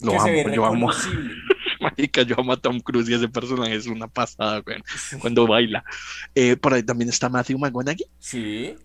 Lo 0.00 0.12
Que 0.12 0.20
se 0.20 0.30
ve 0.30 0.40
amo, 0.44 0.54
yo 0.54 0.64
amo. 0.64 0.90
Marica, 1.80 2.22
yo 2.22 2.36
amo 2.38 2.52
a 2.52 2.60
Tom 2.60 2.80
Cruise 2.80 3.08
y 3.08 3.14
ese 3.14 3.28
personaje 3.28 3.74
es 3.76 3.86
una 3.86 4.08
pasada, 4.08 4.60
güey, 4.60 4.78
cuando 5.20 5.46
baila. 5.46 5.84
Eh, 6.34 6.56
por 6.56 6.74
ahí 6.74 6.82
también 6.82 7.08
está 7.10 7.28
Matthew 7.28 7.58
McConaughey. 7.58 8.06
Sí, 8.18 8.76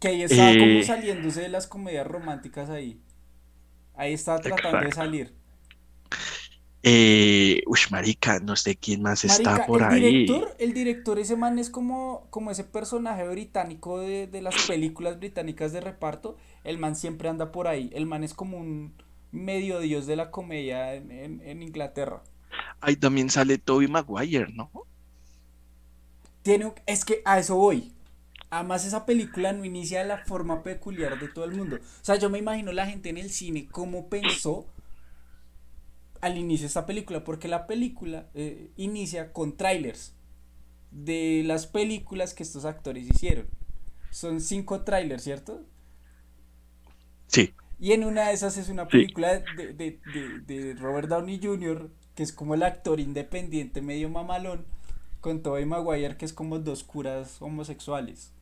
que 0.00 0.08
ahí 0.08 0.22
estaba 0.22 0.56
como 0.56 0.80
Eh, 0.80 0.82
saliéndose 0.82 1.42
de 1.42 1.48
las 1.48 1.66
comedias 1.66 2.06
románticas 2.06 2.70
ahí. 2.70 3.00
Ahí 3.94 4.12
estaba 4.14 4.42
tratando 4.42 4.84
de 4.86 4.92
salir. 4.92 5.34
Eh, 6.86 7.62
uy, 7.66 7.78
Marica, 7.90 8.40
no 8.40 8.56
sé 8.56 8.76
quién 8.76 9.00
más 9.02 9.24
está 9.24 9.64
por 9.64 9.82
el 9.82 9.88
ahí. 9.88 10.00
director, 10.02 10.54
el 10.58 10.74
director, 10.74 11.18
ese 11.18 11.34
man 11.36 11.58
es 11.58 11.70
como, 11.70 12.26
como 12.30 12.50
ese 12.50 12.64
personaje 12.64 13.26
británico 13.26 14.00
de, 14.00 14.26
de 14.26 14.42
las 14.42 14.58
películas 14.58 15.18
británicas 15.18 15.72
de 15.72 15.80
reparto. 15.80 16.36
El 16.62 16.76
man 16.78 16.94
siempre 16.94 17.28
anda 17.30 17.52
por 17.52 17.68
ahí. 17.68 17.90
El 17.94 18.04
man 18.06 18.22
es 18.22 18.34
como 18.34 18.58
un 18.58 18.94
medio 19.32 19.80
dios 19.80 20.06
de 20.06 20.16
la 20.16 20.30
comedia 20.30 20.94
en, 20.94 21.10
en- 21.10 21.40
en 21.42 21.62
Inglaterra. 21.62 22.22
Ahí 22.80 22.96
también 22.96 23.30
sale 23.30 23.58
Tobey 23.58 23.88
Maguire, 23.88 24.52
¿no? 24.52 24.70
Tiene, 26.42 26.66
un- 26.66 26.74
es 26.86 27.04
que 27.04 27.22
a 27.24 27.38
eso 27.38 27.56
voy. 27.56 27.92
Además, 28.50 28.84
esa 28.86 29.06
película 29.06 29.52
no 29.52 29.64
inicia 29.64 30.00
de 30.00 30.04
la 30.08 30.18
forma 30.18 30.62
peculiar 30.62 31.18
de 31.18 31.28
todo 31.28 31.44
el 31.44 31.52
mundo. 31.52 31.76
O 31.76 32.04
sea, 32.04 32.16
yo 32.16 32.30
me 32.30 32.38
imagino 32.38 32.72
la 32.72 32.86
gente 32.86 33.08
en 33.08 33.16
el 33.18 33.30
cine 33.30 33.66
cómo 33.70 34.08
pensó 34.08 34.66
al 36.20 36.38
inicio 36.38 36.64
de 36.64 36.68
esta 36.68 36.86
película, 36.86 37.24
porque 37.24 37.48
la 37.48 37.66
película 37.66 38.28
eh, 38.34 38.70
inicia 38.76 39.32
con 39.32 39.56
trailers 39.56 40.14
de 40.90 41.42
las 41.44 41.66
películas 41.66 42.32
que 42.34 42.42
estos 42.44 42.64
actores 42.64 43.08
hicieron. 43.08 43.46
Son 44.10 44.40
cinco 44.40 44.82
trailers, 44.82 45.24
¿cierto? 45.24 45.62
Sí. 47.26 47.54
Y 47.80 47.92
en 47.92 48.04
una 48.04 48.28
de 48.28 48.34
esas 48.34 48.56
es 48.56 48.68
una 48.68 48.84
Sí. 48.84 48.90
película 48.92 49.40
de, 49.40 49.72
de- 49.74 50.00
de- 50.12 50.40
de 50.46 50.74
Robert 50.74 51.08
Downey 51.08 51.40
Jr., 51.42 51.90
que 52.14 52.22
es 52.22 52.32
como 52.32 52.54
el 52.54 52.62
actor 52.62 53.00
independiente 53.00 53.82
medio 53.82 54.08
mamalón, 54.10 54.64
con 55.20 55.42
Tobey 55.42 55.64
Maguire, 55.64 56.16
que 56.16 56.24
es 56.24 56.32
como 56.32 56.58
dos 56.58 56.84
curas 56.84 57.40
homosexuales. 57.40 58.32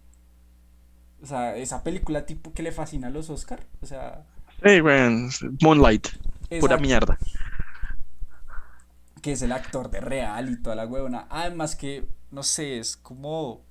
O 1.23 1.27
sea, 1.27 1.57
esa 1.57 1.83
película 1.85 2.27
tipo 2.27 2.53
que 2.53 2.63
le 2.63 2.73
fascina 2.73 3.07
a 3.09 3.11
los 3.11 3.31
Oscar. 3.31 3.65
O 3.81 3.87
sea, 3.87 4.25
Hey, 4.63 4.83
man, 4.83 5.29
Moonlight, 5.63 6.09
pura 6.61 6.77
mierda. 6.79 7.19
que 9.23 9.33
es 9.33 9.43
el 9.43 9.53
actor 9.53 9.91
de 9.91 10.01
real 10.01 10.51
y 10.51 10.61
toda 10.63 10.77
la 10.77 10.87
huevona. 10.87 11.27
Además 11.31 11.77
que, 11.77 12.05
no 12.31 12.43
sé, 12.43 12.79
es 12.79 12.97
como... 12.97 13.63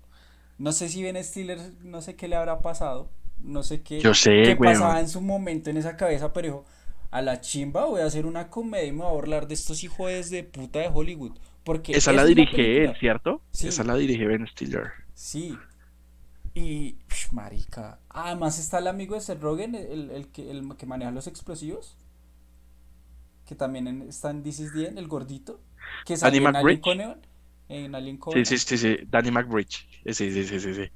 No 0.57 0.71
sé 0.71 0.89
si 0.89 1.03
Ben 1.03 1.21
Stiller, 1.23 1.59
no 1.84 2.01
sé 2.01 2.15
qué 2.15 2.28
le 2.28 2.36
habrá 2.36 2.59
pasado. 2.61 3.09
No 3.39 3.63
sé 3.63 3.82
qué, 3.82 3.99
Yo 3.99 4.13
sé, 4.13 4.43
qué 4.43 4.53
weón. 4.53 4.73
pasaba 4.73 4.99
en 4.99 5.09
su 5.09 5.19
momento 5.21 5.69
en 5.69 5.78
esa 5.78 5.97
cabeza, 5.97 6.32
pero 6.32 6.47
dijo, 6.47 6.65
a 7.12 7.22
la 7.22 7.41
chimba 7.41 7.86
voy 7.86 8.01
a 8.01 8.05
hacer 8.05 8.26
una 8.26 8.49
comedia 8.49 8.86
y 8.88 8.91
me 8.91 8.99
voy 9.03 9.07
a 9.07 9.12
burlar 9.14 9.47
de 9.47 9.53
estos 9.53 9.84
hijos 9.84 10.30
de 10.30 10.43
puta 10.43 10.80
de 10.80 10.89
Hollywood. 10.93 11.38
Porque 11.64 11.91
Esa 11.91 12.12
la 12.12 12.24
es 12.24 12.30
dirige 12.30 12.55
película. 12.55 12.91
él, 12.91 12.97
¿cierto? 12.99 13.41
Sí. 13.51 13.68
Esa 13.68 13.84
la 13.84 13.95
dirige 13.95 14.26
Ben 14.26 14.47
Stiller. 14.47 14.91
Sí. 15.14 15.55
Y, 16.53 16.97
psh, 17.07 17.32
marica. 17.34 17.99
Además 18.09 18.59
está 18.59 18.80
el 18.80 18.88
amigo 18.88 19.16
de 19.16 19.22
Seth 19.22 19.41
Rogen, 19.41 19.76
el, 19.76 20.09
el 20.12 20.28
que, 20.30 20.49
el 20.49 20.76
que 20.78 20.86
maneja 20.86 21.12
los 21.12 21.28
explosivos. 21.28 21.97
Que 23.45 23.55
también 23.55 23.88
en- 23.88 24.01
está 24.03 24.32
en 24.32 24.43
This 24.43 24.59
Is 24.59 24.74
the 24.74 24.88
End, 24.88 24.97
el 24.97 25.07
gordito. 25.07 25.59
Que 26.05 26.18
salió 26.18 26.39
Andy 26.47 26.49
en 26.49 26.55
Alien. 26.66 26.80
Covenant. 26.82 27.26
en 27.70 27.95
Alien 27.95 28.16
Sí, 28.16 28.20
Covenant. 28.20 28.47
sí, 28.47 28.57
sí, 28.57 28.78
sí. 28.78 28.97
Danny 29.09 29.32
McBride. 29.32 29.70
Sí, 29.70 30.14
sí, 30.14 30.43
sí, 30.45 30.59
sí, 30.59 30.74
sí. 30.74 30.89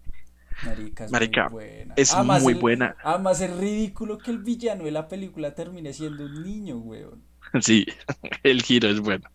Marica, 0.62 1.06
es 1.06 1.12
Marica, 1.12 1.50
muy 1.50 1.50
buena. 1.50 1.94
es 1.96 2.14
Además, 2.14 2.44
muy 2.44 2.54
el- 2.54 2.60
buena. 2.60 2.96
Además, 3.04 3.42
es 3.42 3.56
ridículo 3.56 4.18
que 4.18 4.32
el 4.32 4.40
villano 4.40 4.84
de 4.86 4.92
la 4.92 5.08
película 5.08 5.54
termine 5.56 5.94
siendo 5.94 6.26
un 6.26 6.44
niño, 6.44 6.78
weón. 6.78 7.24
Sí, 7.62 7.86
el 8.44 8.62
giro 8.64 8.90
es 8.90 9.00
bueno. 9.00 9.30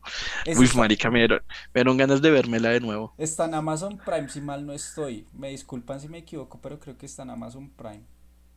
Esa 0.45 0.61
Uy, 0.61 0.69
marica, 0.75 1.11
me 1.11 1.21
dieron, 1.21 1.41
me 1.73 1.81
dieron 1.81 1.97
ganas 1.97 2.21
de 2.23 2.31
vérmela 2.31 2.71
de 2.71 2.81
nuevo. 2.81 3.15
está 3.19 3.45
en 3.47 3.55
Amazon 3.55 3.99
Prime, 4.05 4.29
si 4.29 4.41
mal 4.41 4.67
no 4.67 4.73
estoy. 4.73 5.27
Me 5.33 5.51
disculpan 5.51 6.01
si 6.01 6.09
me 6.09 6.19
equivoco, 6.19 6.61
pero 6.61 6.79
creo 6.81 6.97
que 6.99 7.07
está 7.07 7.23
en 7.23 7.31
Amazon 7.31 7.71
Prime. 7.71 8.03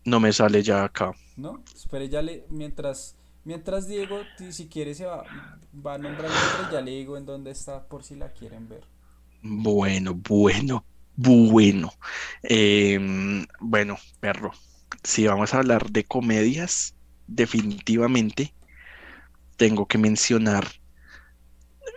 No 0.06 0.20
me 0.20 0.34
sale 0.34 0.62
ya 0.64 0.84
acá. 0.84 1.12
¿No? 1.36 1.64
Espere, 1.76 2.10
ya 2.10 2.22
le. 2.22 2.46
Mientras. 2.50 3.16
Mientras 3.46 3.88
Diego, 3.88 4.20
si 4.52 4.70
quiere, 4.70 4.96
se 4.96 5.06
va, 5.06 5.24
va 5.86 5.96
a 5.96 5.98
nombrar 5.98 6.32
ya 6.72 6.80
le 6.80 6.92
digo 6.92 7.18
en 7.18 7.26
dónde 7.26 7.52
está 7.52 7.86
por 7.90 8.02
si 8.04 8.16
la 8.16 8.32
quieren 8.32 8.70
ver. 8.70 8.86
Bueno, 9.42 10.14
bueno, 10.16 10.86
bueno. 11.16 11.94
Em, 12.44 13.46
bueno, 13.60 13.98
perro. 14.20 14.52
Si 15.04 15.26
vamos 15.28 15.54
a 15.54 15.60
hablar 15.60 15.90
de 15.92 16.06
comedias, 16.06 16.96
definitivamente 17.28 18.54
tengo 19.58 19.88
que 19.88 19.98
mencionar. 19.98 20.68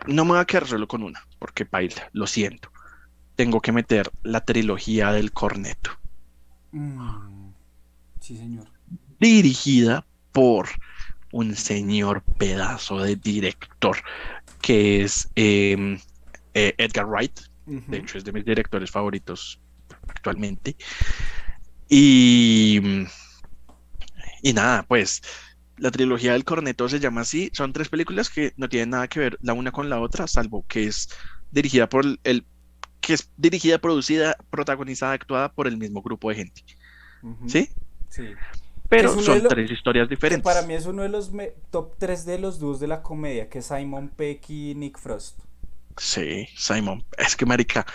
No 0.07 0.25
me 0.25 0.31
voy 0.33 0.41
a 0.41 0.45
quedar 0.47 0.67
solo 0.67 0.89
con 0.89 1.03
una, 1.03 1.21
porque 1.39 1.67
paila, 1.67 2.09
lo 2.13 2.27
siento. 2.27 2.71
Tengo 3.37 3.61
que 3.61 3.73
meter 3.73 4.13
la 4.23 4.45
trilogía 4.45 5.13
del 5.13 5.33
Corneto, 5.33 5.91
Mm, 6.73 7.53
sí, 8.21 8.37
señor. 8.37 8.69
dirigida 9.19 10.07
por 10.33 10.69
un 11.33 11.57
señor 11.57 12.23
pedazo 12.39 12.99
de 13.01 13.17
director 13.17 13.99
que 14.61 15.03
es 15.03 15.31
em, 15.37 15.99
eh, 16.55 16.75
Edgar 16.79 17.07
Wright. 17.07 17.41
De 17.67 17.97
hecho, 17.99 18.17
es 18.19 18.25
de 18.25 18.33
mis 18.33 18.45
directores 18.45 18.91
favoritos 18.91 19.61
actualmente. 20.09 20.77
Y, 21.89 22.81
y 24.43 24.53
nada, 24.53 24.85
pues 24.85 25.23
la 25.79 25.91
trilogía 25.91 26.33
del 26.33 26.45
Corneto 26.45 26.89
se 26.89 27.01
llama 27.01 27.23
así. 27.23 27.51
Son 27.53 27.73
tres 27.73 27.89
películas 27.89 28.31
que 28.31 28.53
no 28.57 28.69
tienen 28.69 28.91
nada 28.91 29.09
que 29.09 29.21
ver 29.21 29.39
la 29.43 29.53
una 29.53 29.73
con 29.73 29.89
la 29.89 30.01
otra, 30.01 30.27
salvo 30.27 30.65
que 30.69 30.85
es 30.85 31.09
dirigida 31.51 31.89
por 31.89 32.05
el, 32.25 32.47
que 33.01 33.15
es 33.15 33.31
dirigida, 33.37 33.79
producida, 33.79 34.37
protagonizada, 34.51 35.13
actuada 35.13 35.53
por 35.53 35.67
el 35.67 35.77
mismo 35.77 36.03
grupo 36.03 36.29
de 36.31 36.37
gente. 36.37 36.63
¿Sí? 37.47 37.69
Sí. 38.09 38.29
Pero 38.89 39.09
es 39.11 39.15
uno 39.17 39.21
de 39.23 39.27
son 39.27 39.43
lo- 39.43 39.49
tres 39.49 39.71
historias 39.71 40.07
Que 40.09 40.15
diferentes. 40.15 40.45
para 40.45 40.63
mí 40.67 40.75
es 40.75 40.87
uno 40.87 41.03
de 41.03 41.09
los 41.09 41.33
me- 41.33 41.55
top 41.71 41.95
3 41.99 42.25
de 42.25 42.39
los 42.39 42.61
dúos 42.61 42.79
de 42.79 42.87
la 42.87 43.03
comedia, 43.03 43.49
que 43.49 43.59
es 43.59 43.67
Simon 43.67 44.09
Peck 44.11 44.49
y 44.51 44.75
Nick 44.77 44.99
Frost. 44.99 45.41
Sí, 45.99 46.47
Simon. 46.57 47.07
Es 47.17 47.37
que, 47.37 47.47
marica, 47.47 47.87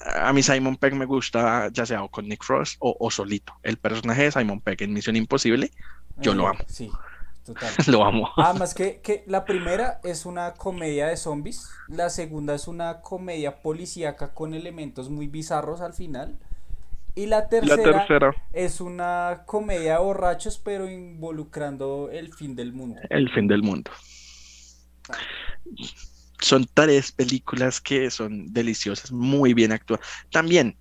a 0.00 0.32
mí 0.32 0.42
Simon 0.42 0.76
Pegg 0.76 0.94
me 0.96 1.06
gusta, 1.06 1.70
ya 1.72 1.86
sea 1.86 2.02
o 2.04 2.10
con 2.10 2.28
Nick 2.28 2.44
Frost 2.44 2.76
o, 2.80 2.96
o 3.00 3.10
solito. 3.10 3.54
El 3.62 3.78
personaje 3.78 4.24
de 4.24 4.32
Simon 4.32 4.60
Pegg 4.62 4.82
en 4.82 4.92
Misión 4.94 5.16
Imposible, 5.16 5.70
yo 6.16 6.34
lo 6.34 6.48
Eh, 6.48 6.50
amo. 6.50 6.64
Sí, 6.66 7.00
total. 7.44 7.78
Lo 7.86 8.04
amo. 8.04 8.30
Además 8.36 8.74
que, 8.74 9.00
que 9.02 9.24
la 9.26 9.46
primera 9.46 10.00
es 10.04 10.26
una 10.26 10.54
comedia 10.54 11.08
de 11.08 11.16
zombies, 11.16 11.82
la 11.86 12.10
segunda 12.10 12.54
es 12.54 12.68
una 12.68 13.00
comedia 13.02 13.62
policíaca 13.62 14.34
con 14.34 14.54
elementos 14.54 15.10
muy 15.10 15.26
bizarros 15.28 15.80
al 15.80 15.94
final, 15.94 16.38
y 17.14 17.26
la 17.26 17.48
La 17.60 17.76
tercera 17.80 17.82
tercera, 17.82 18.32
es 18.52 18.80
una 18.80 19.44
comedia 19.46 19.94
de 19.94 20.00
borrachos 20.00 20.58
pero 20.58 20.90
involucrando 20.90 22.10
el 22.12 22.32
fin 22.32 22.56
del 22.56 22.72
mundo. 22.74 23.06
El 23.10 23.28
fin 23.30 23.48
del 23.48 23.62
mundo. 23.64 23.90
Son 26.40 26.66
tres 26.72 27.12
películas 27.12 27.80
que 27.80 28.10
son 28.10 28.52
deliciosas, 28.52 29.12
muy 29.12 29.54
bien 29.54 29.72
actuadas. 29.72 30.06
También, 30.30 30.76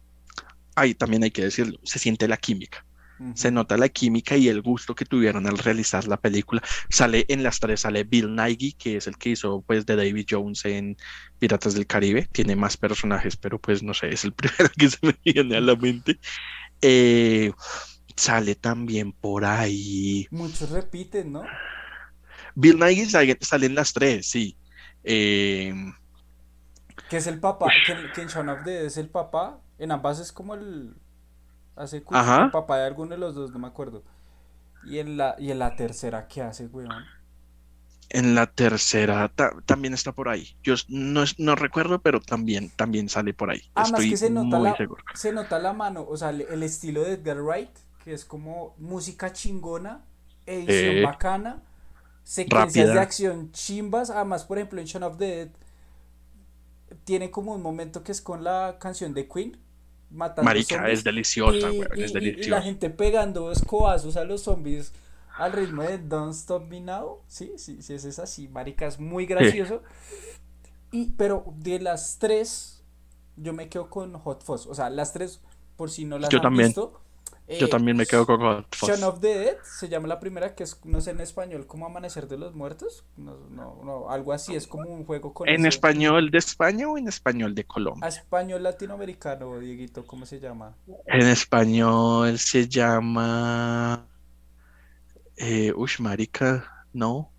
hay, 0.76 0.93
también 0.93 1.24
hay 1.24 1.32
que 1.32 1.43
decirlo, 1.43 1.80
se 1.84 1.99
siente 1.99 2.28
la 2.28 2.38
química. 2.38 2.86
Se 3.34 3.49
nota 3.49 3.78
la 3.78 3.88
química 3.88 4.36
y 4.36 4.49
el 4.49 4.62
gusto 4.62 4.93
que 4.93 5.06
tuvieron 5.06 5.47
al 5.47 5.58
realizar 5.58 6.06
la 6.06 6.18
película. 6.18 6.62
Sale 6.89 7.26
en 7.30 7.43
las 7.43 7.62
tres, 7.62 7.82
sale 7.82 8.03
Bill 8.03 8.36
Nighy, 8.36 8.74
que 8.74 8.97
es 8.97 9.08
el 9.08 9.18
que 9.18 9.30
hizo 9.30 9.62
pues 9.62 9.86
de 9.86 9.95
David 9.95 10.26
Jones 10.30 10.66
en 10.66 10.97
Piratas 11.39 11.76
del 11.76 11.88
Caribe. 11.88 12.28
Tiene 12.34 12.58
más 12.58 12.76
personajes, 12.76 13.38
pero 13.38 13.58
pues 13.58 13.82
no 13.84 13.93
sé, 13.93 14.10
es 14.10 14.26
el 14.26 14.34
primero 14.34 14.70
que 14.78 14.89
se 14.89 14.97
me 15.01 15.16
viene 15.24 15.56
a 15.56 15.62
la 15.62 15.78
mente. 15.78 16.20
Eh, 16.82 17.53
sale 18.18 18.56
también 18.56 19.14
por 19.14 19.45
ahí. 19.45 20.28
Muchos 20.32 20.70
repiten, 20.70 21.32
¿no? 21.32 21.43
Bill 22.53 22.80
Nighy 22.80 23.06
sale, 23.06 23.38
sale 23.39 23.66
en 23.68 23.76
las 23.76 23.93
tres, 23.93 24.28
sí. 24.28 24.58
Eh, 25.06 25.74
Que 27.10 27.18
es 27.18 27.28
el 27.28 27.39
papá, 27.39 27.82
que, 27.86 28.12
que 28.12 28.22
en 28.22 28.28
Shaun 28.28 28.49
of 28.49 28.64
the 28.64 28.72
Dead 28.72 28.86
es 28.86 28.97
el 28.97 29.10
papá, 29.10 29.62
en 29.78 29.91
ambas 29.91 30.20
es 30.20 30.32
como 30.32 30.56
el, 30.56 30.95
hace 31.76 32.06
el 32.38 32.49
papá 32.51 32.78
de 32.80 32.86
alguno 32.86 33.12
de 33.12 33.18
los 33.20 33.36
dos, 33.36 33.51
no 33.51 33.60
me 33.60 33.68
acuerdo. 33.68 34.03
Y 34.84 34.99
en 34.99 35.18
la, 35.18 35.36
y 35.39 35.51
en 35.51 35.60
la 35.60 35.76
tercera, 35.76 36.28
¿qué 36.28 36.41
hace, 36.43 36.68
weón? 36.68 37.12
en 38.10 38.34
la 38.36 38.47
tercera 38.47 39.30
ta- 39.30 39.53
también 39.66 39.93
está 39.93 40.12
por 40.12 40.30
ahí. 40.30 40.58
Yo 40.64 40.76
no, 40.88 41.24
no 41.38 41.56
recuerdo, 41.56 42.01
pero 42.01 42.20
también, 42.22 42.72
también 42.76 43.10
sale 43.10 43.34
por 43.34 43.49
ahí. 43.51 43.62
Además 43.76 44.06
Estoy 44.06 44.10
que 44.10 44.18
se 44.18 44.30
nota 44.30 44.60
muy 44.60 44.60
la, 44.60 44.76
seguro. 44.76 45.03
se 45.14 45.32
nota 45.34 45.60
la 45.60 45.74
mano, 45.74 46.06
o 46.08 46.18
sea, 46.18 46.30
el, 46.30 46.41
el 46.41 46.64
estilo 46.64 47.03
de 47.03 47.14
Edgar 47.14 47.41
Wright, 47.41 47.70
que 48.03 48.14
es 48.14 48.26
como 48.26 48.76
música 48.78 49.34
chingona, 49.34 50.06
edición 50.45 50.97
Eh, 50.97 51.01
bacana, 51.01 51.64
secuencias 52.26 52.88
de 52.94 53.00
acción 53.00 53.52
chimbas. 53.54 54.10
Además, 54.10 54.44
por 54.44 54.58
ejemplo, 54.58 54.82
en 54.82 54.88
Shaun 54.88 55.04
of 55.04 55.18
the 55.18 55.26
Dead 55.26 55.50
tiene 57.04 57.32
como 57.32 57.54
un 57.54 57.62
momento 57.62 58.04
que 58.04 58.12
es 58.12 58.22
con 58.22 58.44
la 58.44 58.78
canción 58.80 59.14
de 59.14 59.28
Queen, 59.28 59.58
matando 60.10 60.44
Marica, 60.44 60.76
zombies. 60.76 61.00
es 61.00 61.04
deliciosa, 61.04 61.72
Y, 61.72 61.80
weón, 61.80 61.90
y- 61.98 62.04
es 62.04 62.12
y- 62.16 62.18
y 62.42 62.44
la 62.50 62.62
gente 62.62 62.90
pegando 62.90 63.52
escobazos 63.52 64.18
a 64.18 64.24
los 64.24 64.42
zombies 64.44 64.92
al 65.38 65.52
ritmo 65.54 65.84
de 65.84 65.98
Don't 65.98 66.34
Stop 66.34 66.68
Me 66.68 66.80
Now. 66.82 67.20
Sí, 67.28 67.54
sí, 67.58 67.82
sí, 67.82 67.94
es 67.94 68.20
así, 68.20 68.48
marica, 68.48 68.86
es 68.88 69.00
muy 69.00 69.26
gracioso. 69.26 69.82
Y, 70.92 71.12
pero 71.18 71.44
de 71.58 71.80
las 71.80 72.18
tres, 72.20 72.84
yo 73.36 73.52
me 73.54 73.68
quedo 73.68 73.90
con 73.90 74.14
Hot 74.14 74.44
Fuzz. 74.44 74.66
O 74.68 74.74
sea, 74.76 74.90
las 74.90 75.12
tres, 75.12 75.42
por 75.76 75.92
si 75.92 76.06
no 76.06 76.18
las 76.18 76.30
Yo 76.30 76.38
han 76.38 76.44
también. 76.44 76.68
visto. 76.70 77.02
Yo 77.48 77.68
eh, 77.68 77.70
también 77.70 77.96
me 77.96 78.08
quedo 78.08 78.26
con 78.26 78.39
Hot 78.41 78.76
Fuzz. 78.76 78.89
Shaun 78.89 79.04
of 79.04 79.20
the 79.20 79.38
Dead 79.38 79.58
se 79.64 79.88
llama 79.88 80.08
la 80.08 80.20
primera, 80.20 80.56
que 80.56 80.64
es, 80.64 80.84
no 80.84 81.00
sé 81.00 81.12
en 81.12 81.20
español, 81.20 81.68
como 81.68 81.86
Amanecer 81.86 82.28
de 82.28 82.38
los 82.38 82.56
Muertos. 82.56 83.06
No, 83.18 83.38
no, 83.52 83.82
no, 83.84 84.10
algo 84.10 84.34
así, 84.34 84.56
es 84.56 84.66
como 84.66 84.89
un 84.89 85.06
juego 85.06 85.32
con 85.34 85.48
¿En 85.48 85.60
ese- 85.62 85.70
español 85.70 86.32
de 86.32 86.39
España 86.39 86.88
o 86.89 86.98
en 86.98 87.08
español 87.08 87.54
de 87.54 87.64
Colombia? 87.66 88.06
A 88.06 88.10
español 88.10 88.64
latinoamericano, 88.64 89.60
Dieguito, 89.60 90.08
¿cómo 90.08 90.26
se 90.26 90.39
llama? 90.39 90.76
En 91.06 91.28
español 91.28 92.39
se 92.39 92.68
llama... 92.68 94.08
Eh, 95.38 95.72
ush, 95.76 96.00
marica, 96.00 96.86
no. 96.93 97.32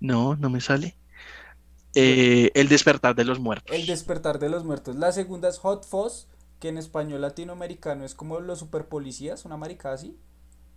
No, 0.00 0.36
no 0.36 0.48
me 0.50 0.60
sale. 0.60 0.96
Eh, 1.94 2.50
El 2.54 2.68
despertar 2.68 3.14
de 3.14 3.24
los 3.24 3.38
muertos. 3.38 3.76
El 3.76 3.86
despertar 3.86 4.38
de 4.38 4.48
los 4.48 4.64
muertos. 4.64 4.96
La 4.96 5.12
segunda 5.12 5.48
es 5.48 5.58
Hot 5.58 5.84
Fuzz, 5.86 6.28
que 6.62 6.68
en 6.70 6.78
español 6.78 7.20
latinoamericano 7.22 8.04
es 8.04 8.14
como 8.14 8.40
los 8.40 8.60
super 8.60 8.86
policías, 8.86 9.44
una 9.44 9.56
marica 9.58 9.92
así. 9.92 10.16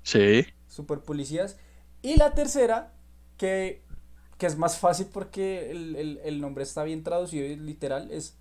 Sí. 0.04 0.46
Super 0.68 1.00
policías. 1.02 1.58
Y 2.02 2.18
la 2.18 2.34
tercera, 2.34 2.94
que, 3.38 3.84
que 4.40 4.48
es 4.48 4.58
más 4.58 4.80
fácil 4.80 5.08
porque 5.14 5.70
el, 5.72 5.96
el- 5.96 6.20
el 6.26 6.42
nombre 6.42 6.64
está 6.64 6.84
bien 6.84 7.04
traducido 7.04 7.46
y 7.46 7.56
literal, 7.58 8.12
es 8.12 8.38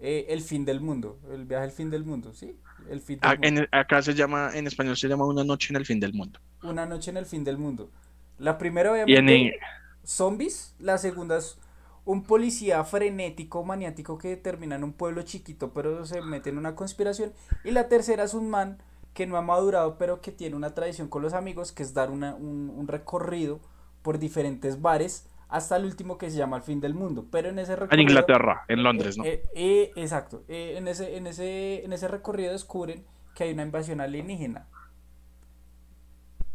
eh, 0.00 0.26
El 0.30 0.42
fin 0.42 0.64
del 0.64 0.80
mundo. 0.80 1.20
El 1.32 1.44
viaje 1.46 1.64
al 1.64 1.70
fin 1.72 1.90
del 1.90 2.04
mundo, 2.04 2.34
¿sí? 2.34 2.58
El 2.90 3.00
fin 3.00 3.20
del 3.20 3.30
A- 3.30 3.36
mundo. 3.36 3.62
en- 3.62 3.68
acá 3.72 4.02
se 4.02 4.14
llama, 4.14 4.50
en 4.54 4.66
español 4.66 4.96
se 4.96 5.08
llama 5.08 5.26
Una 5.26 5.44
noche 5.44 5.68
en 5.72 5.76
el 5.76 5.86
fin 5.86 6.00
del 6.00 6.12
mundo. 6.12 6.40
Una 6.62 6.86
noche 6.86 7.10
en 7.12 7.16
el 7.18 7.26
fin 7.26 7.44
del 7.44 7.58
mundo. 7.58 7.90
La 8.38 8.58
primera, 8.58 8.90
Y 9.06 9.14
en, 9.16 9.28
obviamente, 9.28 9.58
zombies. 10.04 10.74
La 10.78 10.98
segunda 10.98 11.38
es 11.38 11.58
un 12.04 12.22
policía 12.24 12.84
frenético, 12.84 13.64
maniático 13.64 14.18
que 14.18 14.36
termina 14.36 14.76
en 14.76 14.84
un 14.84 14.92
pueblo 14.92 15.22
chiquito, 15.22 15.72
pero 15.72 16.04
se 16.04 16.20
mete 16.20 16.50
en 16.50 16.58
una 16.58 16.74
conspiración. 16.74 17.32
Y 17.64 17.70
la 17.70 17.88
tercera 17.88 18.24
es 18.24 18.34
un 18.34 18.50
man 18.50 18.78
que 19.14 19.26
no 19.26 19.36
ha 19.36 19.42
madurado, 19.42 19.96
pero 19.96 20.20
que 20.20 20.32
tiene 20.32 20.56
una 20.56 20.74
tradición 20.74 21.08
con 21.08 21.22
los 21.22 21.32
amigos, 21.34 21.72
que 21.72 21.82
es 21.82 21.94
dar 21.94 22.10
una- 22.10 22.34
un, 22.34 22.70
un 22.76 22.88
recorrido 22.88 23.60
por 24.02 24.18
diferentes 24.18 24.82
bares 24.82 25.26
hasta 25.48 25.76
el 25.76 25.84
último 25.84 26.18
que 26.18 26.30
se 26.30 26.36
llama 26.36 26.56
el 26.56 26.62
fin 26.62 26.80
del 26.80 26.94
mundo. 26.94 27.26
Pero 27.30 27.48
en 27.48 27.58
ese 27.58 27.72
en 27.74 27.78
recorrido... 27.80 28.02
Inglaterra, 28.02 28.64
en 28.68 28.82
Londres, 28.82 29.16
¿no? 29.16 29.24
Eh, 29.24 29.42
eh, 29.54 29.92
exacto. 29.96 30.42
Eh, 30.48 30.74
en 30.76 30.88
ese, 30.88 31.16
en 31.16 31.26
ese, 31.26 31.84
en 31.84 31.92
ese 31.92 32.08
recorrido 32.08 32.52
descubren 32.52 33.04
que 33.34 33.44
hay 33.44 33.52
una 33.52 33.62
invasión 33.62 34.00
alienígena. 34.00 34.66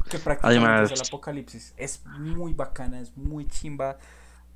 Que 0.10 0.20
prácticamente 0.20 0.66
Además- 0.68 0.91
es 0.91 1.00
el 1.02 1.08
apocalipsis. 1.08 1.74
Es 1.78 2.04
muy 2.20 2.54
bacana, 2.54 3.00
es 3.00 3.16
muy 3.16 3.47
chimba. 3.47 3.97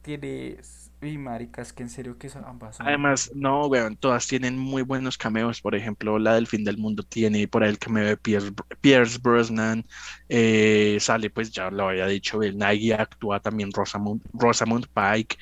Tiene. 0.02 0.58
Y 1.06 1.18
maricas, 1.18 1.74
que 1.74 1.84
en 1.84 1.90
serio 1.90 2.18
que 2.18 2.30
son 2.30 2.46
ambas. 2.46 2.78
son- 2.78 2.88
Además, 2.88 3.32
no, 3.36 3.68
weón, 3.68 3.98
todas 3.98 4.28
tienen 4.28 4.58
muy 4.58 4.82
buenos 4.84 5.18
cameos. 5.18 5.62
Por 5.62 5.76
ejemplo, 5.76 6.18
la 6.20 6.36
del 6.36 6.48
fin 6.48 6.64
del 6.64 6.78
mundo 6.78 7.04
tiene 7.04 7.48
por 7.48 7.64
ahí 7.64 7.70
el 7.70 7.80
cameo 7.80 8.06
de 8.06 8.18
Pierce, 8.18 8.52
Pierce 8.82 9.20
Brosnan. 9.22 9.86
eh, 10.30 10.98
sale, 11.00 11.30
pues 11.30 11.52
ya 11.52 11.70
lo 11.72 11.90
había 11.90 12.08
dicho, 12.08 12.40
Bill 12.40 12.58
Nighy 12.58 12.92
actúa 12.94 13.40
también 13.40 13.72
Rosamund, 13.72 14.22
Rosamund 14.34 14.88
Pike. 14.94 15.38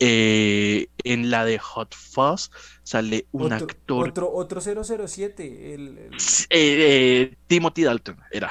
Eh, 0.00 0.86
en 1.02 1.28
la 1.30 1.44
de 1.44 1.58
Hot 1.58 1.92
Fuzz 1.94 2.50
sale 2.84 3.26
un 3.32 3.52
Otro, 3.52 3.66
actor, 3.66 4.08
otro, 4.08 4.32
otro 4.32 4.60
007. 4.60 5.74
El, 5.74 5.98
el- 5.98 6.16
eh, 6.50 7.34
Timothy 7.48 7.82
Dalton, 7.82 8.16
era, 8.30 8.50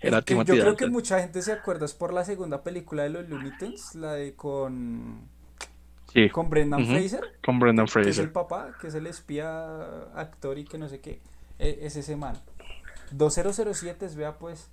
era 0.00 0.22
que 0.22 0.34
yo 0.34 0.44
Timothy 0.44 0.60
creo 0.60 0.76
que 0.76 0.86
mucha 0.88 1.20
gente 1.20 1.42
se 1.42 1.52
acuerda 1.52 1.86
es 1.86 1.94
por 1.94 2.12
la 2.12 2.24
segunda 2.24 2.62
película 2.64 3.04
de 3.04 3.10
los 3.10 3.28
Looney 3.28 3.52
Tunes, 3.58 3.94
la 3.94 4.14
de 4.14 4.34
con, 4.34 5.28
Sí, 6.18 6.30
con 6.30 6.50
Brendan 6.50 6.86
Fraser, 6.86 7.24
con 7.44 7.58
Brendan 7.60 7.86
que 8.00 8.10
es 8.10 8.18
el 8.18 8.30
Fraser. 8.30 8.32
papá, 8.32 8.76
que 8.80 8.88
es 8.88 8.94
el 8.94 9.06
espía 9.06 10.04
actor 10.14 10.58
y 10.58 10.64
que 10.64 10.78
no 10.78 10.88
sé 10.88 11.00
qué. 11.00 11.20
E- 11.58 11.80
Es 11.82 11.96
ese 11.96 12.16
man. 12.16 12.42
2007, 13.12 14.08
vea 14.16 14.38
pues. 14.38 14.70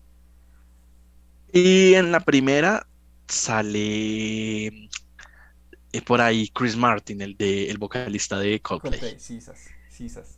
Y 1.52 1.94
en 1.96 2.12
la 2.12 2.20
primera 2.20 2.88
sale 3.28 4.68
eh, 4.68 6.02
por 6.06 6.22
ahí 6.22 6.50
Chris 6.50 6.76
Martin, 6.76 7.22
el 7.22 7.38
de 7.38 7.70
el 7.70 7.78
vocalista 7.78 8.38
de 8.40 8.62
Coldplay. 8.62 9.00
Coldplay, 9.00 9.20
sisas, 9.20 9.76
sisas. 9.90 10.38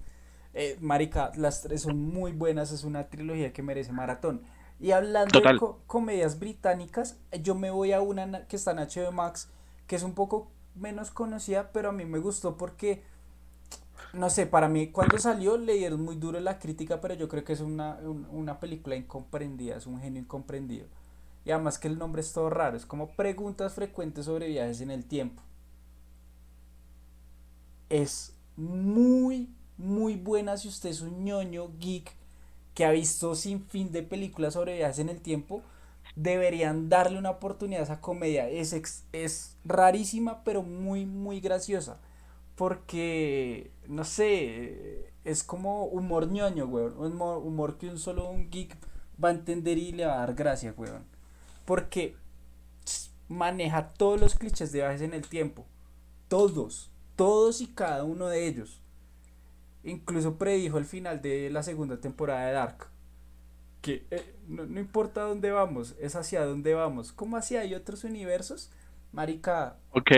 Eh, 0.54 0.78
marica, 0.82 1.32
las 1.36 1.62
tres 1.62 1.82
son 1.84 2.00
muy 2.00 2.32
buenas, 2.32 2.72
es 2.72 2.84
una 2.84 3.10
trilogía 3.10 3.54
que 3.54 3.62
merece 3.64 3.92
maratón. 3.92 4.44
Y 4.80 4.92
hablando 4.92 5.42
de 5.42 5.56
co- 5.56 5.82
comedias 5.88 6.40
británicas, 6.40 7.18
yo 7.44 7.56
me 7.56 7.72
voy 7.72 7.92
a 7.94 8.02
una 8.02 8.26
na- 8.26 8.48
que 8.48 8.56
está 8.56 8.72
en 8.72 8.80
HBO 8.80 9.12
Max, 9.12 9.50
que 9.88 9.96
es 9.96 10.04
un 10.04 10.14
poco 10.14 10.52
menos 10.80 11.12
conocida, 11.12 11.72
pero 11.72 11.90
a 11.90 11.92
mí 11.94 12.06
me 12.06 12.20
gustó 12.20 12.58
porque, 12.58 13.04
no 14.14 14.30
sé, 14.30 14.46
para 14.46 14.68
mí 14.70 14.88
cuando 14.92 15.18
salió 15.20 15.58
le 15.58 15.74
dieron 15.76 16.02
muy 16.04 16.16
duro 16.16 16.40
la 16.40 16.60
crítica, 16.60 17.02
pero 17.02 17.14
yo 17.14 17.28
creo 17.28 17.44
que 17.44 17.54
es 17.54 17.62
una, 17.62 17.96
un- 18.04 18.28
una 18.32 18.60
película 18.60 18.96
incomprendida, 18.96 19.78
es 19.78 19.86
un 19.88 20.00
genio 20.00 20.22
incomprendido. 20.22 20.88
Y 21.46 21.52
además 21.52 21.78
que 21.80 21.88
el 21.88 21.98
nombre 21.98 22.22
es 22.22 22.34
todo 22.34 22.50
raro, 22.50 22.78
es 22.78 22.86
como 22.86 23.10
preguntas 23.16 23.74
frecuentes 23.74 24.26
sobre 24.26 24.48
viajes 24.50 24.82
en 24.82 24.92
el 24.92 25.06
tiempo. 25.06 25.42
Es 27.90 28.34
muy, 28.56 29.50
muy 29.78 30.16
buena 30.16 30.58
si 30.58 30.68
usted 30.68 30.90
es 30.90 31.02
un 31.02 31.24
ñoño 31.24 31.70
geek 31.80 32.12
que 32.74 32.86
ha 32.86 32.92
visto 32.92 33.36
sin 33.36 33.62
fin 33.64 33.92
de 33.92 34.04
películas 34.04 34.54
sobre 34.54 34.78
viajes 34.78 35.00
en 35.00 35.10
el 35.10 35.22
tiempo. 35.22 35.64
Deberían 36.18 36.90
darle 36.90 37.20
una 37.20 37.30
oportunidad 37.30 37.82
a 37.82 37.84
esa 37.84 38.02
comedia. 38.02 38.50
Es, 38.50 38.74
es 39.14 39.56
rarísima, 39.64 40.44
pero 40.44 40.64
muy, 40.64 41.06
muy 41.06 41.40
graciosa. 41.40 42.00
Porque, 42.56 43.72
no 43.88 44.04
sé, 44.04 45.14
es 45.24 45.44
como 45.44 45.86
humor 45.86 46.28
ñoño, 46.28 46.66
weón. 46.66 46.98
Un 46.98 47.14
Humor, 47.14 47.38
humor 47.38 47.78
que 47.78 47.88
un 47.88 48.00
solo 48.00 48.30
un 48.30 48.50
geek 48.50 48.76
va 49.24 49.30
a 49.30 49.34
entender 49.34 49.78
y 49.78 49.92
le 49.92 50.08
va 50.08 50.16
a 50.16 50.20
dar 50.26 50.34
gracia, 50.34 50.74
weón. 50.76 51.06
Porque 51.66 52.16
maneja 53.28 53.94
todos 53.94 54.20
los 54.20 54.34
clichés 54.36 54.72
de 54.72 54.80
viajes 54.80 55.02
en 55.02 55.14
el 55.14 55.28
tiempo. 55.28 55.66
Todos, 56.28 56.92
todos 57.16 57.62
y 57.62 57.68
cada 57.68 58.04
uno 58.04 58.28
de 58.28 58.48
ellos. 58.48 58.82
Incluso 59.84 60.38
predijo 60.38 60.80
el 60.80 60.86
final 60.86 61.22
de 61.22 61.52
la 61.52 61.62
segunda 61.62 62.00
temporada 62.02 62.48
de 62.48 62.54
Dark. 62.54 62.88
Que 63.82 64.06
eh, 64.12 64.36
no, 64.48 64.66
no 64.66 64.80
importa 64.80 65.22
dónde 65.22 65.52
vamos, 65.52 65.96
es 66.00 66.16
hacia 66.16 66.46
dónde 66.46 66.74
vamos. 66.74 67.12
Como 67.12 67.38
hacia 67.38 67.62
hay 67.62 67.74
otros 67.76 68.04
universos. 68.04 68.72
Marica, 69.12 69.78
Ok, 69.92 70.12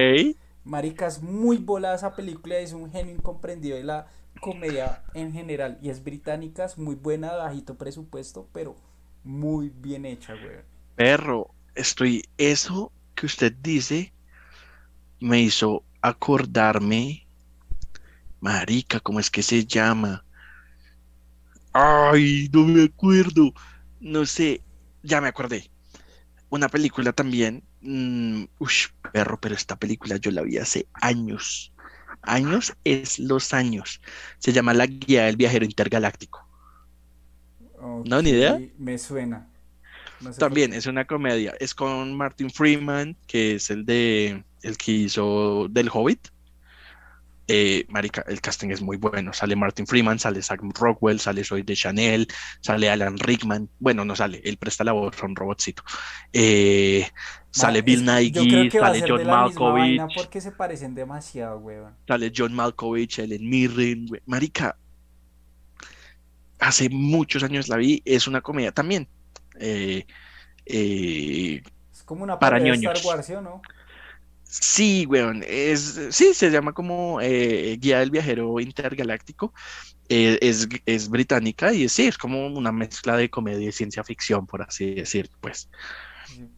Marica 0.64 1.08
es 1.08 1.22
muy 1.22 1.58
volada 1.58 1.96
esa 1.96 2.16
película, 2.16 2.58
es 2.58 2.74
un 2.74 2.92
genio 2.92 3.14
incomprendido 3.14 3.78
de 3.78 3.84
la 3.84 4.08
comedia 4.40 5.04
en 5.14 5.34
general. 5.34 5.80
Y 5.82 5.90
es 5.90 6.04
británica, 6.04 6.66
es 6.66 6.78
muy 6.78 6.96
buena, 6.96 7.34
bajito 7.34 7.78
presupuesto, 7.78 8.48
pero 8.54 8.76
muy 9.24 9.70
bien 9.70 10.06
hecha, 10.06 10.36
weón. 10.36 10.64
perro, 10.96 11.54
estoy, 11.76 12.24
eso 12.38 12.92
que 13.16 13.26
usted 13.26 13.54
dice 13.54 14.14
me 15.20 15.42
hizo 15.42 15.84
acordarme, 16.02 17.28
marica, 18.40 19.00
¿cómo 19.00 19.20
es 19.20 19.30
que 19.30 19.44
se 19.44 19.66
llama? 19.66 20.26
Ay, 21.74 22.50
no 22.52 22.66
me 22.66 22.84
acuerdo. 22.84 23.54
No 24.00 24.26
sé, 24.26 24.62
ya 25.04 25.22
me 25.22 25.28
acordé. 25.28 25.70
Una 26.50 26.70
película 26.70 27.14
también. 27.14 27.64
mm, 27.82 28.44
ush, 28.60 28.88
perro, 29.14 29.40
pero 29.40 29.56
esta 29.56 29.78
película 29.78 30.18
yo 30.18 30.32
la 30.32 30.42
vi 30.42 30.58
hace 30.58 30.88
años. 30.94 31.72
Años 32.24 32.76
es 32.84 33.20
los 33.20 33.54
años. 33.54 34.02
Se 34.40 34.52
llama 34.52 34.74
La 34.74 34.86
Guía 34.88 35.26
del 35.26 35.38
Viajero 35.38 35.66
Intergaláctico. 35.66 36.46
¿No, 38.06 38.22
ni 38.22 38.32
idea? 38.32 38.60
Me 38.78 38.98
suena. 38.98 39.48
No 40.20 40.34
sé 40.34 40.40
por 40.40 40.50
También 40.50 40.74
es 40.74 40.86
una 40.86 41.06
comedia. 41.06 41.56
Es 41.60 41.74
con 41.74 42.16
Martin 42.16 42.50
Freeman, 42.50 43.16
que 43.28 43.56
es 43.56 43.70
el 43.70 43.86
de 43.86 44.44
el 44.64 44.78
que 44.78 44.92
hizo 44.92 45.68
del 45.70 45.90
Hobbit. 45.92 46.28
Eh, 47.52 47.86
marica, 47.90 48.24
el 48.28 48.42
casting 48.42 48.70
es 48.70 48.80
muy 48.80 48.98
bueno. 48.98 49.34
Sale 49.34 49.56
Martin 49.56 49.88
Freeman, 49.88 50.20
sale 50.20 50.44
Sam 50.44 50.72
Rockwell, 50.72 51.20
sale 51.20 51.44
Zoe 51.44 51.64
de 51.64 51.76
Chanel, 51.76 52.28
sale 52.62 52.90
Alan 52.92 53.18
Rickman. 53.18 53.68
Bueno, 53.80 54.06
no 54.06 54.16
sale, 54.16 54.40
él 54.44 54.58
presta 54.58 54.84
la 54.84 54.92
voz 54.92 55.22
a 55.22 55.26
un 55.26 55.36
robotcito. 55.36 55.82
Eh, 56.32 57.08
sale 57.50 57.82
Bill 57.82 58.06
Nighy, 58.06 58.70
sale 58.70 59.04
John 59.08 59.26
Malkovich, 59.26 60.02
porque 60.16 60.42
se 60.42 60.52
parecen 60.52 60.94
demasiado, 60.94 61.58
weón. 61.58 61.96
sale 62.08 62.32
John 62.36 62.54
Malkovich, 62.54 63.18
Ellen 63.18 63.50
Mirren. 63.50 64.06
güey. 64.06 64.22
Marica, 64.28 64.78
hace 66.60 66.90
muchos 66.90 67.42
años 67.42 67.68
la 67.68 67.78
vi. 67.78 68.02
Es 68.06 68.28
una 68.28 68.42
comedia 68.42 68.72
también. 68.72 69.08
Eh, 69.60 70.06
eh, 70.68 71.64
Es 71.92 72.04
como 72.04 72.24
una 72.24 72.38
Para 72.38 72.60
de 72.60 72.70
Star. 72.70 72.98
Wars, 73.04 73.26
¿sí 73.26 73.34
o 73.34 73.42
no? 73.42 73.62
Sí, 74.52 75.06
weón, 75.06 75.44
es, 75.48 76.00
sí, 76.10 76.34
se 76.34 76.50
llama 76.50 76.74
como 76.74 77.22
eh, 77.22 77.78
Guía 77.80 78.00
del 78.00 78.10
Viajero 78.10 78.60
Intergaláctico, 78.60 79.54
eh, 80.10 80.40
es, 80.42 80.68
es 80.88 81.08
británica 81.08 81.72
y 81.72 81.88
sí, 81.88 82.08
es 82.08 82.18
como 82.18 82.48
una 82.48 82.72
mezcla 82.72 83.16
de 83.16 83.30
comedia 83.30 83.70
y 83.70 83.72
ciencia 83.72 84.04
ficción, 84.04 84.48
por 84.48 84.64
así 84.64 84.96
decir, 84.96 85.30
pues. 85.40 85.70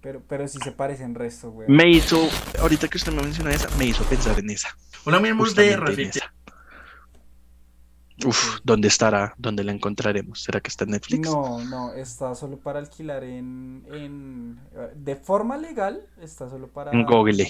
Pero, 0.02 0.22
pero 0.26 0.48
sí 0.48 0.58
se 0.64 0.72
parecen 0.72 1.16
resto, 1.16 1.50
weón. 1.50 1.70
Me 1.70 1.90
hizo, 1.90 2.30
ahorita 2.62 2.88
que 2.88 2.96
usted 2.96 3.12
me 3.12 3.24
menciona 3.24 3.54
esa, 3.54 3.68
me 3.78 3.88
hizo 3.88 4.06
pensar 4.06 4.40
en 4.40 4.52
esa, 4.52 4.70
Hola, 5.04 5.20
mi 5.20 5.28
amor 5.28 5.54
de. 5.54 6.12
Uf, 8.26 8.60
¿dónde 8.64 8.88
estará? 8.88 9.34
¿Dónde 9.38 9.66
la 9.66 9.74
encontraremos? 9.74 10.44
¿Será 10.44 10.62
que 10.62 10.70
está 10.70 10.86
en 10.86 10.92
Netflix? 10.92 11.28
No, 11.28 11.60
no, 11.66 11.94
está 11.94 12.36
solo 12.36 12.58
para 12.58 12.80
alquilar 12.80 13.26
en, 13.26 13.84
en 13.92 14.60
de 14.96 15.16
forma 15.18 15.58
legal, 15.58 16.08
está 16.22 16.50
solo 16.50 16.68
para 16.68 16.92
En 16.92 17.04
Google. 17.04 17.48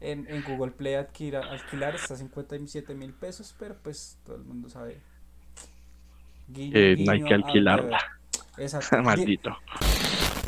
En, 0.00 0.26
en 0.28 0.42
Google 0.44 0.72
Play 0.72 0.94
adquirir, 0.94 1.36
alquilar, 1.36 1.94
está 1.94 2.16
57 2.16 2.94
mil 2.94 3.12
pesos, 3.14 3.54
pero 3.58 3.76
pues 3.82 4.18
todo 4.24 4.36
el 4.36 4.44
mundo 4.44 4.68
sabe. 4.68 5.00
Guiño, 6.48 6.72
Eh, 6.78 6.96
no 6.98 7.12
hay 7.12 7.22
que 7.22 7.34
a 7.34 7.36
alquilarla. 7.36 7.98
Exacto. 8.58 9.00
Di- 9.02 9.02
Maldito. 9.04 9.56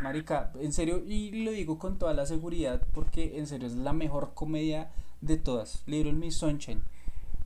Marica, 0.02 0.52
en 0.60 0.72
serio, 0.72 1.02
y 1.06 1.44
lo 1.44 1.50
digo 1.52 1.78
con 1.78 1.98
toda 1.98 2.12
la 2.14 2.26
seguridad, 2.26 2.82
porque 2.92 3.38
en 3.38 3.46
serio 3.46 3.66
es 3.66 3.74
la 3.74 3.92
mejor 3.92 4.32
comedia 4.34 4.90
de 5.20 5.36
todas. 5.38 5.82
Little 5.86 6.12
Miss 6.12 6.36
Sunshine. 6.36 6.82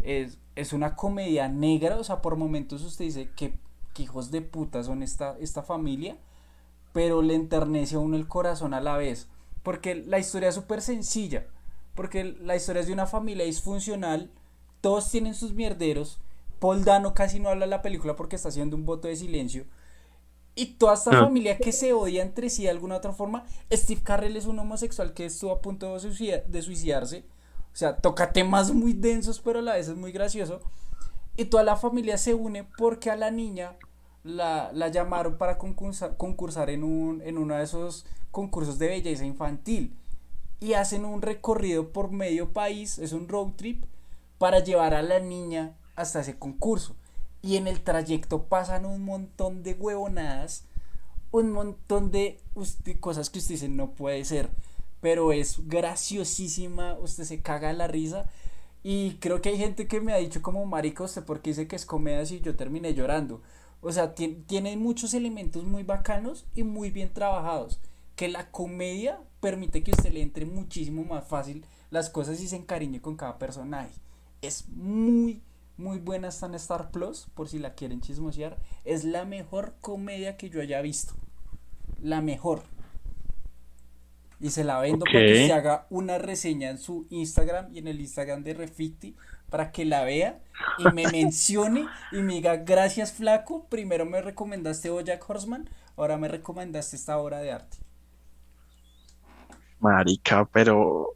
Es, 0.01 0.38
es 0.57 0.72
una 0.72 0.96
comedia 0.96 1.48
negra, 1.48 1.96
o 1.96 2.05
sea, 2.05 2.20
por 2.22 2.36
momentos 2.36 2.82
usted 2.82 3.05
dice 3.05 3.30
que, 3.36 3.55
que 3.94 4.03
hijos 4.03 4.30
de 4.30 4.42
puta 4.42 4.82
son 4.82 5.03
esta, 5.03 5.36
esta 5.38 5.62
familia, 5.62 6.16
pero 6.92 7.22
le 7.22 7.34
enternece 7.34 7.96
a 7.96 8.01
uno 8.01 8.16
el 8.16 8.26
corazón 8.28 8.74
a 8.74 8.80
la 8.80 8.96
vez. 8.96 9.28
Porque 9.62 9.94
la 9.94 10.18
historia 10.18 10.48
es 10.48 10.55
súper 10.55 10.80
sencilla. 10.82 11.46
Porque 11.95 12.24
la 12.24 12.57
historia 12.57 12.80
es 12.80 12.86
de 12.86 12.93
una 12.93 13.07
familia 13.07 13.45
disfuncional. 13.45 14.30
Todos 14.80 15.11
tienen 15.11 15.34
sus 15.34 15.53
mierderos. 15.53 16.20
Paul 16.59 16.84
Dano 16.84 17.14
casi 17.14 17.41
no 17.41 17.49
habla 17.49 17.64
en 17.64 17.70
la 17.70 17.82
película 17.82 18.16
porque 18.16 18.36
está 18.36 18.49
haciendo 18.49 18.76
un 18.76 18.84
voto 18.86 19.09
de 19.09 19.16
silencio. 19.16 19.64
Y 20.55 20.74
toda 20.74 20.95
esta 20.95 21.11
Ah. 21.11 21.20
familia 21.24 21.57
que 21.59 21.72
se 21.72 21.93
odia 21.93 22.22
entre 22.22 22.51
sí 22.51 22.64
de 22.64 22.70
alguna 22.70 22.97
otra 22.97 23.12
forma. 23.12 23.45
Steve 23.72 24.03
Carrell 24.03 24.36
es 24.36 24.47
un 24.47 24.59
homosexual 24.59 25.14
que 25.14 25.26
estuvo 25.26 25.53
a 25.53 25.61
punto 25.61 25.93
de, 25.95 26.01
suicida- 26.01 26.43
de 26.47 26.62
suicidarse. 26.62 27.24
O 27.72 27.76
sea, 27.76 27.97
toca 27.97 28.32
temas 28.32 28.72
muy 28.72 28.93
densos, 28.93 29.41
pero 29.41 29.61
a 29.61 29.62
la 29.62 29.74
vez 29.74 29.88
es 29.88 29.97
muy 29.97 30.12
gracioso. 30.12 30.61
Y 31.36 31.47
toda 31.47 31.62
la 31.62 31.76
familia 31.76 32.18
se 32.18 32.34
une 32.34 32.64
porque 32.76 33.11
a 33.11 33.16
la 33.16 33.30
niña 33.30 33.76
la, 34.24 34.70
la 34.74 34.88
llamaron 34.88 35.38
para 35.38 35.57
concursar, 35.57 36.16
concursar 36.18 36.68
en, 36.68 36.82
un, 36.84 37.22
en 37.22 37.38
uno 37.38 37.55
de 37.57 37.62
esos 37.62 38.05
concursos 38.30 38.78
de 38.78 38.88
belleza 38.88 39.24
infantil. 39.24 39.97
Y 40.61 40.75
hacen 40.75 41.05
un 41.05 41.23
recorrido 41.23 41.89
por 41.93 42.11
medio 42.11 42.53
país, 42.53 42.99
es 42.99 43.13
un 43.13 43.29
road 43.29 43.53
trip, 43.57 43.85
para 44.39 44.61
llevar 44.61 44.95
a 44.95 45.03
la 45.03 45.21
niña 45.21 45.75
hasta 45.97 46.21
ese 46.21 46.39
concurso. 46.39 46.97
Y 47.43 47.57
en 47.57 47.67
el 47.67 47.81
trayecto 47.81 48.45
pasan 48.45 48.85
un 48.85 49.03
montón 49.05 49.63
de 49.63 49.75
huevonadas, 49.75 50.65
un 51.31 51.53
montón 51.53 52.11
de 52.11 52.39
cosas 53.01 53.31
que 53.31 53.39
usted 53.39 53.55
dice 53.55 53.69
no 53.69 53.93
puede 53.93 54.25
ser, 54.25 54.51
pero 55.01 55.33
es 55.33 55.67
graciosísima, 55.69 56.99
usted 56.99 57.25
se 57.25 57.41
caga 57.41 57.73
la 57.73 57.87
risa. 57.87 58.29
Y 58.83 59.15
creo 59.21 59.41
que 59.43 59.51
hay 59.51 59.59
gente 59.59 59.87
que 59.89 60.01
me 60.01 60.13
ha 60.13 60.17
dicho 60.17 60.43
como 60.43 60.65
marica 60.67 61.05
usted 61.05 61.25
porque 61.25 61.51
dice 61.51 61.69
que 61.69 61.77
es 61.77 61.87
comedia 61.87 62.23
y 62.25 62.41
yo 62.41 62.57
terminé 62.57 62.95
llorando. 62.95 63.43
O 63.83 63.93
sea, 63.93 64.15
tien- 64.15 64.45
tiene 64.47 64.77
muchos 64.77 65.15
elementos 65.15 65.65
muy 65.65 65.83
bacanos 65.83 66.47
y 66.55 66.63
muy 66.65 66.91
bien 66.91 67.13
trabajados. 67.13 67.79
Que 68.21 68.29
la 68.29 68.51
comedia 68.51 69.18
permite 69.41 69.83
que 69.83 69.93
usted 69.93 70.12
le 70.12 70.21
entre 70.21 70.45
muchísimo 70.45 71.07
más 71.07 71.27
fácil 71.27 71.64
las 71.89 72.11
cosas 72.11 72.39
y 72.43 72.49
se 72.49 72.57
encariñe 72.57 73.01
con 73.01 73.16
cada 73.16 73.39
personaje. 73.39 73.95
Es 74.43 74.68
muy, 74.68 75.41
muy 75.79 76.01
buena, 76.01 76.29
está 76.29 76.45
en 76.45 76.55
Star 76.57 76.91
Plus, 76.91 77.29
por 77.33 77.49
si 77.49 77.59
la 77.59 77.73
quieren 77.73 78.03
chismosear. 78.03 78.59
Es 78.85 79.05
la 79.05 79.25
mejor 79.25 79.73
comedia 79.81 80.37
que 80.37 80.51
yo 80.51 80.61
haya 80.61 80.83
visto. 80.83 81.14
La 82.03 82.21
mejor. 82.21 82.64
Y 84.39 84.51
se 84.51 84.64
la 84.64 84.79
vendo 84.81 85.07
para 85.07 85.21
que 85.21 85.47
se 85.47 85.53
haga 85.55 85.87
una 85.89 86.18
reseña 86.18 86.68
en 86.68 86.77
su 86.77 87.07
Instagram 87.09 87.75
y 87.75 87.79
en 87.79 87.89
el 87.89 88.03
Instagram 88.03 88.45
de 88.45 88.53
Refiti 88.53 89.16
para 89.49 89.73
que 89.73 89.87
la 89.87 90.05
vea 90.05 90.43
y 90.77 90.85
me 90.93 91.07
mencione 91.11 91.87
y 92.12 92.16
me 92.16 92.35
diga 92.35 92.57
gracias 92.57 93.14
flaco, 93.14 93.64
primero 93.71 94.05
me 94.05 94.21
recomendaste 94.21 94.91
Bojack 94.91 95.25
Horseman, 95.27 95.71
ahora 95.97 96.18
me 96.18 96.29
recomendaste 96.29 96.97
esta 96.97 97.16
obra 97.16 97.39
de 97.39 97.53
arte. 97.53 97.79
Marica, 99.81 100.45
pero 100.47 101.14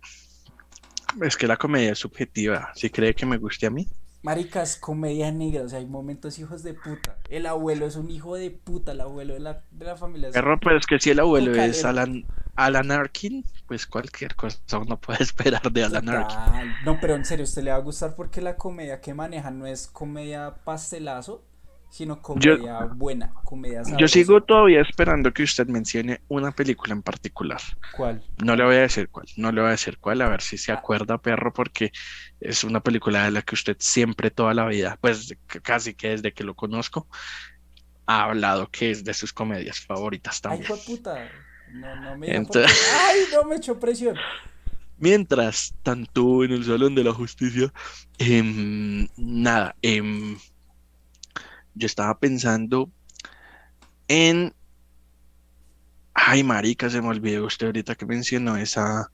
es 1.22 1.36
que 1.36 1.46
la 1.46 1.56
comedia 1.56 1.92
es 1.92 1.98
subjetiva. 1.98 2.70
Si 2.74 2.90
cree 2.90 3.14
que 3.14 3.26
me 3.26 3.38
guste 3.38 3.66
a 3.66 3.70
mí, 3.70 3.88
Maricas, 4.24 4.76
comedia 4.76 5.30
negra, 5.30 5.64
o 5.64 5.68
sea, 5.68 5.80
hay 5.80 5.84
momentos 5.84 6.38
hijos 6.38 6.62
de 6.62 6.72
puta. 6.72 7.18
El 7.28 7.44
abuelo 7.44 7.84
es 7.84 7.96
un 7.96 8.10
hijo 8.10 8.36
de 8.36 8.50
puta, 8.50 8.92
el 8.92 9.02
abuelo 9.02 9.34
de 9.34 9.40
la, 9.40 9.60
de 9.70 9.84
la 9.84 9.98
familia. 9.98 10.30
perro, 10.30 10.58
pero 10.58 10.78
es 10.78 10.86
que 10.86 10.98
si 10.98 11.10
el 11.10 11.20
abuelo 11.20 11.54
es. 11.54 11.84
Alan, 11.84 12.24
Alan 12.56 12.90
Arkin, 12.90 13.44
pues 13.66 13.86
cualquier 13.86 14.34
cosa 14.34 14.78
uno 14.78 14.98
puede 14.98 15.18
esperar 15.22 15.70
de 15.70 15.84
Alan 15.84 16.08
Arkin. 16.08 16.72
No, 16.86 16.98
pero 17.02 17.16
en 17.16 17.26
serio, 17.26 17.44
usted 17.44 17.64
le 17.64 17.72
va 17.72 17.76
a 17.76 17.80
gustar 17.80 18.16
porque 18.16 18.40
la 18.40 18.56
comedia 18.56 19.02
que 19.02 19.12
maneja 19.12 19.50
no 19.50 19.66
es 19.66 19.88
comedia 19.88 20.54
pastelazo, 20.64 21.44
sino 21.94 22.20
comedia 22.20 22.80
buena, 22.96 23.32
comedia 23.44 23.78
Yo 23.82 23.84
sabrosa. 23.84 24.12
sigo 24.12 24.42
todavía 24.42 24.80
esperando 24.80 25.32
que 25.32 25.44
usted 25.44 25.68
mencione 25.68 26.20
una 26.26 26.50
película 26.50 26.92
en 26.92 27.02
particular. 27.02 27.60
¿Cuál? 27.96 28.20
No 28.44 28.56
le 28.56 28.64
voy 28.64 28.74
a 28.74 28.80
decir 28.80 29.08
cuál, 29.10 29.26
no 29.36 29.52
le 29.52 29.60
voy 29.60 29.68
a 29.68 29.72
decir 29.72 29.98
cuál, 29.98 30.20
a 30.22 30.28
ver 30.28 30.40
si 30.42 30.58
se 30.58 30.72
acuerda, 30.72 31.18
perro, 31.18 31.52
porque 31.52 31.92
es 32.40 32.64
una 32.64 32.80
película 32.80 33.22
de 33.24 33.30
la 33.30 33.42
que 33.42 33.54
usted 33.54 33.76
siempre 33.78 34.32
toda 34.32 34.54
la 34.54 34.66
vida, 34.66 34.98
pues 35.00 35.36
casi 35.62 35.94
que 35.94 36.08
desde 36.08 36.32
que 36.32 36.42
lo 36.42 36.54
conozco, 36.56 37.06
ha 38.06 38.24
hablado 38.24 38.68
que 38.72 38.90
es 38.90 39.04
de 39.04 39.14
sus 39.14 39.32
comedias 39.32 39.78
favoritas 39.78 40.34
Ay, 40.38 40.40
también. 40.42 40.66
fue 40.66 40.78
puta. 40.96 41.28
No, 41.74 41.94
no 42.00 42.18
me 42.18 42.34
Entonces- 42.34 42.90
Ay, 43.08 43.20
no 43.32 43.44
me 43.44 43.54
echó 43.54 43.78
presión. 43.78 44.16
Mientras 44.98 45.74
tanto, 45.84 46.42
en 46.42 46.50
el 46.50 46.64
Salón 46.64 46.96
de 46.96 47.04
la 47.04 47.12
Justicia, 47.12 47.72
em, 48.18 49.06
nada, 49.16 49.76
em, 49.82 50.36
yo 51.74 51.86
estaba 51.86 52.18
pensando 52.18 52.92
en... 54.08 54.52
Ay, 56.14 56.42
marica, 56.44 56.88
se 56.90 57.00
me 57.02 57.08
olvidó 57.08 57.44
usted 57.46 57.66
ahorita 57.66 57.94
que 57.96 58.06
mencionó 58.06 58.56
esa... 58.56 59.10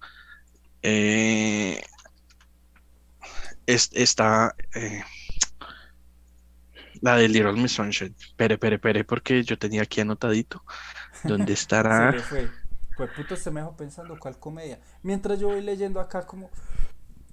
eh, 0.83 1.83
es- 3.67 3.91
esta... 3.93 4.55
eh, 4.75 5.03
la 7.03 7.17
de 7.17 7.29
Little 7.29 7.53
Miss 7.55 7.73
Sunshine. 7.73 8.15
Pere, 8.37 8.59
pere, 8.59 8.79
pere, 8.79 9.05
porque 9.05 9.43
yo 9.45 9.59
tenía 9.59 9.83
aquí 9.83 10.01
anotadito. 10.01 10.63
¿Dónde 11.27 11.53
Se 11.89 12.07
estará? 12.07 12.09
le 12.09 12.23
fue. 12.23 12.53
Puto, 13.15 13.35
usted 13.35 13.51
me 13.53 13.61
dejó 13.61 13.77
pensando 13.77 14.19
cuál 14.19 14.39
comedia. 14.39 14.81
Mientras 15.03 15.39
yo 15.39 15.49
voy 15.49 15.63
leyendo 15.63 16.01
acá 16.01 16.27
como 16.27 16.51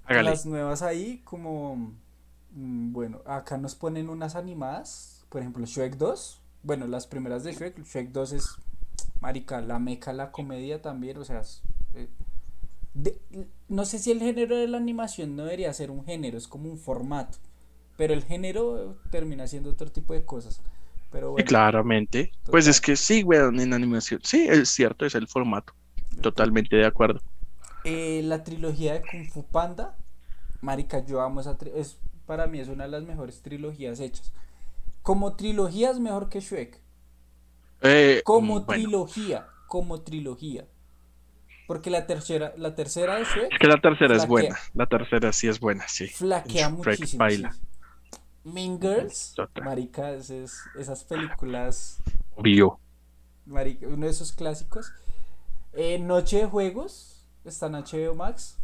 Hágale. 0.04 0.32
las 0.32 0.46
nuevas 0.46 0.82
ahí, 0.82 1.20
como 1.24 1.76
mm, 2.52 2.92
bueno, 2.92 3.20
acá 3.26 3.58
nos 3.58 3.74
ponen 3.74 4.08
unas 4.08 4.36
animadas, 4.36 5.17
por 5.28 5.40
ejemplo, 5.40 5.64
Shrek 5.66 5.96
2. 5.96 6.40
Bueno, 6.62 6.86
las 6.86 7.06
primeras 7.06 7.44
de 7.44 7.52
Shrek, 7.52 7.78
Shrek 7.84 8.10
2 8.10 8.32
es 8.32 8.56
marica, 9.20 9.60
la 9.60 9.78
meca, 9.78 10.12
la 10.12 10.32
comedia 10.32 10.82
también, 10.82 11.16
o 11.18 11.24
sea, 11.24 11.40
es, 11.40 11.62
eh, 11.94 12.08
de- 12.94 13.20
no 13.68 13.84
sé 13.84 13.98
si 13.98 14.10
el 14.10 14.20
género 14.20 14.56
de 14.56 14.68
la 14.68 14.78
animación 14.78 15.36
no 15.36 15.44
debería 15.44 15.72
ser 15.72 15.90
un 15.90 16.04
género, 16.04 16.38
es 16.38 16.48
como 16.48 16.70
un 16.70 16.78
formato, 16.78 17.38
pero 17.96 18.14
el 18.14 18.24
género 18.24 18.96
termina 19.10 19.46
siendo 19.46 19.70
otro 19.70 19.90
tipo 19.90 20.14
de 20.14 20.24
cosas. 20.24 20.60
Pero 21.10 21.34
claramente. 21.46 22.32
Pues 22.44 22.66
es 22.66 22.80
que 22.80 22.94
sí, 22.96 23.22
weón, 23.24 23.60
en 23.60 23.72
animación. 23.72 24.20
Sí, 24.22 24.46
es 24.48 24.68
cierto, 24.68 25.06
es 25.06 25.14
el 25.14 25.26
formato. 25.26 25.72
Totalmente 26.20 26.76
de 26.76 26.84
acuerdo. 26.84 27.20
Eh, 27.84 28.22
la 28.24 28.44
trilogía 28.44 28.94
de 28.94 29.02
Kung 29.02 29.26
Fu 29.26 29.44
Panda, 29.44 29.96
marica, 30.60 31.04
yo 31.04 31.20
amo 31.22 31.40
esa 31.40 31.56
es 31.74 31.98
para 32.26 32.46
mí 32.46 32.60
es 32.60 32.68
una 32.68 32.84
de 32.84 32.90
las 32.90 33.04
mejores 33.04 33.40
trilogías 33.40 34.00
hechas. 34.00 34.32
Como 35.08 35.36
trilogía 35.36 35.90
es 35.90 35.98
mejor 36.00 36.28
que 36.28 36.40
Shrek. 36.40 36.82
Eh, 37.80 38.20
Como 38.26 38.60
mm, 38.60 38.66
bueno, 38.66 38.82
trilogía, 38.82 39.46
como 39.66 40.02
trilogía. 40.02 40.66
Porque 41.66 41.88
la 41.88 42.06
tercera, 42.06 42.52
la 42.58 42.74
tercera 42.74 43.14
de 43.16 43.24
Shrek 43.24 43.52
es 43.54 43.58
que 43.58 43.66
la 43.68 43.80
tercera 43.80 44.14
es 44.16 44.26
buena. 44.26 44.58
La 44.74 44.84
tercera 44.84 45.32
sí 45.32 45.48
es 45.48 45.60
buena, 45.60 45.88
sí. 45.88 46.08
flaquea 46.08 46.68
Shrek 46.68 46.76
muchísimo. 46.76 47.20
baila. 47.20 47.52
sí. 47.52 47.60
Mean 48.44 48.78
Girls, 48.78 49.34
marica, 49.64 50.10
es- 50.12 50.28
es- 50.28 50.60
esas 50.78 51.04
películas, 51.04 52.02
Obvio. 52.36 52.78
marica, 53.46 53.86
uno 53.88 54.04
de 54.04 54.12
esos 54.12 54.32
clásicos. 54.32 54.92
Eh, 55.72 55.98
Noche 55.98 56.36
de 56.40 56.46
Juegos, 56.46 57.26
está 57.46 57.66
en 57.68 57.76
HBO 57.76 58.14
Max. 58.14 58.58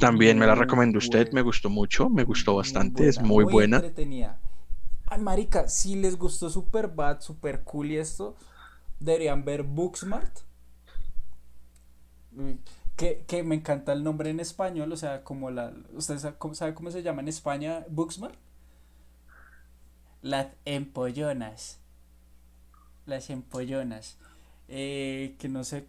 También 0.00 0.38
me 0.38 0.46
la 0.46 0.54
Muy 0.54 0.64
recomendó 0.64 0.96
usted, 0.98 1.24
buena. 1.26 1.34
me 1.34 1.42
gustó 1.42 1.68
mucho, 1.68 2.08
me 2.08 2.24
gustó 2.24 2.52
Muy 2.52 2.58
bastante, 2.60 3.08
es 3.08 3.16
buena, 3.16 3.28
muy 3.28 3.44
buena. 3.44 3.76
entretenida. 3.76 4.38
Ay, 5.12 5.20
marica, 5.20 5.68
si 5.68 5.94
les 5.94 6.16
gustó 6.16 6.48
Superbad, 6.48 7.20
Super 7.20 7.64
Cool 7.64 7.90
y 7.90 7.98
esto, 7.98 8.34
deberían 8.98 9.44
ver 9.44 9.62
Booksmart. 9.62 10.38
Mm, 12.32 12.52
Que, 12.96 13.24
que 13.26 13.42
me 13.42 13.54
encanta 13.56 13.92
el 13.92 14.02
nombre 14.04 14.30
en 14.30 14.40
español, 14.40 14.90
o 14.92 14.96
sea, 14.96 15.22
como 15.22 15.50
la... 15.50 15.74
¿Usted 15.92 16.18
sabe 16.18 16.36
cómo, 16.38 16.90
se 16.90 17.02
llama 17.02 17.20
en 17.20 17.28
España 17.28 17.84
Booksmart? 17.90 18.36
Las 20.22 20.48
empollonas. 20.64 21.78
Las 23.04 23.28
empollonas. 23.28 24.16
Eh, 24.68 25.36
que 25.38 25.48
no 25.50 25.64
sé, 25.64 25.84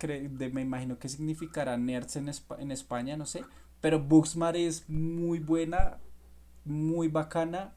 me 0.52 0.62
imagino 0.62 1.00
que 1.00 1.08
significará 1.08 1.78
nerds 1.78 2.18
en, 2.18 2.30
en 2.60 2.72
España, 2.72 3.16
no 3.16 3.26
sé. 3.26 3.46
Pero 3.80 4.02
Booksmart 4.02 4.58
es 4.58 4.90
muy 4.90 5.40
buena, 5.40 6.00
muy 6.66 7.08
bacana, 7.08 7.74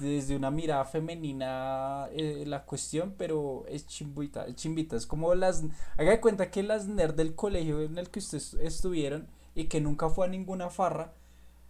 desde 0.00 0.34
una 0.36 0.50
mirada 0.50 0.84
femenina 0.84 2.08
eh, 2.12 2.44
la 2.46 2.64
cuestión, 2.64 3.14
pero 3.16 3.64
es 3.68 3.86
chimbita, 3.86 4.46
es 4.46 4.56
chimbita, 4.56 4.96
es 4.96 5.06
como 5.06 5.34
las, 5.34 5.64
haga 5.96 6.10
de 6.12 6.20
cuenta 6.20 6.50
que 6.50 6.62
las 6.62 6.86
nerds 6.88 7.16
del 7.16 7.34
colegio 7.34 7.80
en 7.82 7.96
el 7.98 8.10
que 8.10 8.18
ustedes 8.18 8.54
estuvieron 8.54 9.28
y 9.54 9.64
que 9.64 9.80
nunca 9.80 10.08
fue 10.10 10.26
a 10.26 10.30
ninguna 10.30 10.70
farra, 10.70 11.12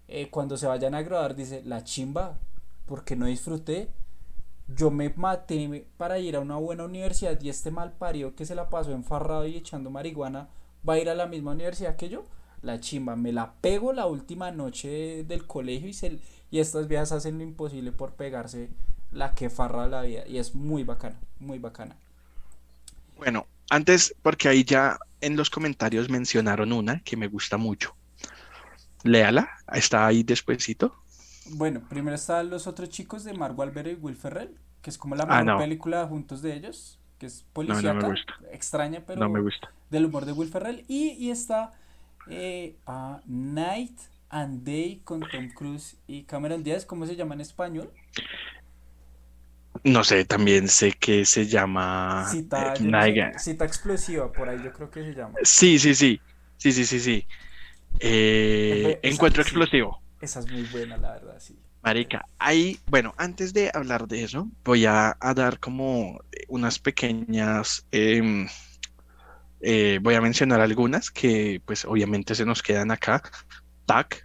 eh, 0.09 0.31
cuando 0.31 0.57
se 0.57 0.67
vayan 0.67 0.95
a 0.95 1.03
graduar 1.03 1.35
dice, 1.35 1.63
la 1.65 1.85
chimba, 1.85 2.39
porque 2.87 3.15
no 3.17 3.27
disfruté, 3.27 3.91
yo 4.69 4.91
me 4.91 5.11
maté 5.11 5.87
para 5.97 6.19
ir 6.19 6.37
a 6.37 6.41
una 6.41 6.57
buena 6.57 6.85
universidad 6.85 7.41
y 7.41 7.49
este 7.49 7.71
mal 7.71 7.93
parido 7.93 8.35
que 8.35 8.47
se 8.47 8.55
la 8.55 8.69
pasó 8.71 8.93
enfarrado 8.93 9.47
y 9.47 9.57
echando 9.57 9.91
marihuana 9.91 10.49
va 10.87 10.95
a 10.95 10.99
ir 10.99 11.09
a 11.11 11.15
la 11.15 11.27
misma 11.27 11.53
universidad 11.53 11.97
que 11.97 12.09
yo. 12.09 12.25
La 12.61 12.81
chimba, 12.81 13.17
me 13.17 13.33
la 13.33 13.55
pego 13.61 13.93
la 13.93 14.07
última 14.07 14.51
noche 14.51 14.89
de- 14.89 15.25
del 15.25 15.47
colegio 15.47 15.89
y, 15.89 15.93
se, 15.93 16.19
y 16.51 16.61
estas 16.61 16.89
viejas 16.89 17.13
hacen 17.13 17.39
lo 17.39 17.45
imposible 17.45 17.93
por 17.93 18.15
pegarse 18.15 18.71
la 19.11 19.35
que 19.35 19.51
farra 19.51 19.85
de 19.85 19.91
la 19.91 20.03
vida. 20.03 20.27
Y 20.27 20.39
es 20.39 20.55
muy 20.55 20.85
bacana, 20.85 21.17
muy 21.39 21.59
bacana. 21.59 21.97
Bueno, 23.17 23.49
antes, 23.71 24.15
porque 24.23 24.49
ahí 24.49 24.65
ya 24.65 24.99
en 25.21 25.37
los 25.37 25.51
comentarios 25.51 26.09
mencionaron 26.09 26.73
una 26.73 27.01
que 27.01 27.17
me 27.19 27.29
gusta 27.29 27.57
mucho. 27.59 27.95
Léala, 29.03 29.49
está 29.73 30.07
ahí 30.07 30.23
despuesito. 30.23 30.95
Bueno, 31.45 31.83
primero 31.89 32.15
están 32.17 32.51
los 32.51 32.67
otros 32.67 32.91
chicos 32.91 33.25
de 33.25 33.33
Mark 33.35 33.59
Wahlberg 33.59 33.89
y 33.89 33.95
Will 33.95 34.17
Ferrell, 34.17 34.59
que 34.83 34.91
es 34.91 34.99
como 34.99 35.15
la 35.15 35.25
Ah, 35.27 35.43
mejor 35.43 35.45
no. 35.45 35.57
película 35.57 36.07
juntos 36.07 36.43
de 36.43 36.55
ellos, 36.55 36.99
que 37.19 37.27
es 37.27 37.45
no 37.67 37.81
me 37.83 37.95
policíaca, 37.95 38.07
gusta. 38.07 38.35
extraña, 38.53 39.05
pero 39.07 39.21
No 39.21 39.29
me 39.29 39.41
gusta. 39.41 39.69
del 39.91 40.05
humor 40.07 40.27
de 40.27 40.33
Will 40.33 40.51
Ferrell. 40.51 40.85
Y, 40.89 41.11
y 41.13 41.31
está 41.31 41.73
eh, 42.27 42.77
ah, 42.87 43.23
Night 43.27 43.99
and 44.31 44.65
Day 44.65 45.03
con 45.05 45.29
Tom 45.31 45.51
Cruise 45.53 45.99
y 46.07 46.25
Cameron 46.25 46.63
Díaz, 46.63 46.87
¿cómo 46.87 47.07
se 47.07 47.17
llama 47.17 47.35
en 47.35 47.41
español? 47.43 47.95
No 49.85 50.05
sé, 50.05 50.25
también 50.25 50.69
sé 50.69 50.93
que 50.93 51.25
se 51.25 51.47
llama 51.47 52.33
Cita, 52.33 52.77
eh, 52.77 52.79
no 52.79 53.01
cita 53.39 53.65
explosiva, 53.65 54.33
por 54.35 54.49
ahí 54.51 54.61
yo 54.63 54.73
creo 54.73 54.91
que 54.91 55.03
se 55.03 55.15
llama. 55.15 55.43
Sí, 55.43 55.79
sí, 55.79 55.95
sí. 55.95 56.23
Sí, 56.57 56.73
sí, 56.73 56.85
sí, 56.85 57.01
sí. 57.01 57.29
Eh, 58.01 58.99
Esa- 59.03 59.03
encuentro 59.03 59.43
sí. 59.43 59.43
explosivo. 59.43 60.03
Esa 60.21 60.41
es 60.41 60.49
muy 60.49 60.65
buena, 60.65 60.97
la 60.99 61.13
verdad, 61.13 61.39
sí. 61.41 61.65
Marica, 61.83 62.23
ahí, 62.39 62.83
bueno, 62.87 63.15
antes 63.19 63.53
de 63.53 63.71
hablar 63.73 64.09
de 64.09 64.25
eso, 64.25 64.51
voy 64.65 64.85
a, 64.87 65.17
a 65.21 65.35
dar 65.35 65.59
como 65.61 66.19
unas 66.49 66.79
pequeñas, 66.79 67.87
em, 67.93 68.49
eh, 69.61 69.99
voy 70.03 70.15
a 70.15 70.21
mencionar 70.21 70.61
algunas 70.61 71.11
que 71.11 71.61
pues 71.65 71.85
obviamente 71.85 72.35
se 72.35 72.45
nos 72.47 72.63
quedan 72.63 72.91
acá. 72.91 73.23
TAC, 73.89 74.23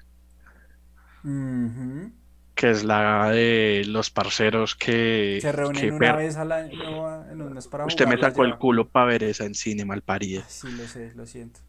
que 2.55 2.69
es 2.71 2.83
la 2.83 3.29
de 3.31 3.83
los 3.87 4.09
parceros 4.11 4.75
que, 4.75 5.41
Se 5.41 5.51
reúnen 5.51 5.91
que 5.91 5.91
una 5.91 5.99
per- 5.99 6.15
vez 6.15 6.37
al 6.37 6.51
año 6.51 7.23
en 7.31 7.41
un 7.41 7.53
mes 7.53 7.67
para 7.67 7.85
usted 7.85 8.07
me 8.07 8.17
sacó 8.17 8.43
el 8.45 8.57
culo 8.57 8.89
para 8.89 9.05
ver 9.07 9.23
esa 9.23 9.45
en 9.45 9.53
cine 9.55 9.85
malparida. 9.85 10.41
Ay, 10.41 10.49
Sí, 10.49 10.71
lo 10.71 10.87
sé, 10.87 11.13
lo 11.15 11.25
siento. 11.25 11.61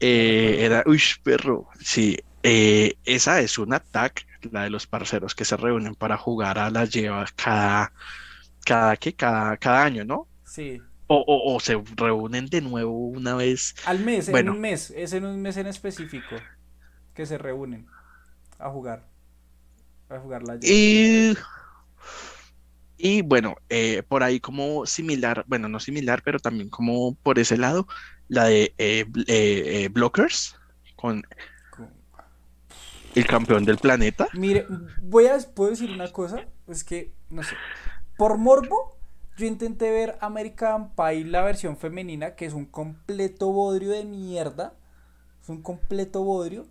Eh, 0.00 0.58
era, 0.64 0.82
uy, 0.86 1.00
perro, 1.22 1.68
sí, 1.80 2.16
Eh, 2.44 2.94
esa 3.04 3.40
es 3.40 3.56
un 3.58 3.72
attack, 3.72 4.26
la 4.50 4.64
de 4.64 4.70
los 4.70 4.88
parceros 4.88 5.32
que 5.36 5.44
se 5.44 5.56
reúnen 5.56 5.94
para 5.94 6.16
jugar 6.16 6.58
a 6.58 6.70
la 6.70 6.86
lleva 6.86 7.24
cada, 7.36 7.92
cada, 8.64 8.96
¿qué? 8.96 9.14
Cada, 9.14 9.56
cada 9.58 9.84
año, 9.84 10.04
¿no? 10.04 10.28
Sí. 10.44 10.82
O, 11.08 11.16
o- 11.18 11.54
o 11.56 11.60
se 11.60 11.82
reúnen 11.96 12.46
de 12.46 12.62
nuevo 12.62 12.92
una 13.08 13.36
vez. 13.36 13.74
Al 13.84 14.00
mes, 14.00 14.28
en 14.28 14.32
Bueno, 14.32 14.52
un 14.54 14.58
mes, 14.60 14.90
es 14.90 15.12
en 15.12 15.24
un 15.24 15.40
mes 15.40 15.56
en 15.56 15.66
específico 15.68 16.42
que 17.14 17.26
se 17.26 17.38
reúnen 17.38 17.86
a 18.58 18.70
jugar, 18.70 19.04
a 20.08 20.18
jugar 20.20 20.42
la 20.44 20.56
y, 20.60 21.34
y 22.96 23.22
bueno, 23.22 23.56
eh, 23.68 24.02
por 24.08 24.22
ahí 24.22 24.40
como 24.40 24.86
similar, 24.86 25.44
bueno, 25.48 25.68
no 25.68 25.80
similar, 25.80 26.22
pero 26.24 26.38
también 26.38 26.68
como 26.70 27.14
por 27.16 27.38
ese 27.38 27.56
lado, 27.58 27.86
la 28.28 28.44
de 28.44 28.74
eh, 28.78 29.06
eh, 29.26 29.88
Blockers 29.92 30.54
con 30.96 31.22
Co- 31.70 31.90
el 33.14 33.26
campeón 33.26 33.64
del 33.64 33.78
planeta. 33.78 34.28
Mire, 34.32 34.66
voy 35.00 35.26
a, 35.26 35.38
puedo 35.54 35.70
decir 35.70 35.90
una 35.90 36.10
cosa, 36.12 36.44
es 36.66 36.84
que, 36.84 37.12
no 37.28 37.42
sé, 37.42 37.58
por 38.16 38.38
morbo, 38.38 38.96
yo 39.36 39.46
intenté 39.46 39.90
ver 39.90 40.16
American 40.20 40.94
Pie, 40.94 41.24
la 41.24 41.42
versión 41.42 41.76
femenina, 41.76 42.34
que 42.36 42.46
es 42.46 42.54
un 42.54 42.66
completo 42.66 43.52
bodrio 43.52 43.90
de 43.90 44.04
mierda, 44.04 44.74
es 45.42 45.48
un 45.50 45.62
completo 45.62 46.24
bodrio, 46.24 46.66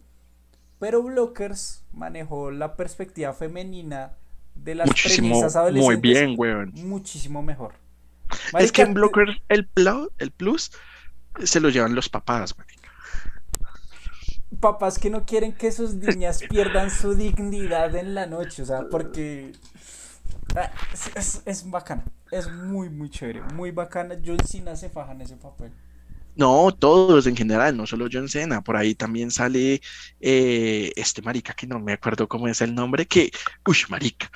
pero 0.82 1.04
Blockers 1.04 1.86
manejó 1.94 2.50
la 2.50 2.76
perspectiva 2.76 3.34
femenina 3.34 4.18
de 4.56 4.74
las 4.74 4.88
Muchísimo, 4.88 5.28
premisas 5.28 5.54
muy 5.76 5.96
adolescentes 5.96 6.02
bien, 6.02 6.34
weón. 6.36 6.74
muchísimo 6.74 7.44
mejor. 7.44 7.76
Es 8.58 8.72
que 8.72 8.82
en 8.82 8.96
Blockers 8.96 9.40
el, 9.48 9.70
el 10.18 10.32
plus 10.32 10.72
se 11.44 11.60
lo 11.60 11.70
llevan 11.70 11.94
los 11.94 12.10
papás, 12.10 12.58
marica. 12.58 12.90
papás 14.60 14.98
que 14.98 15.12
no 15.12 15.24
quieren 15.24 15.54
que 15.54 15.72
sus 15.72 15.94
niñas 15.94 16.42
pierdan 16.50 16.90
su 16.90 17.14
dignidad 17.14 17.96
en 17.96 18.16
la 18.16 18.26
noche, 18.26 18.64
o 18.64 18.66
sea, 18.66 18.90
porque 18.90 19.52
ah, 20.56 20.72
es, 20.92 21.12
es, 21.16 21.42
es 21.46 21.70
bacana, 21.70 22.06
es 22.32 22.50
muy, 22.52 22.90
muy 22.90 23.12
chévere, 23.12 23.42
muy 23.44 23.70
bacana. 23.70 24.16
John 24.26 24.40
Cena 24.44 24.76
se 24.76 24.90
faja 24.90 25.12
en 25.12 25.22
ese 25.22 25.38
papel. 25.38 25.74
No, 26.36 26.72
todos 26.72 27.28
en 27.28 27.36
general, 27.36 27.76
no 27.76 27.86
solo 27.86 28.08
John 28.12 28.30
Cena, 28.30 28.62
por 28.62 28.78
ahí 28.78 28.96
también 28.96 29.32
sale 29.32 29.82
eh, 30.20 30.92
este 30.96 31.22
marica 31.22 31.54
que 31.54 31.68
no 31.68 31.80
me 31.80 31.94
acuerdo 31.94 32.28
cómo 32.28 32.48
es 32.48 32.62
el 32.62 32.74
nombre, 32.74 33.06
que, 33.06 33.32
uy, 33.68 33.78
marica, 33.90 34.30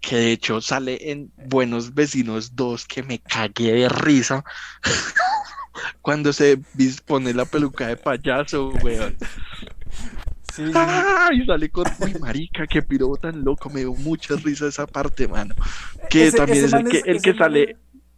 que 0.00 0.16
de 0.16 0.32
hecho 0.32 0.60
sale 0.60 1.10
en 1.10 1.32
Buenos 1.36 1.94
Vecinos 1.94 2.54
2, 2.54 2.86
que 2.86 3.02
me 3.02 3.20
cagué 3.20 3.72
de 3.72 3.88
risa 3.88 4.44
cuando 6.00 6.32
se 6.32 6.58
vis- 6.74 7.00
pone 7.00 7.34
la 7.34 7.44
peluca 7.44 7.88
de 7.88 7.96
payaso, 7.96 8.68
weón. 8.82 9.16
Sí, 10.42 10.62
sí, 10.66 10.72
¡Ah! 10.74 11.30
Y 11.32 11.44
sale 11.46 11.68
con, 11.70 11.84
uy, 11.98 12.14
marica, 12.20 12.66
qué 12.66 12.80
piro 12.82 13.16
tan 13.16 13.42
loco, 13.42 13.68
me 13.70 13.80
dio 13.80 13.94
mucha 13.94 14.36
risa 14.36 14.68
esa 14.68 14.86
parte, 14.86 15.26
mano. 15.26 15.54
Que 16.08 16.28
Ese- 16.28 16.36
también 16.36 16.64
ese 16.64 16.76
es 16.76 16.82
el 16.84 16.88
que, 16.88 16.98
el 17.10 17.22
que 17.22 17.34
sale, 17.34 17.76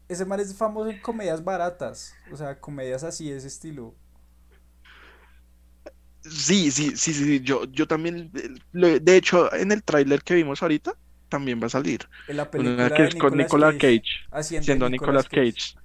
Ese 0.09 0.25
man 0.25 0.41
es 0.41 0.55
famoso 0.55 0.91
en 0.91 1.01
comedias 1.01 1.43
baratas, 1.43 2.15
o 2.33 2.37
sea, 2.37 2.61
comedias 2.61 3.03
así 3.03 3.31
de 3.31 3.39
ese 3.39 3.49
estilo. 3.49 3.95
Sí, 6.23 6.71
sí, 6.71 6.97
sí, 6.97 7.13
sí, 7.15 7.41
yo, 7.41 7.65
yo 7.67 7.87
también, 7.87 8.31
eh, 8.35 9.01
de 9.01 9.17
hecho, 9.17 9.53
en 9.55 9.71
el 9.73 9.83
tráiler 9.83 10.23
que 10.23 10.35
vimos 10.35 10.63
ahorita, 10.63 10.97
también 11.29 11.61
va 11.61 11.67
a 11.67 11.71
salir. 11.71 12.09
En 12.29 12.37
la 12.37 12.51
película 12.51 12.91
que 12.91 13.03
de 13.03 13.09
es 13.09 13.15
con 13.15 13.37
Nicolas 13.37 13.75
Cage, 13.75 14.03
Cage, 14.31 14.63
siendo 14.63 14.89
Nicolas 14.89 15.27
Nicolas 15.31 15.55
Cage. 15.55 15.77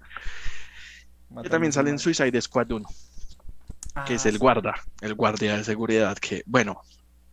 Que 1.43 1.49
también 1.49 1.71
sale 1.71 1.89
en. 1.89 1.99
Suicide 1.99 2.41
Squad 2.41 2.71
1, 2.71 2.87
que 4.05 4.15
es 4.15 4.25
Ah, 4.25 4.29
el 4.29 4.37
guarda, 4.37 4.75
el 5.01 5.13
guardia 5.13 5.57
de 5.57 5.63
seguridad, 5.63 6.17
que, 6.17 6.43
bueno, 6.45 6.81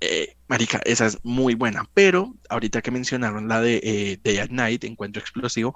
eh, 0.01 0.37
marica, 0.47 0.81
esa 0.85 1.07
es 1.07 1.19
muy 1.25 1.55
buena, 1.55 1.89
pero 1.95 2.35
ahorita 2.49 2.83
que 2.83 2.91
mencionaron 2.91 3.49
la 3.49 3.61
de 3.61 3.81
eh, 3.83 4.21
Day 4.23 4.39
at 4.39 4.51
Night, 4.51 4.85
Encuentro 4.85 5.21
Explosivo, 5.21 5.75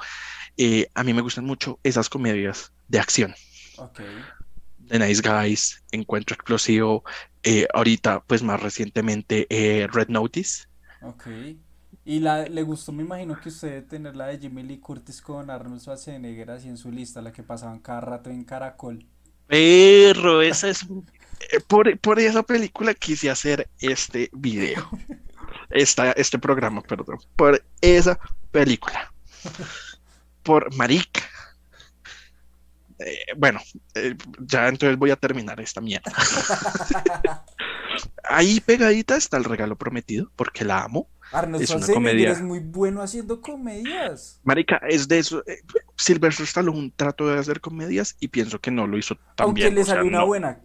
eh, 0.56 0.88
a 0.94 1.04
mí 1.04 1.12
me 1.12 1.22
gustan 1.22 1.44
mucho 1.44 1.78
esas 1.82 2.08
comedias 2.08 2.72
de 2.88 2.98
acción. 2.98 3.34
Ok. 3.78 4.00
The 4.88 4.98
Nice 4.98 5.22
Guys, 5.22 5.82
Encuentro 5.92 6.34
Explosivo, 6.34 7.04
eh, 7.42 7.66
ahorita, 7.72 8.22
pues 8.24 8.42
más 8.42 8.62
recientemente, 8.62 9.46
eh, 9.50 9.86
Red 9.90 10.08
Notice. 10.08 10.64
Ok. 11.02 11.26
Y 12.04 12.20
la, 12.20 12.44
le 12.46 12.62
gustó, 12.62 12.92
me 12.92 13.02
imagino 13.02 13.40
que 13.40 13.48
usted 13.48 13.86
tener 13.86 14.16
la 14.16 14.26
de 14.26 14.38
Jimmy 14.38 14.62
Lee 14.62 14.78
Curtis 14.78 15.22
con 15.22 15.50
Arnold 15.50 15.80
Schwarzenegger 15.80 16.50
así 16.50 16.68
en 16.68 16.76
su 16.76 16.90
lista, 16.90 17.22
la 17.22 17.32
que 17.32 17.42
pasaban 17.42 17.78
cada 17.78 18.00
rato 18.00 18.30
en 18.30 18.44
Caracol. 18.44 19.06
Perro, 19.46 20.42
esa 20.42 20.68
es. 20.68 20.86
Eh, 21.50 21.60
Por, 21.66 21.98
por 21.98 22.18
esa 22.20 22.42
película 22.42 22.94
quise 22.94 23.30
hacer 23.30 23.68
este 23.80 24.30
video. 24.32 24.88
Esta, 25.70 26.12
este 26.12 26.38
programa, 26.38 26.82
perdón. 26.82 27.18
Por 27.36 27.64
esa 27.80 28.18
película. 28.50 29.12
Por 30.42 30.74
Marica. 30.76 31.22
Eh, 32.98 33.16
bueno, 33.36 33.58
eh, 33.94 34.14
ya 34.38 34.68
entonces 34.68 34.96
voy 34.98 35.10
a 35.10 35.16
terminar 35.16 35.60
esta 35.60 35.80
mierda. 35.80 36.12
Ahí 38.24 38.60
pegadita 38.60 39.16
está 39.16 39.36
el 39.36 39.44
regalo 39.44 39.76
prometido, 39.76 40.30
porque 40.36 40.64
la 40.64 40.82
amo. 40.84 41.08
Arnold 41.32 41.62
Es 41.62 41.70
una 41.70 41.86
comedia. 41.88 42.30
es 42.30 42.42
muy 42.42 42.60
bueno 42.60 43.00
haciendo 43.02 43.40
comedias. 43.40 44.40
Marica, 44.44 44.76
es 44.88 45.08
de 45.08 45.18
eso. 45.18 45.42
eh, 45.46 45.62
Sylvester 45.96 46.44
Stallone 46.44 46.92
trató 46.94 47.26
de 47.28 47.38
hacer 47.38 47.60
comedias 47.60 48.16
y 48.20 48.28
pienso 48.28 48.60
que 48.60 48.70
no 48.70 48.86
lo 48.86 48.98
hizo 48.98 49.16
tan 49.34 49.46
Aunque 49.46 49.62
bien. 49.62 49.74
le 49.76 49.80
o 49.80 49.84
sea, 49.84 49.94
salió 49.96 50.08
una 50.08 50.18
no, 50.20 50.26
buena, 50.26 50.60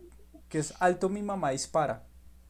que 0.49 0.59
es 0.59 0.73
Alto 0.79 1.09
mi 1.09 1.21
mamá 1.23 1.51
dispara. 1.51 2.07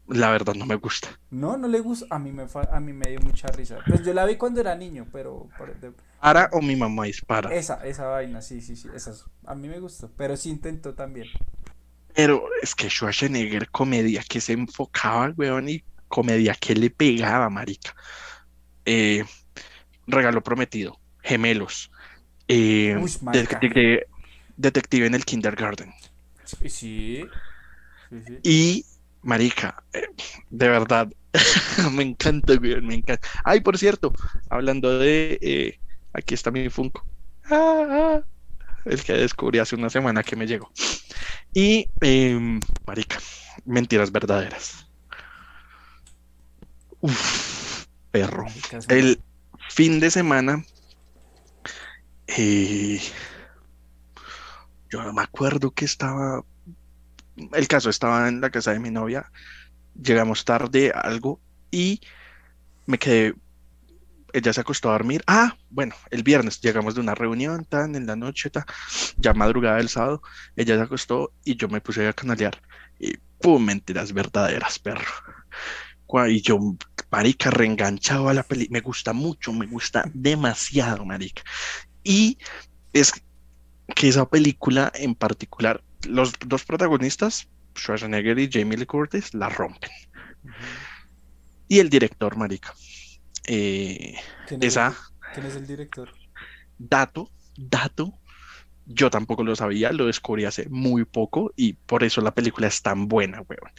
la 0.08 0.32
verdad 0.32 0.56
no 0.56 0.66
me 0.66 0.76
gusta. 0.76 1.10
No, 1.30 1.58
no 1.58 1.68
le 1.68 1.80
gusta. 1.80 2.06
A 2.16 2.20
mí 2.20 2.32
me, 2.32 2.46
a 2.72 2.80
mí 2.80 2.94
me 2.94 3.10
dio 3.10 3.22
mucha 3.22 3.52
risa. 3.52 3.84
Pues 3.86 4.04
yo 4.06 4.14
la 4.14 4.26
vi 4.26 4.38
cuando 4.38 4.62
era 4.62 4.76
niño, 4.76 5.08
pero 5.12 5.50
por- 5.58 5.76
de- 5.80 5.94
Ara 6.22 6.50
o 6.54 6.62
mi 6.62 6.76
mamá 6.76 7.06
dispara. 7.06 7.50
esa, 7.50 7.86
esa 7.86 8.06
vaina, 8.08 8.42
sí, 8.42 8.62
sí, 8.62 8.76
sí. 8.76 8.90
Esa 8.94 9.12
es- 9.12 9.26
a 9.46 9.56
mí 9.56 9.68
me 9.68 9.80
gustó, 9.80 10.12
pero 10.16 10.36
sí 10.38 10.50
intentó 10.50 10.94
también. 10.96 11.28
Pero 12.14 12.44
es 12.62 12.74
que 12.76 12.90
Schwarzenegger, 12.90 13.70
comedia 13.70 14.24
que 14.28 14.42
se 14.42 14.54
enfocaba, 14.54 15.34
weón, 15.38 15.70
y 15.70 15.84
comedia 16.08 16.56
que 16.56 16.74
le 16.76 16.90
pegaba, 16.90 17.50
marica. 17.50 17.96
Eh, 18.86 19.24
Regalo 20.08 20.44
prometido, 20.44 21.00
Gemelos, 21.24 21.92
eh, 22.48 22.96
Uy, 23.00 23.12
detective, 23.32 24.08
detective 24.58 25.08
en 25.08 25.16
el 25.16 25.26
kindergarten. 25.26 25.94
Sí, 26.46 27.30
Y, 28.44 28.86
marica, 29.22 29.84
eh, 29.94 30.08
de 30.50 30.70
verdad, 30.70 31.10
me 31.92 32.04
encanta, 32.04 32.54
weón, 32.54 32.88
me 32.88 32.96
encanta. 32.96 33.28
Ay, 33.44 33.62
por 33.62 33.78
cierto, 33.78 34.14
hablando 34.50 35.00
de, 35.00 35.38
eh, 35.42 35.80
aquí 36.14 36.34
está 36.34 36.52
mi 36.52 36.70
Funko. 36.70 37.06
Ah, 37.46 37.86
ah, 37.90 38.22
el 38.86 39.04
que 39.04 39.14
descubrí 39.14 39.60
hace 39.60 39.76
una 39.76 39.90
semana 39.90 40.24
que 40.24 40.36
me 40.36 40.48
llegó. 40.48 40.72
Y, 41.54 41.90
em, 42.02 42.60
marica, 42.86 43.20
mentiras 43.66 44.12
verdaderas. 44.12 44.88
Uf, 47.00 47.86
perro. 48.12 48.46
El 48.90 49.22
fin 49.70 50.00
de 50.00 50.10
semana, 50.12 50.64
eh, 52.28 53.00
yo 54.90 55.04
no 55.04 55.14
me 55.14 55.22
acuerdo 55.22 55.72
que 55.72 55.86
estaba, 55.86 56.44
el 57.54 57.68
caso 57.68 57.90
estaba 57.90 58.28
en 58.28 58.42
la 58.42 58.50
casa 58.50 58.74
de 58.74 58.80
mi 58.80 58.92
novia, 58.92 59.32
llegamos 60.02 60.46
tarde, 60.46 60.92
algo, 60.94 61.40
y 61.72 62.02
me 62.86 62.98
quedé, 62.98 63.36
ella 64.34 64.54
se 64.54 64.62
acostó 64.62 64.90
a 64.90 64.94
dormir. 64.94 65.24
Ah, 65.28 65.58
bueno, 65.70 65.96
el 66.12 66.24
viernes 66.24 66.62
llegamos 66.62 66.96
de 66.96 67.02
una 67.02 67.16
reunión, 67.16 67.66
tan 67.66 67.96
en 67.96 68.06
la 68.06 68.16
noche, 68.16 68.50
ta, 68.50 68.66
ya 69.18 69.34
madrugada 69.34 69.78
del 69.78 69.90
sábado, 69.90 70.22
ella 70.56 70.76
se 70.76 70.84
acostó 70.84 71.34
y 71.44 71.56
yo 71.56 71.68
me 71.68 71.82
puse 71.82 72.08
a 72.08 72.14
canalear. 72.14 72.62
Y 73.00 73.18
pum, 73.40 73.64
mentiras 73.64 74.14
verdaderas, 74.14 74.80
perro. 74.80 75.06
Y 76.30 76.42
yo, 76.42 76.58
marica, 77.12 77.52
reenganchado 77.52 78.30
a 78.30 78.34
la 78.34 78.44
peli, 78.44 78.68
me 78.72 78.82
gusta 78.82 79.14
mucho, 79.14 79.52
me 79.54 79.66
gusta 79.68 80.10
demasiado, 80.14 81.06
marica. 81.06 81.44
Y 82.04 82.38
es 82.94 83.14
que 83.96 84.08
esa 84.08 84.28
película 84.28 84.92
en 84.96 85.16
particular, 85.16 85.84
los 86.08 86.34
dos 86.46 86.64
protagonistas, 86.66 87.48
Schwarzenegger 87.78 88.38
y 88.40 88.50
Jamie 88.52 88.78
Lee 88.78 88.86
Curtis, 88.86 89.34
la 89.34 89.50
rompen. 89.50 89.92
Y 91.68 91.80
el 91.80 91.90
director, 91.90 92.36
marica. 92.38 92.74
Eh, 93.46 94.16
¿Quién 94.48 94.62
es 94.62 94.74
esa, 94.74 94.88
el, 94.88 95.34
quién 95.34 95.46
es 95.46 95.56
el 95.56 95.68
director? 95.68 96.12
dato, 96.78 97.32
dato, 97.58 98.14
yo 98.86 99.10
tampoco 99.10 99.44
lo 99.44 99.56
sabía, 99.56 99.92
lo 99.92 100.06
descubrí 100.06 100.46
hace 100.46 100.68
muy 100.70 101.06
poco 101.06 101.54
y 101.56 101.74
por 101.74 102.04
eso 102.04 102.22
la 102.22 102.34
película 102.34 102.68
es 102.68 102.82
tan 102.82 103.08
buena, 103.08 103.42
weón. 103.42 103.72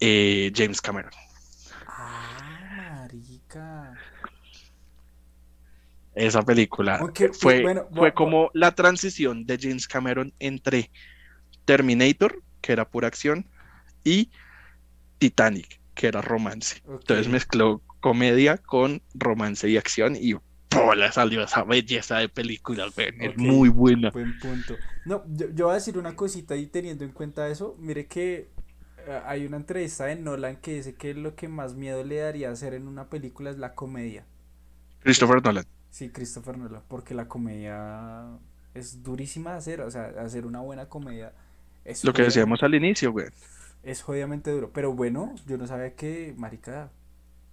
Eh, 0.00 0.52
James 0.54 0.80
Cameron. 0.80 1.12
Ah, 1.86 3.00
marica. 3.00 3.94
Esa 6.14 6.42
película 6.42 6.96
Aunque, 6.96 7.32
fue, 7.32 7.62
bueno, 7.62 7.88
fue 7.94 8.12
como 8.12 8.50
la 8.52 8.74
transición 8.74 9.46
de 9.46 9.58
James 9.60 9.86
Cameron 9.86 10.34
entre 10.40 10.90
Terminator, 11.68 12.42
que 12.62 12.72
era 12.72 12.88
pura 12.88 13.08
acción, 13.08 13.44
y 14.02 14.30
Titanic, 15.18 15.80
que 15.94 16.06
era 16.06 16.22
romance. 16.22 16.82
Entonces 16.88 17.28
mezcló 17.28 17.82
comedia 18.00 18.56
con 18.56 19.02
romance 19.12 19.68
y 19.68 19.76
acción 19.76 20.16
y 20.16 20.34
¡pola! 20.70 21.12
salió 21.12 21.42
esa 21.42 21.64
belleza 21.64 22.20
de 22.20 22.30
película, 22.30 22.86
Es 22.96 23.36
muy 23.36 23.68
buena. 23.68 24.10
Buen 24.12 24.38
punto. 24.38 24.76
No, 25.04 25.24
yo, 25.28 25.66
voy 25.66 25.72
a 25.72 25.74
decir 25.74 25.98
una 25.98 26.16
cosita 26.16 26.56
y 26.56 26.68
teniendo 26.68 27.04
en 27.04 27.12
cuenta 27.12 27.46
eso, 27.48 27.76
mire 27.78 28.06
que 28.06 28.48
eh, 29.06 29.20
hay 29.26 29.44
una 29.44 29.58
entrevista 29.58 30.06
de 30.06 30.16
Nolan 30.16 30.56
que 30.56 30.76
dice 30.76 30.94
que 30.94 31.12
lo 31.12 31.34
que 31.34 31.48
más 31.48 31.74
miedo 31.74 32.02
le 32.02 32.16
daría 32.16 32.50
hacer 32.50 32.72
en 32.72 32.88
una 32.88 33.10
película 33.10 33.50
es 33.50 33.58
la 33.58 33.74
comedia. 33.74 34.24
Christopher 35.00 35.44
Nolan. 35.44 35.66
Sí, 35.90 36.08
Christopher 36.08 36.56
Nolan, 36.56 36.80
porque 36.88 37.12
la 37.12 37.28
comedia 37.28 38.38
es 38.72 39.02
durísima 39.02 39.52
de 39.52 39.58
hacer, 39.58 39.80
o 39.82 39.90
sea, 39.90 40.14
hacer 40.18 40.46
una 40.46 40.60
buena 40.60 40.88
comedia. 40.88 41.34
Es 41.88 42.04
lo 42.04 42.12
que 42.12 42.22
decíamos 42.22 42.62
al 42.62 42.74
inicio, 42.74 43.12
güey. 43.12 43.26
Es 43.82 44.02
jodidamente 44.02 44.50
duro, 44.50 44.70
pero 44.74 44.92
bueno, 44.92 45.34
yo 45.46 45.56
no 45.56 45.66
sabía 45.66 45.94
que, 45.94 46.34
marica, 46.36 46.90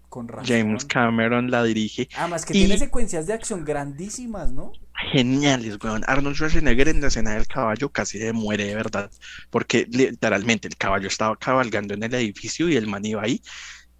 con 0.09 0.27
razón. 0.27 0.45
James 0.45 0.83
Cameron 0.83 1.49
la 1.49 1.63
dirige. 1.63 2.09
Además 2.17 2.45
que 2.45 2.51
tiene 2.51 2.77
secuencias 2.77 3.27
de 3.27 3.33
acción 3.33 3.63
grandísimas, 3.63 4.51
¿no? 4.51 4.73
Geniales, 5.13 5.77
weón. 5.81 6.03
Arnold 6.05 6.35
Schwarzenegger 6.35 6.89
en 6.89 6.99
la 6.99 7.07
escena 7.07 7.35
del 7.35 7.47
caballo 7.47 7.89
casi 7.89 8.19
se 8.19 8.33
muere 8.33 8.65
de 8.65 8.75
verdad, 8.75 9.09
porque 9.49 9.87
literalmente 9.89 10.67
el 10.67 10.75
caballo 10.75 11.07
estaba 11.07 11.37
cabalgando 11.37 11.93
en 11.93 12.03
el 12.03 12.13
edificio 12.13 12.67
y 12.67 12.75
el 12.75 12.87
man 12.87 13.05
iba 13.05 13.21
ahí 13.21 13.41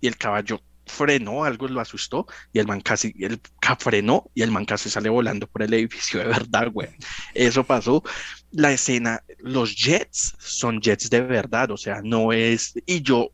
y 0.01 0.07
el 0.07 0.17
caballo 0.17 0.59
frenó, 0.86 1.43
algo 1.43 1.67
lo 1.67 1.81
asustó 1.81 2.27
y 2.53 2.59
el 2.59 2.67
man 2.67 2.81
casi, 2.81 3.13
el 3.19 3.39
frenó 3.79 4.29
y 4.33 4.41
el 4.41 4.51
man 4.51 4.65
casi 4.65 4.89
sale 4.89 5.09
volando 5.09 5.47
por 5.47 5.63
el 5.63 5.73
edificio 5.73 6.19
de 6.23 6.27
verdad, 6.27 6.71
güey. 6.71 6.89
Eso 7.33 7.63
pasó. 7.63 8.03
La 8.51 8.71
escena, 8.71 9.23
los 9.39 9.75
jets 9.75 10.36
son 10.39 10.79
jets 10.79 11.09
de 11.09 11.21
verdad, 11.21 11.71
o 11.71 11.77
sea, 11.77 12.01
no 12.03 12.31
es, 12.31 12.73
y 12.86 13.01
yo, 13.01 13.31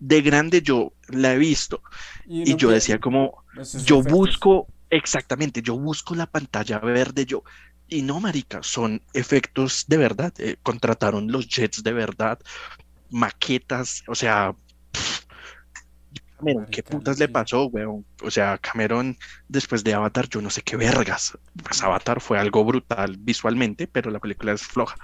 de 0.00 0.20
grande 0.22 0.62
yo 0.62 0.92
la 1.08 1.34
he 1.34 1.38
visto 1.38 1.82
y, 2.26 2.56
yo 2.56 2.70
decía 2.70 2.98
como, 2.98 3.44
yo 3.84 4.02
busco, 4.02 4.66
exactamente, 4.90 5.62
yo 5.62 5.78
busco 5.78 6.14
la 6.14 6.26
pantalla 6.26 6.78
verde, 6.80 7.24
yo, 7.24 7.44
y 7.88 8.02
no, 8.02 8.18
marica, 8.18 8.62
son 8.62 9.00
efectos 9.12 9.84
de 9.86 9.96
verdad, 9.96 10.32
eh, 10.38 10.56
contrataron 10.62 11.30
los 11.30 11.46
jets 11.46 11.84
de 11.84 11.92
verdad, 11.92 12.40
maquetas, 13.10 14.02
o 14.08 14.14
sea, 14.14 14.56
¿qué 16.70 16.82
putas 16.82 17.18
le 17.18 17.28
pasó, 17.28 17.66
weón? 17.66 18.04
O 18.22 18.30
sea, 18.30 18.58
Cameron, 18.58 19.16
después 19.48 19.84
de 19.84 19.94
Avatar, 19.94 20.28
yo 20.28 20.40
no 20.40 20.50
sé 20.50 20.62
qué 20.62 20.76
vergas. 20.76 21.38
Pues 21.62 21.82
Avatar 21.82 22.20
fue 22.20 22.38
algo 22.38 22.64
brutal 22.64 23.16
visualmente, 23.18 23.86
pero 23.86 24.10
la 24.10 24.20
película 24.20 24.52
es 24.52 24.62
floja. 24.62 24.96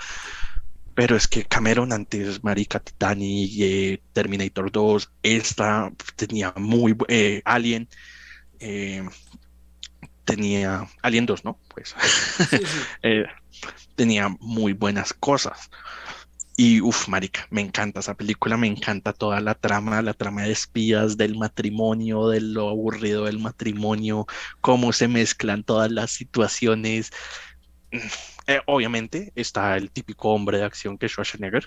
Pero 0.95 1.17
es 1.17 1.29
que 1.29 1.45
Cameron 1.45 1.93
antes, 1.93 2.43
Marica, 2.43 2.81
Titanic, 2.81 3.53
eh, 3.61 4.03
Terminator 4.13 4.71
2, 4.71 5.13
esta 5.23 5.91
tenía 6.17 6.53
muy... 6.57 6.97
Eh, 7.09 7.43
Alien, 7.45 7.89
eh, 8.59 9.09
tenía... 10.25 10.89
Alien 11.03 11.27
2, 11.27 11.45
¿no? 11.45 11.59
Pues 11.69 11.95
tenía 13.95 14.29
muy 14.41 14.73
buenas 14.73 15.13
cosas. 15.15 15.71
Y 16.63 16.83
uff, 16.83 17.09
marica, 17.09 17.47
me 17.49 17.63
encanta 17.63 18.01
esa 18.01 18.15
película, 18.15 18.59
me 18.59 18.67
encanta 18.67 19.15
toda 19.15 19.41
la 19.41 19.55
trama, 19.55 20.03
la 20.03 20.13
trama 20.13 20.43
de 20.43 20.53
espías, 20.53 21.17
del 21.17 21.39
matrimonio, 21.39 22.29
de 22.29 22.43
lo 22.43 22.69
aburrido 22.69 23.25
del 23.25 23.39
matrimonio, 23.39 24.27
cómo 24.61 24.93
se 24.93 25.09
mezclan 25.09 25.65
todas 25.65 25.91
las 25.91 26.11
situaciones. 26.11 27.13
Eh, 28.47 28.61
obviamente 28.67 29.33
está 29.37 29.75
el 29.79 29.91
típico 29.91 30.35
hombre 30.35 30.59
de 30.59 30.65
acción 30.65 30.99
que 30.99 31.07
es 31.07 31.13
Schwarzenegger, 31.13 31.67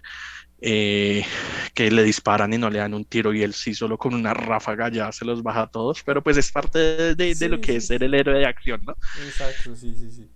eh, 0.61 1.25
que 1.73 1.89
le 1.89 2.03
disparan 2.03 2.53
y 2.53 2.59
no 2.59 2.69
le 2.69 2.77
dan 2.77 2.93
un 2.93 3.03
tiro 3.03 3.33
y 3.33 3.41
él 3.41 3.55
sí 3.55 3.73
solo 3.73 3.97
con 3.97 4.13
una 4.13 4.35
ráfaga 4.35 4.89
ya 4.89 5.11
se 5.11 5.25
los 5.25 5.41
baja 5.41 5.63
a 5.63 5.71
todos, 5.71 6.03
pero 6.03 6.21
pues 6.21 6.37
es 6.37 6.51
parte 6.51 7.15
de, 7.15 7.49
lo 7.49 7.59
que 7.59 7.77
es 7.77 7.87
ser 7.87 8.03
el 8.03 8.13
héroe 8.13 8.37
de 8.37 8.45
acción, 8.45 8.85
¿no? 8.85 8.95
Exacto, 9.25 9.75
sí, 9.75 9.95
sí, 9.97 10.11
sí 10.11 10.29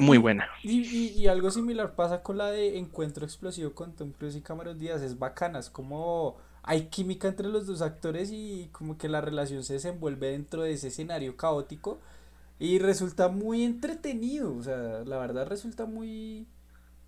muy 0.00 0.18
buena. 0.18 0.48
Y, 0.62 1.26
algo 1.26 1.50
similar 1.50 1.94
pasa 1.94 2.22
con 2.22 2.38
la 2.38 2.50
de 2.50 2.78
Encuentro 2.78 3.24
Explosivo 3.24 3.72
con 3.72 3.94
Tom 3.94 4.12
Cruise 4.12 4.36
y 4.36 4.40
Cameron 4.40 4.78
Díaz. 4.78 5.02
Es 5.02 5.18
bacana, 5.18 5.58
es 5.58 5.70
como 5.70 6.36
hay 6.62 6.86
química 6.86 7.28
entre 7.28 7.48
los 7.48 7.66
dos 7.66 7.80
actores 7.80 8.30
y 8.30 8.68
como 8.72 8.98
que 8.98 9.08
la 9.08 9.20
relación 9.20 9.64
se 9.64 9.74
desenvuelve 9.74 10.32
dentro 10.32 10.62
de 10.62 10.72
ese 10.72 10.88
escenario 10.88 11.36
caótico 11.36 11.98
y 12.58 12.78
resulta 12.78 13.28
muy 13.28 13.64
entretenido. 13.64 14.54
O 14.54 14.62
sea, 14.62 15.02
la 15.04 15.18
verdad 15.18 15.46
resulta 15.46 15.86
muy, 15.86 16.46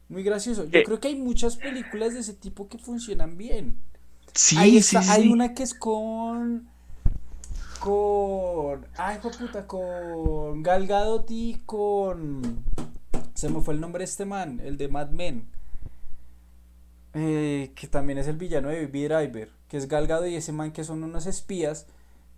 muy 0.08 0.22
gracioso. 0.22 0.64
Yo 0.64 0.80
eh. 0.80 0.82
creo 0.84 1.00
que 1.00 1.08
hay 1.08 1.16
muchas 1.16 1.56
películas 1.56 2.14
de 2.14 2.20
ese 2.20 2.34
tipo 2.34 2.68
que 2.68 2.78
funcionan 2.78 3.36
bien. 3.36 3.76
Sí, 4.32 4.80
sí, 4.82 4.96
Hay 4.96 5.28
una 5.28 5.54
que 5.54 5.64
es 5.64 5.74
con 5.74 6.68
con. 7.80 8.86
Ay, 8.96 9.18
puta, 9.20 9.66
con 9.66 10.62
Gal 10.62 10.86
Gadot 10.86 11.26
y 11.30 11.60
con. 11.66 12.62
Se 13.34 13.48
me 13.48 13.60
fue 13.60 13.74
el 13.74 13.80
nombre 13.80 14.00
de 14.00 14.04
este 14.04 14.26
man, 14.26 14.60
el 14.62 14.76
de 14.76 14.88
Mad 14.88 15.10
Men. 15.10 15.48
Eh, 17.14 17.72
que 17.74 17.88
también 17.88 18.18
es 18.18 18.28
el 18.28 18.36
villano 18.36 18.68
de 18.68 18.86
Baby 18.86 19.08
Driver. 19.08 19.48
Que 19.68 19.78
es 19.78 19.88
Gal 19.88 20.06
Gadot 20.06 20.28
y 20.28 20.36
ese 20.36 20.52
man 20.52 20.70
que 20.70 20.84
son 20.84 21.02
unos 21.02 21.26
espías 21.26 21.86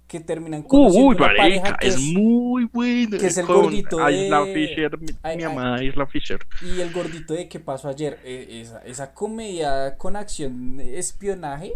que 0.06 0.20
terminan 0.20 0.62
conociendo 0.62 1.08
Uy, 1.08 1.16
pareja 1.16 1.76
que 1.78 1.88
es, 1.88 1.98
muy 1.98 2.66
bueno. 2.66 3.18
Que 3.18 3.26
es 3.26 3.38
el 3.38 3.46
gordito 3.46 3.98
de 3.98 4.24
Isla 4.24 4.44
Fisher, 4.44 4.98
mi, 4.98 5.42
amada 5.42 5.82
Isla 5.82 6.06
Fisher. 6.06 6.38
Y 6.62 6.80
el 6.80 6.92
gordito 6.92 7.34
de 7.34 7.48
¿Qué 7.48 7.60
pasó 7.60 7.88
ayer? 7.88 8.20
Eh, 8.24 8.60
esa, 8.62 8.78
esa 8.80 9.14
comedia 9.14 9.96
con 9.96 10.16
acción 10.16 10.80
espionaje 10.80 11.74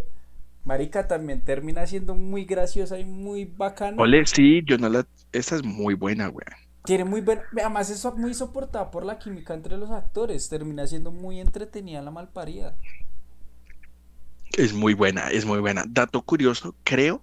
Marica 0.67 1.07
también 1.07 1.43
termina 1.43 1.87
siendo 1.87 2.17
muy 2.17 2.45
graciosa 2.45 2.99
y 2.99 3.05
muy 3.05 3.45
bacana. 3.45 4.03
Ole, 4.03 4.27
sí, 4.27 4.63
yo 4.67 4.77
no 4.79 4.89
la. 4.89 5.07
Esta 5.31 5.55
es 5.55 5.65
muy 5.65 5.95
buena, 5.95 6.27
güey. 6.27 6.45
Tiene 6.85 7.05
muy 7.05 7.21
buena. 7.21 7.43
Además, 7.53 7.89
es 7.89 8.05
muy 8.17 8.35
soportada 8.35 8.91
por 8.91 9.05
la 9.05 9.21
química 9.21 9.55
entre 9.55 9.77
los 9.77 9.93
actores. 9.93 10.49
Termina 10.49 10.85
siendo 10.89 11.13
muy 11.13 11.39
entretenida 11.39 12.03
la 12.03 12.11
malparida. 12.11 12.77
Es 14.57 14.73
muy 14.73 14.95
buena, 14.95 15.31
es 15.31 15.45
muy 15.45 15.61
buena. 15.61 15.85
Dato 15.89 16.23
curioso, 16.23 16.75
creo 16.83 17.23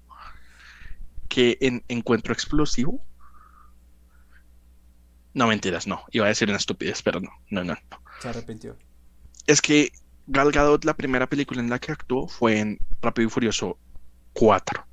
que 1.28 1.58
en 1.60 1.84
Encuentro 1.90 2.32
Explosivo. 2.32 3.04
No 5.34 5.48
mentiras, 5.48 5.86
no. 5.86 6.02
Iba 6.12 6.26
a 6.26 6.30
decir 6.30 6.48
una 6.48 6.58
estupidez, 6.58 7.04
pero 7.04 7.20
no, 7.20 7.32
no, 7.50 7.66
no. 7.66 7.74
no. 7.74 8.02
Se 8.22 8.30
arrepintió. 8.30 8.78
Es 9.48 9.62
que 9.62 9.92
Gal 10.28 10.54
Gadot, 10.54 10.86
la 10.86 10.94
primera 10.94 11.28
película 11.28 11.60
en 11.60 11.70
la 11.70 11.80
que 11.80 11.92
actuó 11.92 12.30
fue 12.30 12.60
en 12.60 12.80
Rápido 13.04 13.28
y 13.28 13.30
Furioso 13.30 13.78
4. 14.34 14.86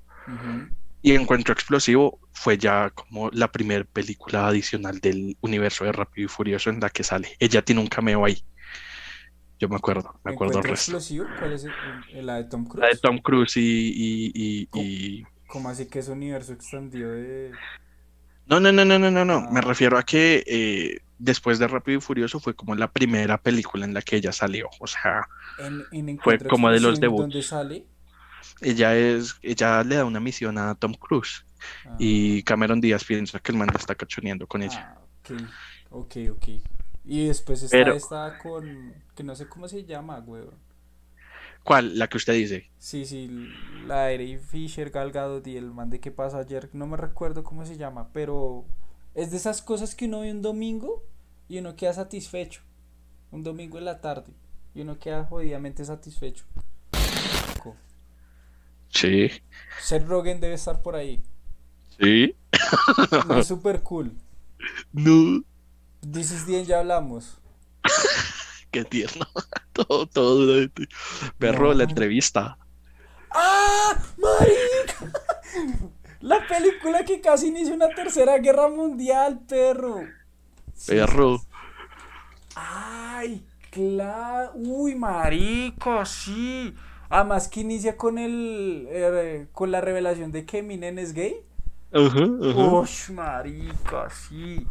Y 1.02 1.12
Encuentro 1.12 1.54
Explosivo 1.54 2.20
fue 2.32 2.58
ya 2.58 2.90
como 2.90 3.30
la 3.30 3.50
primera 3.50 3.84
película 3.84 4.48
adicional 4.48 5.00
del 5.00 5.36
universo 5.40 5.84
de 5.84 5.92
Rápido 5.92 6.26
y 6.26 6.28
Furioso 6.28 6.68
en 6.68 6.80
la 6.80 6.90
que 6.90 7.02
sale. 7.02 7.36
Ella 7.38 7.62
tiene 7.62 7.80
un 7.80 7.86
cameo 7.86 8.24
ahí. 8.24 8.42
Yo 9.58 9.68
me 9.68 9.76
acuerdo, 9.76 10.18
me 10.24 10.32
acuerdo 10.32 10.58
el 10.58 10.64
resto. 10.64 10.92
explosivo? 10.92 11.26
¿Cuál 11.38 11.52
es 11.52 11.66
la 12.14 12.36
de 12.36 12.44
Tom 12.44 12.64
Cruise? 12.64 12.82
La 12.82 12.88
de 12.88 12.96
Tom 12.96 13.18
Cruise 13.18 13.56
y... 13.56 14.32
y, 14.72 15.24
¿Cómo, 15.46 15.68
así 15.68 15.86
que 15.86 15.98
es 15.98 16.08
universo 16.08 16.52
extendido 16.52 17.10
de...? 17.10 17.52
No, 18.46 18.58
no, 18.58 18.72
no, 18.72 18.84
no, 18.84 18.98
no, 18.98 19.10
no, 19.10 19.24
no. 19.24 19.40
Me 19.50 19.60
ah. 19.60 19.62
refiero 19.62 19.98
a 19.98 20.02
que 20.02 20.42
eh, 20.46 21.00
después 21.18 21.58
de 21.58 21.68
Rápido 21.68 21.98
y 21.98 22.00
Furioso 22.00 22.40
fue 22.40 22.54
como 22.54 22.74
la 22.74 22.90
primera 22.90 23.38
película 23.38 23.84
en 23.84 23.94
la 23.94 24.02
que 24.02 24.16
ella 24.16 24.32
salió. 24.32 24.68
O 24.80 24.86
sea, 24.86 25.28
fue 26.22 26.38
como 26.38 26.70
de 26.70 26.80
los 26.80 26.98
debuts. 26.98 27.20
¿Dónde 27.20 27.42
sale? 27.42 27.84
Ella 28.60 28.96
es, 28.96 29.36
ella 29.42 29.82
le 29.84 29.96
da 29.96 30.04
una 30.04 30.20
misión 30.20 30.58
a 30.58 30.74
Tom 30.74 30.94
Cruise 30.94 31.44
y 31.98 32.40
ah. 32.40 32.42
Cameron 32.44 32.80
Díaz 32.80 33.04
piensa 33.04 33.38
que 33.40 33.52
el 33.52 33.58
man 33.58 33.70
está 33.74 33.94
cachoneando 33.94 34.46
con 34.46 34.62
ella. 34.62 34.96
Ah, 34.96 35.00
ok, 35.20 35.42
ok, 35.90 36.16
ok. 36.32 36.48
Y 37.04 37.26
después 37.26 37.62
está 37.62 37.94
esta 37.94 38.38
con, 38.38 38.94
que 39.14 39.22
no 39.22 39.34
sé 39.34 39.48
cómo 39.48 39.68
se 39.68 39.84
llama, 39.84 40.20
güey. 40.20 40.44
¿Cuál? 41.62 41.98
La 41.98 42.08
que 42.08 42.16
usted 42.16 42.34
dice. 42.34 42.70
Sí, 42.78 43.04
sí, 43.04 43.28
la 43.86 44.06
de 44.06 44.38
Fisher, 44.38 44.90
Galgado 44.90 45.42
y 45.44 45.56
el 45.56 45.70
man 45.70 45.90
de 45.90 46.00
qué 46.00 46.10
pasa 46.10 46.38
ayer, 46.38 46.70
no 46.72 46.86
me 46.86 46.96
recuerdo 46.96 47.44
cómo 47.44 47.66
se 47.66 47.76
llama, 47.76 48.08
pero 48.12 48.64
es 49.14 49.30
de 49.30 49.36
esas 49.36 49.60
cosas 49.62 49.94
que 49.94 50.06
uno 50.06 50.20
ve 50.20 50.30
un 50.30 50.42
domingo 50.42 51.04
y 51.48 51.58
uno 51.58 51.76
queda 51.76 51.92
satisfecho. 51.92 52.62
Un 53.30 53.42
domingo 53.42 53.78
en 53.78 53.84
la 53.84 54.00
tarde 54.00 54.32
y 54.74 54.80
uno 54.80 54.98
queda 54.98 55.24
jodidamente 55.24 55.84
satisfecho. 55.84 56.44
Sí. 58.90 59.30
Seth 59.80 60.06
Rogen 60.06 60.40
debe 60.40 60.54
estar 60.54 60.82
por 60.82 60.96
ahí. 60.96 61.22
Sí. 61.98 62.36
es 63.36 63.46
súper 63.48 63.82
cool. 63.82 64.12
No. 64.92 65.42
This 66.00 66.32
is 66.32 66.66
ya 66.66 66.80
hablamos. 66.80 67.38
Qué 68.70 68.84
tierno. 68.84 69.26
todo, 69.72 70.06
todo. 70.06 70.68
Perro, 71.38 71.74
la 71.74 71.84
entrevista. 71.84 72.58
¡Ah! 73.32 73.96
¡Marica! 74.16 75.12
La 76.20 76.46
película 76.46 77.04
que 77.04 77.20
casi 77.20 77.48
inició 77.48 77.74
una 77.74 77.88
tercera 77.88 78.38
guerra 78.38 78.68
mundial, 78.68 79.40
perro. 79.48 80.02
Perro. 80.86 81.40
Ay, 82.54 83.44
claro. 83.70 84.52
Uy, 84.54 84.94
marico, 84.94 86.04
sí. 86.04 86.74
Además 87.10 87.48
que 87.48 87.60
inicia 87.60 87.96
con 87.96 88.18
el 88.18 88.86
eh, 88.88 89.48
con 89.52 89.72
la 89.72 89.80
revelación 89.80 90.30
de 90.30 90.46
que 90.46 90.58
Eminem 90.58 90.98
es 90.98 91.12
gay. 91.12 91.34
Ush, 91.92 93.10
marica, 93.10 94.08
sí. 94.08 94.64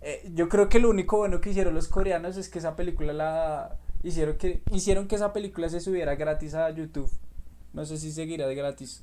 Eh, 0.00 0.30
yo 0.34 0.48
creo 0.48 0.70
que 0.70 0.80
lo 0.80 0.88
único 0.88 1.18
bueno 1.18 1.42
que 1.42 1.50
hicieron 1.50 1.74
los 1.74 1.88
coreanos 1.88 2.38
es 2.38 2.48
que 2.48 2.58
esa 2.58 2.74
película 2.74 3.12
la 3.12 3.78
hicieron 4.02 4.38
que 4.38 4.62
hicieron 4.72 5.06
que 5.08 5.16
esa 5.16 5.34
película 5.34 5.68
se 5.68 5.80
subiera 5.80 6.14
gratis 6.14 6.54
a 6.54 6.70
YouTube. 6.70 7.10
No 7.74 7.84
sé 7.84 7.98
si 7.98 8.12
seguirá 8.12 8.46
de 8.46 8.54
gratis. 8.54 9.02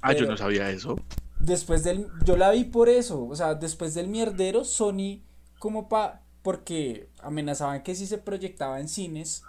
Ah, 0.00 0.12
yo 0.12 0.26
no 0.26 0.36
sabía 0.36 0.70
eso. 0.70 0.96
Después 1.40 1.82
del 1.82 2.06
yo 2.24 2.36
la 2.36 2.52
vi 2.52 2.64
por 2.64 2.88
eso, 2.88 3.24
o 3.24 3.34
sea, 3.34 3.56
después 3.56 3.94
del 3.94 4.06
mierdero 4.06 4.64
Sony 4.64 5.22
como 5.58 5.88
pa 5.88 6.20
porque 6.42 7.08
amenazaban 7.20 7.82
que 7.82 7.94
si 7.94 8.06
se 8.06 8.18
proyectaba 8.18 8.78
en 8.78 8.86
cines, 8.86 9.42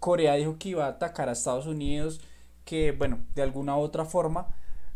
Corea 0.00 0.34
dijo 0.34 0.58
que 0.58 0.70
iba 0.70 0.86
a 0.86 0.90
atacar 0.90 1.28
a 1.28 1.32
Estados 1.32 1.66
Unidos, 1.66 2.20
que 2.64 2.92
bueno, 2.92 3.20
de 3.36 3.42
alguna 3.42 3.76
u 3.76 3.80
otra 3.80 4.04
forma, 4.06 4.48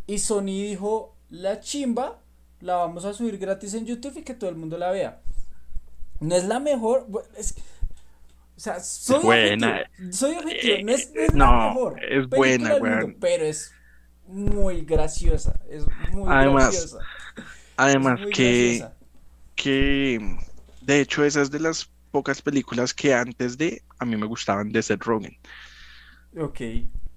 y 0.06 0.18
Sony 0.18 0.46
dijo, 0.46 1.16
la 1.30 1.60
chimba 1.60 2.20
la 2.60 2.76
vamos 2.76 3.04
a 3.06 3.14
subir 3.14 3.38
gratis 3.38 3.74
en 3.74 3.86
YouTube 3.86 4.18
y 4.18 4.22
que 4.24 4.34
todo 4.34 4.50
el 4.50 4.56
mundo 4.56 4.78
la 4.78 4.90
vea. 4.92 5.22
No 6.20 6.34
es 6.36 6.44
la 6.44 6.60
mejor, 6.60 7.06
es- 7.36 7.54
o 8.56 8.60
sea, 8.60 8.80
soy 8.80 9.20
buena. 9.22 9.84
objetivo, 9.96 10.12
soy 10.12 10.36
objetivo, 10.36 10.78
no 10.80 10.92
es, 10.92 11.10
es 11.14 11.34
No, 11.34 11.44
la 11.44 11.50
mejor 11.50 12.02
es 12.02 12.28
buena, 12.28 12.76
mundo, 12.78 13.14
pero 13.20 13.44
es 13.44 13.76
muy 14.26 14.82
graciosa, 14.84 15.60
es 15.68 15.86
muy 16.12 16.32
Además, 16.32 16.64
graciosa. 16.64 16.98
Además 17.76 18.14
es 18.14 18.20
muy 18.20 18.32
que, 18.32 18.42
graciosa. 18.58 18.98
que, 19.56 20.38
de 20.80 21.00
hecho, 21.00 21.24
esa 21.24 21.42
es 21.42 21.50
de 21.50 21.60
las 21.60 21.90
pocas 22.16 22.42
películas 22.42 22.94
que 22.94 23.14
antes 23.14 23.58
de 23.58 23.82
a 24.00 24.04
mí 24.06 24.16
me 24.16 24.26
gustaban 24.26 24.70
de 24.72 24.82
Seth 24.82 25.04
Rogen. 25.04 25.36
Ok, 26.36 26.60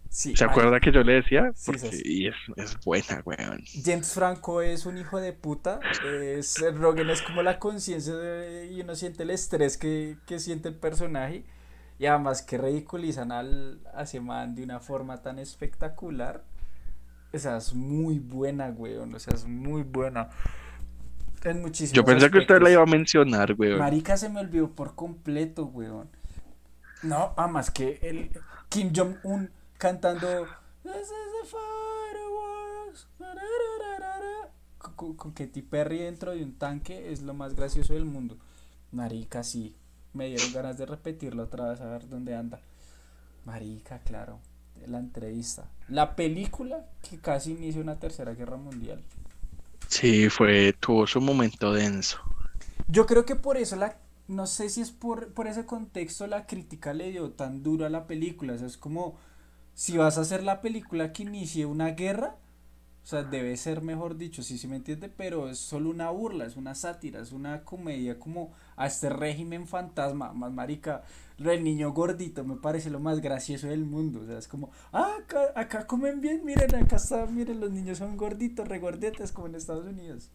sí. 0.10 0.34
¿Se 0.34 0.46
acuerda 0.46 0.80
que 0.80 0.92
yo 0.92 1.04
le 1.04 1.14
decía? 1.14 1.52
Sí, 1.54 1.78
Porque, 1.78 1.80
sí, 1.80 1.92
sí. 1.92 2.06
y 2.06 2.28
es, 2.28 2.36
es 2.56 2.78
buena, 2.86 3.22
weón. 3.26 3.62
James 3.74 4.14
Franco 4.14 4.62
es 4.62 4.86
un 4.86 4.98
hijo 4.98 5.20
de 5.20 5.34
puta. 5.34 5.86
eh, 6.00 6.40
Seth 6.44 6.78
Rogen 6.78 7.10
es 7.10 7.22
como 7.22 7.44
la 7.44 7.60
conciencia 7.60 8.14
y 8.66 8.82
uno 8.82 8.96
siente 8.96 9.24
el 9.24 9.30
estrés 9.32 9.78
que, 9.78 10.18
que 10.26 10.40
siente 10.40 10.70
el 10.70 10.76
personaje. 10.76 11.46
Y 12.00 12.06
además 12.08 12.42
que 12.44 12.58
ridiculizan 12.58 13.32
al, 13.32 13.82
a 13.94 14.04
ese 14.04 14.20
man 14.20 14.56
de 14.56 14.64
una 14.64 14.80
forma 14.80 15.22
tan 15.22 15.40
espectacular. 15.40 16.44
O 17.34 17.40
sea, 17.40 17.58
es 17.58 17.74
muy 17.74 18.20
buena, 18.20 18.70
weón. 18.70 19.16
O 19.16 19.20
sea, 19.20 19.34
es 19.36 19.46
muy 19.46 19.84
buena. 19.84 20.30
En 21.44 21.62
muchísimos 21.62 21.94
Yo 21.94 22.04
pensé 22.06 22.30
que 22.32 22.40
usted 22.40 22.62
la 22.62 22.70
iba 22.72 22.84
a 22.84 22.86
mencionar, 22.86 23.54
weón. 23.58 23.80
Marica 23.80 24.18
se 24.18 24.30
me 24.30 24.40
olvidó 24.40 24.72
por 24.72 24.96
completo, 24.96 25.66
weón. 25.66 26.10
No, 27.04 27.34
además 27.38 27.70
que 27.72 28.00
el 28.02 28.32
Kim 28.70 28.92
Jong-un 28.96 29.52
cantando 29.78 30.28
This 30.84 30.94
is 30.96 31.10
the 31.42 31.48
fireworks. 31.48 33.08
tarararara", 33.18 34.50
Con, 34.78 34.94
con- 34.96 35.16
con 35.16 35.32
Katy 35.34 35.62
Perry 35.62 36.00
dentro 36.00 36.32
de 36.32 36.44
un 36.44 36.58
tanque 36.58 37.12
es 37.12 37.22
lo 37.22 37.34
más 37.34 37.54
gracioso 37.56 37.94
del 37.94 38.06
mundo. 38.06 38.38
Marica, 38.92 39.44
sí. 39.44 39.76
Me 40.14 40.28
dieron 40.28 40.52
ganas 40.54 40.78
de 40.78 40.86
repetirlo 40.86 41.44
otra 41.44 41.70
vez 41.70 41.82
a 41.82 41.86
ver 41.86 42.08
dónde 42.10 42.36
anda. 42.36 42.60
Marica, 43.46 44.00
claro. 44.00 44.40
La 44.88 45.00
entrevista. 45.00 45.70
La 45.90 46.16
película 46.16 46.86
que 47.08 47.20
casi 47.20 47.52
inicia 47.52 47.82
una 47.82 48.00
tercera 48.00 48.34
guerra 48.34 48.58
mundial. 48.58 49.04
Sí, 49.88 50.30
fue, 50.30 50.74
tuvo 50.74 51.08
su 51.08 51.20
momento 51.22 51.74
denso. 51.74 52.20
Yo 52.88 53.06
creo 53.06 53.26
que 53.26 53.36
por 53.36 53.58
eso 53.58 53.76
la, 53.76 53.98
no 54.28 54.48
sé 54.48 54.70
si 54.70 54.82
es 54.82 54.92
por, 54.92 55.34
por 55.34 55.48
ese 55.48 55.66
contexto 55.66 56.28
la 56.28 56.46
crítica 56.46 56.94
le 56.94 57.12
dio 57.12 57.32
tan 57.32 57.64
duro 57.64 57.86
a 57.86 57.90
la 57.90 58.08
película. 58.08 58.54
O 58.54 58.58
sea, 58.58 58.68
es 58.68 58.78
como 58.78 59.18
si 59.74 59.98
vas 59.98 60.18
a 60.18 60.22
hacer 60.22 60.44
la 60.44 60.62
película 60.62 61.14
que 61.14 61.24
inicie 61.24 61.66
una 61.66 61.90
guerra, 61.92 62.38
o 63.08 63.10
sea, 63.10 63.24
debe 63.24 63.56
ser 63.56 63.82
mejor 63.82 64.18
dicho, 64.18 64.44
sí, 64.44 64.58
sí 64.58 64.68
me 64.68 64.76
entiende, 64.76 65.08
pero 65.08 65.50
es 65.50 65.60
solo 65.60 65.90
una 65.90 66.10
burla, 66.10 66.44
es 66.44 66.58
una 66.58 66.76
sátira, 66.76 67.22
es 67.22 67.32
una 67.32 67.64
comedia 67.64 68.20
como 68.20 68.52
a 68.76 68.86
este 68.86 69.08
régimen 69.08 69.66
fantasma, 69.66 70.34
más 70.34 70.52
marica, 70.52 71.04
el 71.40 71.64
niño 71.64 71.94
gordito 71.94 72.44
me 72.44 72.58
parece 72.58 72.90
lo 72.90 73.00
más 73.00 73.22
gracioso 73.22 73.68
del 73.68 73.86
mundo, 73.86 74.24
o 74.24 74.26
sea, 74.26 74.38
es 74.38 74.50
como, 74.50 74.72
ah, 74.92 75.20
acá, 75.22 75.54
acá 75.56 75.88
comen 75.88 76.20
bien, 76.20 76.44
miren, 76.44 76.76
acá 76.76 76.98
está, 76.98 77.26
miren, 77.28 77.62
los 77.62 77.72
niños 77.72 78.00
son 78.00 78.18
gorditos, 78.18 78.68
regordetes 78.68 79.32
como 79.32 79.48
en 79.48 79.56
Estados 79.56 79.86
Unidos. 79.86 80.30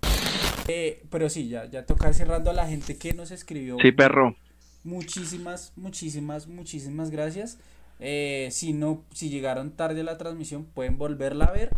Eh, 0.67 1.05
pero 1.11 1.29
sí, 1.29 1.49
ya, 1.49 1.67
ya 1.67 1.85
toca 1.85 2.09
ir 2.09 2.15
cerrando 2.15 2.51
a 2.51 2.55
la 2.55 2.67
gente 2.67 2.97
que 2.97 3.13
nos 3.13 3.33
escribió. 3.33 3.77
Sí, 3.83 3.93
perro. 3.93 4.35
Muchísimas, 4.83 5.75
muchísimas, 5.77 6.47
muchísimas 6.47 7.11
gracias. 7.11 7.59
Eh, 8.01 8.49
si 8.51 8.73
no, 8.73 9.05
si 9.13 9.29
llegaron 9.29 9.73
tarde 9.73 10.01
a 10.01 10.05
la 10.05 10.17
transmisión, 10.17 10.65
pueden 10.65 10.97
volverla 10.97 11.45
a 11.45 11.53
ver. 11.53 11.71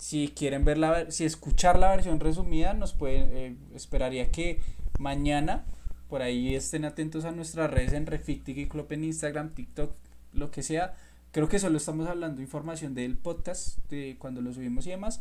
Si 0.00 0.28
quieren 0.28 0.64
ver- 0.64 1.12
si 1.12 1.26
escuchar 1.26 1.78
la 1.78 1.90
versión 1.90 2.20
resumida, 2.20 2.72
nos 2.72 2.94
pueden, 2.94 3.28
eh, 3.36 3.56
esperaría 3.74 4.30
que 4.30 4.58
mañana, 4.98 5.66
por 6.08 6.22
ahí 6.22 6.54
estén 6.54 6.86
atentos 6.86 7.26
a 7.26 7.32
nuestras 7.32 7.70
redes 7.70 7.92
en 7.92 8.06
Refictic 8.06 8.56
y 8.56 8.66
Club 8.66 8.86
en 8.92 9.04
Instagram, 9.04 9.50
TikTok, 9.50 9.92
lo 10.32 10.50
que 10.50 10.62
sea. 10.62 10.94
Creo 11.32 11.50
que 11.50 11.58
solo 11.58 11.76
estamos 11.76 12.08
hablando 12.08 12.40
información 12.40 12.94
del 12.94 13.18
podcast, 13.18 13.76
de 13.90 14.16
cuando 14.18 14.40
lo 14.40 14.54
subimos 14.54 14.86
y 14.86 14.90
demás. 14.90 15.20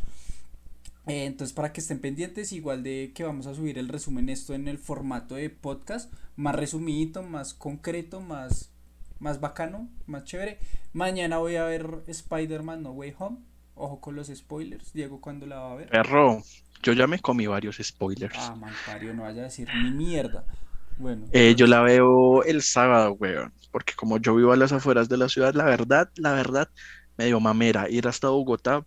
Eh, 1.07 1.25
entonces, 1.25 1.53
para 1.53 1.73
que 1.73 1.81
estén 1.81 1.99
pendientes, 1.99 2.53
igual 2.53 2.81
de 2.81 3.11
que 3.13 3.25
vamos 3.25 3.47
a 3.47 3.55
subir 3.55 3.77
el 3.79 3.89
resumen 3.89 4.29
esto 4.29 4.53
en 4.53 4.69
el 4.69 4.77
formato 4.77 5.35
de 5.35 5.49
podcast, 5.49 6.09
más 6.37 6.55
resumidito, 6.55 7.21
más 7.21 7.53
concreto, 7.53 8.21
más, 8.21 8.71
más 9.19 9.41
bacano, 9.41 9.89
más 10.07 10.23
chévere. 10.23 10.57
Mañana 10.93 11.37
voy 11.37 11.57
a 11.57 11.65
ver 11.65 12.01
Spider-Man 12.07 12.81
No 12.83 12.91
Way 12.93 13.13
Home. 13.19 13.48
Ojo 13.79 13.99
con 14.01 14.15
los 14.15 14.27
spoilers. 14.27 14.93
Diego, 14.93 15.19
¿cuándo 15.21 15.45
la 15.47 15.59
va 15.59 15.71
a 15.73 15.75
ver? 15.75 15.95
Perro, 15.95 16.41
yo 16.81 16.93
ya 16.93 17.05
me 17.05 17.19
comí 17.19 17.45
varios 17.45 17.77
spoilers. 17.83 18.41
Ah, 18.41 18.55
Mancario, 18.55 19.13
no 19.13 19.23
vaya 19.23 19.41
a 19.41 19.43
decir 19.45 19.73
ni 19.73 19.91
mierda. 19.91 20.45
Bueno, 20.97 21.31
Eh, 21.31 21.53
yo 21.55 21.67
la 21.67 21.81
veo 21.81 22.43
el 22.43 22.61
sábado, 22.63 23.13
weón, 23.13 23.53
porque 23.71 23.93
como 23.95 24.17
yo 24.17 24.35
vivo 24.35 24.51
a 24.51 24.55
las 24.57 24.71
afueras 24.71 25.09
de 25.09 25.17
la 25.17 25.29
ciudad, 25.29 25.53
la 25.53 25.65
verdad, 25.65 26.09
la 26.15 26.33
verdad, 26.33 26.67
me 27.17 27.25
dio 27.27 27.39
mamera 27.39 27.87
ir 27.89 28.07
hasta 28.07 28.29
Bogotá 28.29 28.83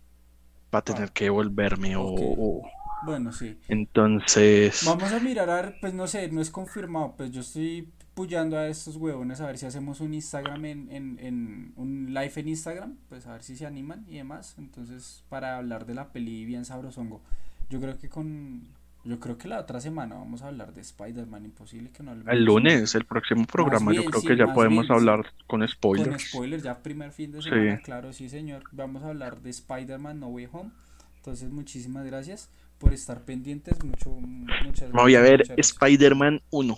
para 0.69 0.83
tener 0.83 1.11
que 1.13 1.29
volverme 1.29 1.95
o, 1.97 2.03
o- 2.05 2.71
bueno, 2.99 3.31
sí. 3.31 3.59
entonces, 3.67 4.79
Vamos 4.79 5.13
a 5.13 5.19
mirar, 5.21 5.49
a 5.49 5.55
ver, 5.61 5.79
pues 5.79 5.93
no 5.93 6.07
sé, 6.07 6.29
no 6.29 6.41
es 6.41 6.49
confirmado, 6.51 7.15
pues 7.15 7.31
yo 7.31 7.39
estoy 7.41 7.93
puyando 8.13 8.57
a 8.57 8.67
estos 8.67 8.95
huevones 8.97 9.41
a 9.41 9.47
ver 9.47 9.57
si 9.57 9.65
hacemos 9.65 9.99
un 10.01 10.13
Instagram 10.13 10.65
en, 10.65 10.91
en, 10.91 11.19
en 11.19 11.73
un 11.75 12.13
live 12.13 12.31
en 12.35 12.47
Instagram, 12.49 12.97
pues 13.09 13.25
a 13.27 13.33
ver 13.33 13.43
si 13.43 13.55
se 13.55 13.65
animan 13.65 14.05
y 14.07 14.17
demás, 14.17 14.55
entonces 14.57 15.23
para 15.29 15.57
hablar 15.57 15.85
de 15.85 15.95
la 15.95 16.11
peli 16.11 16.45
bien 16.45 16.65
sabrosongo. 16.65 17.21
Yo 17.69 17.79
creo 17.81 17.97
que 17.97 18.09
con, 18.09 18.67
yo 19.03 19.19
creo 19.19 19.37
que 19.37 19.47
la 19.47 19.59
otra 19.59 19.81
semana 19.81 20.15
vamos 20.15 20.43
a 20.43 20.47
hablar 20.47 20.73
de 20.73 20.81
Spider-Man, 20.81 21.45
imposible 21.45 21.89
que 21.91 22.03
no 22.03 22.11
hablemos 22.11 22.33
el 22.33 22.43
lunes, 22.45 22.93
el 22.95 23.05
próximo 23.05 23.45
programa, 23.45 23.93
yo 23.93 24.05
creo 24.05 24.21
sí, 24.21 24.27
que 24.27 24.37
ya 24.37 24.47
podemos 24.53 24.87
bien, 24.87 24.97
hablar 24.97 25.33
con 25.47 25.65
con 25.67 25.67
spoilers. 25.67 26.17
spoilers, 26.19 26.63
ya 26.63 26.83
primer 26.83 27.11
fin 27.11 27.31
de 27.31 27.41
Sí. 27.41 27.49
semana, 27.49 27.79
claro, 27.81 28.13
sí 28.13 28.29
señor, 28.29 28.63
vamos 28.71 29.03
a 29.03 29.09
hablar 29.09 29.41
de 29.41 29.49
Spider-Man 29.49 30.19
No 30.19 30.27
Way 30.27 30.49
Home, 30.51 30.71
entonces 31.17 31.49
muchísimas 31.51 32.05
gracias 32.05 32.49
por 32.77 32.93
estar 32.93 33.23
pendientes, 33.25 33.83
mucho, 33.83 34.11
muchas 34.11 34.91
Me 34.93 35.01
voy 35.01 35.15
a 35.15 35.21
gracias, 35.21 35.21
ver 35.21 35.45
gracias. 35.47 35.57
Spider-Man 35.57 36.41
1 36.51 36.77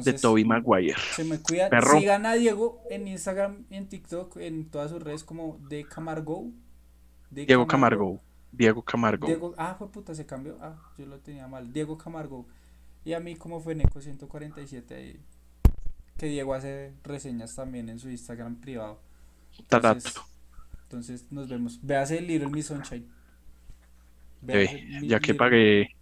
de 0.00 0.12
Tobey 0.14 0.44
Maguire. 0.44 0.96
Se 1.14 1.24
me 1.24 1.38
cuida. 1.40 1.68
Perro. 1.68 1.98
Sigan 1.98 2.26
a 2.26 2.34
Diego 2.34 2.82
en 2.90 3.08
Instagram 3.08 3.64
en 3.70 3.88
TikTok, 3.88 4.36
en 4.38 4.70
todas 4.70 4.90
sus 4.90 5.02
redes 5.02 5.24
como 5.24 5.58
de 5.68 5.84
Camargo. 5.84 6.50
De 7.30 7.46
Diego 7.46 7.66
Camargo, 7.66 8.20
Diego 8.50 8.82
Camargo. 8.82 9.26
Diego, 9.26 9.54
ah, 9.56 9.74
fue 9.78 9.90
puta, 9.90 10.14
se 10.14 10.26
cambió. 10.26 10.58
Ah, 10.60 10.76
yo 10.98 11.06
lo 11.06 11.18
tenía 11.18 11.46
mal. 11.48 11.72
Diego 11.72 11.96
Camargo. 11.96 12.46
Y 13.04 13.14
a 13.14 13.20
mí 13.20 13.36
como 13.36 13.60
fue 13.60 13.74
Neco 13.74 14.00
147 14.00 14.94
ahí. 14.94 15.20
Que 16.16 16.26
Diego 16.26 16.54
hace 16.54 16.92
reseñas 17.02 17.54
también 17.54 17.88
en 17.88 17.98
su 17.98 18.08
Instagram 18.10 18.56
privado. 18.60 19.00
Entonces, 19.58 20.14
entonces 20.84 21.26
nos 21.30 21.48
vemos. 21.48 21.80
Véase 21.82 22.18
el 22.18 22.62
Sunshine. 22.62 23.02
Eh, 23.04 23.08
Véase 24.42 24.84
mi- 25.00 25.08
ya 25.08 25.20
que 25.20 25.34
pagué. 25.34 25.96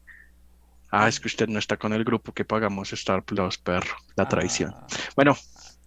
Ah, 0.91 1.09
es 1.09 1.20
que 1.20 1.28
usted 1.28 1.49
no 1.49 1.59
está 1.59 1.76
con 1.76 1.93
el 1.93 2.05
grupo 2.05 2.32
que 2.32 2.45
pagamos 2.45 2.93
Star 2.93 3.22
Plus, 3.24 3.59
perro. 3.59 3.97
La 4.16 4.28
traición. 4.28 4.72
Ah, 4.76 4.86
Bueno, 5.16 5.36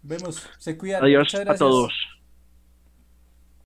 vemos. 0.01 0.47
Se 0.57 0.77
cuidan. 0.77 1.03
adiós 1.03 1.33
a 1.35 1.55
todos. 1.55 1.93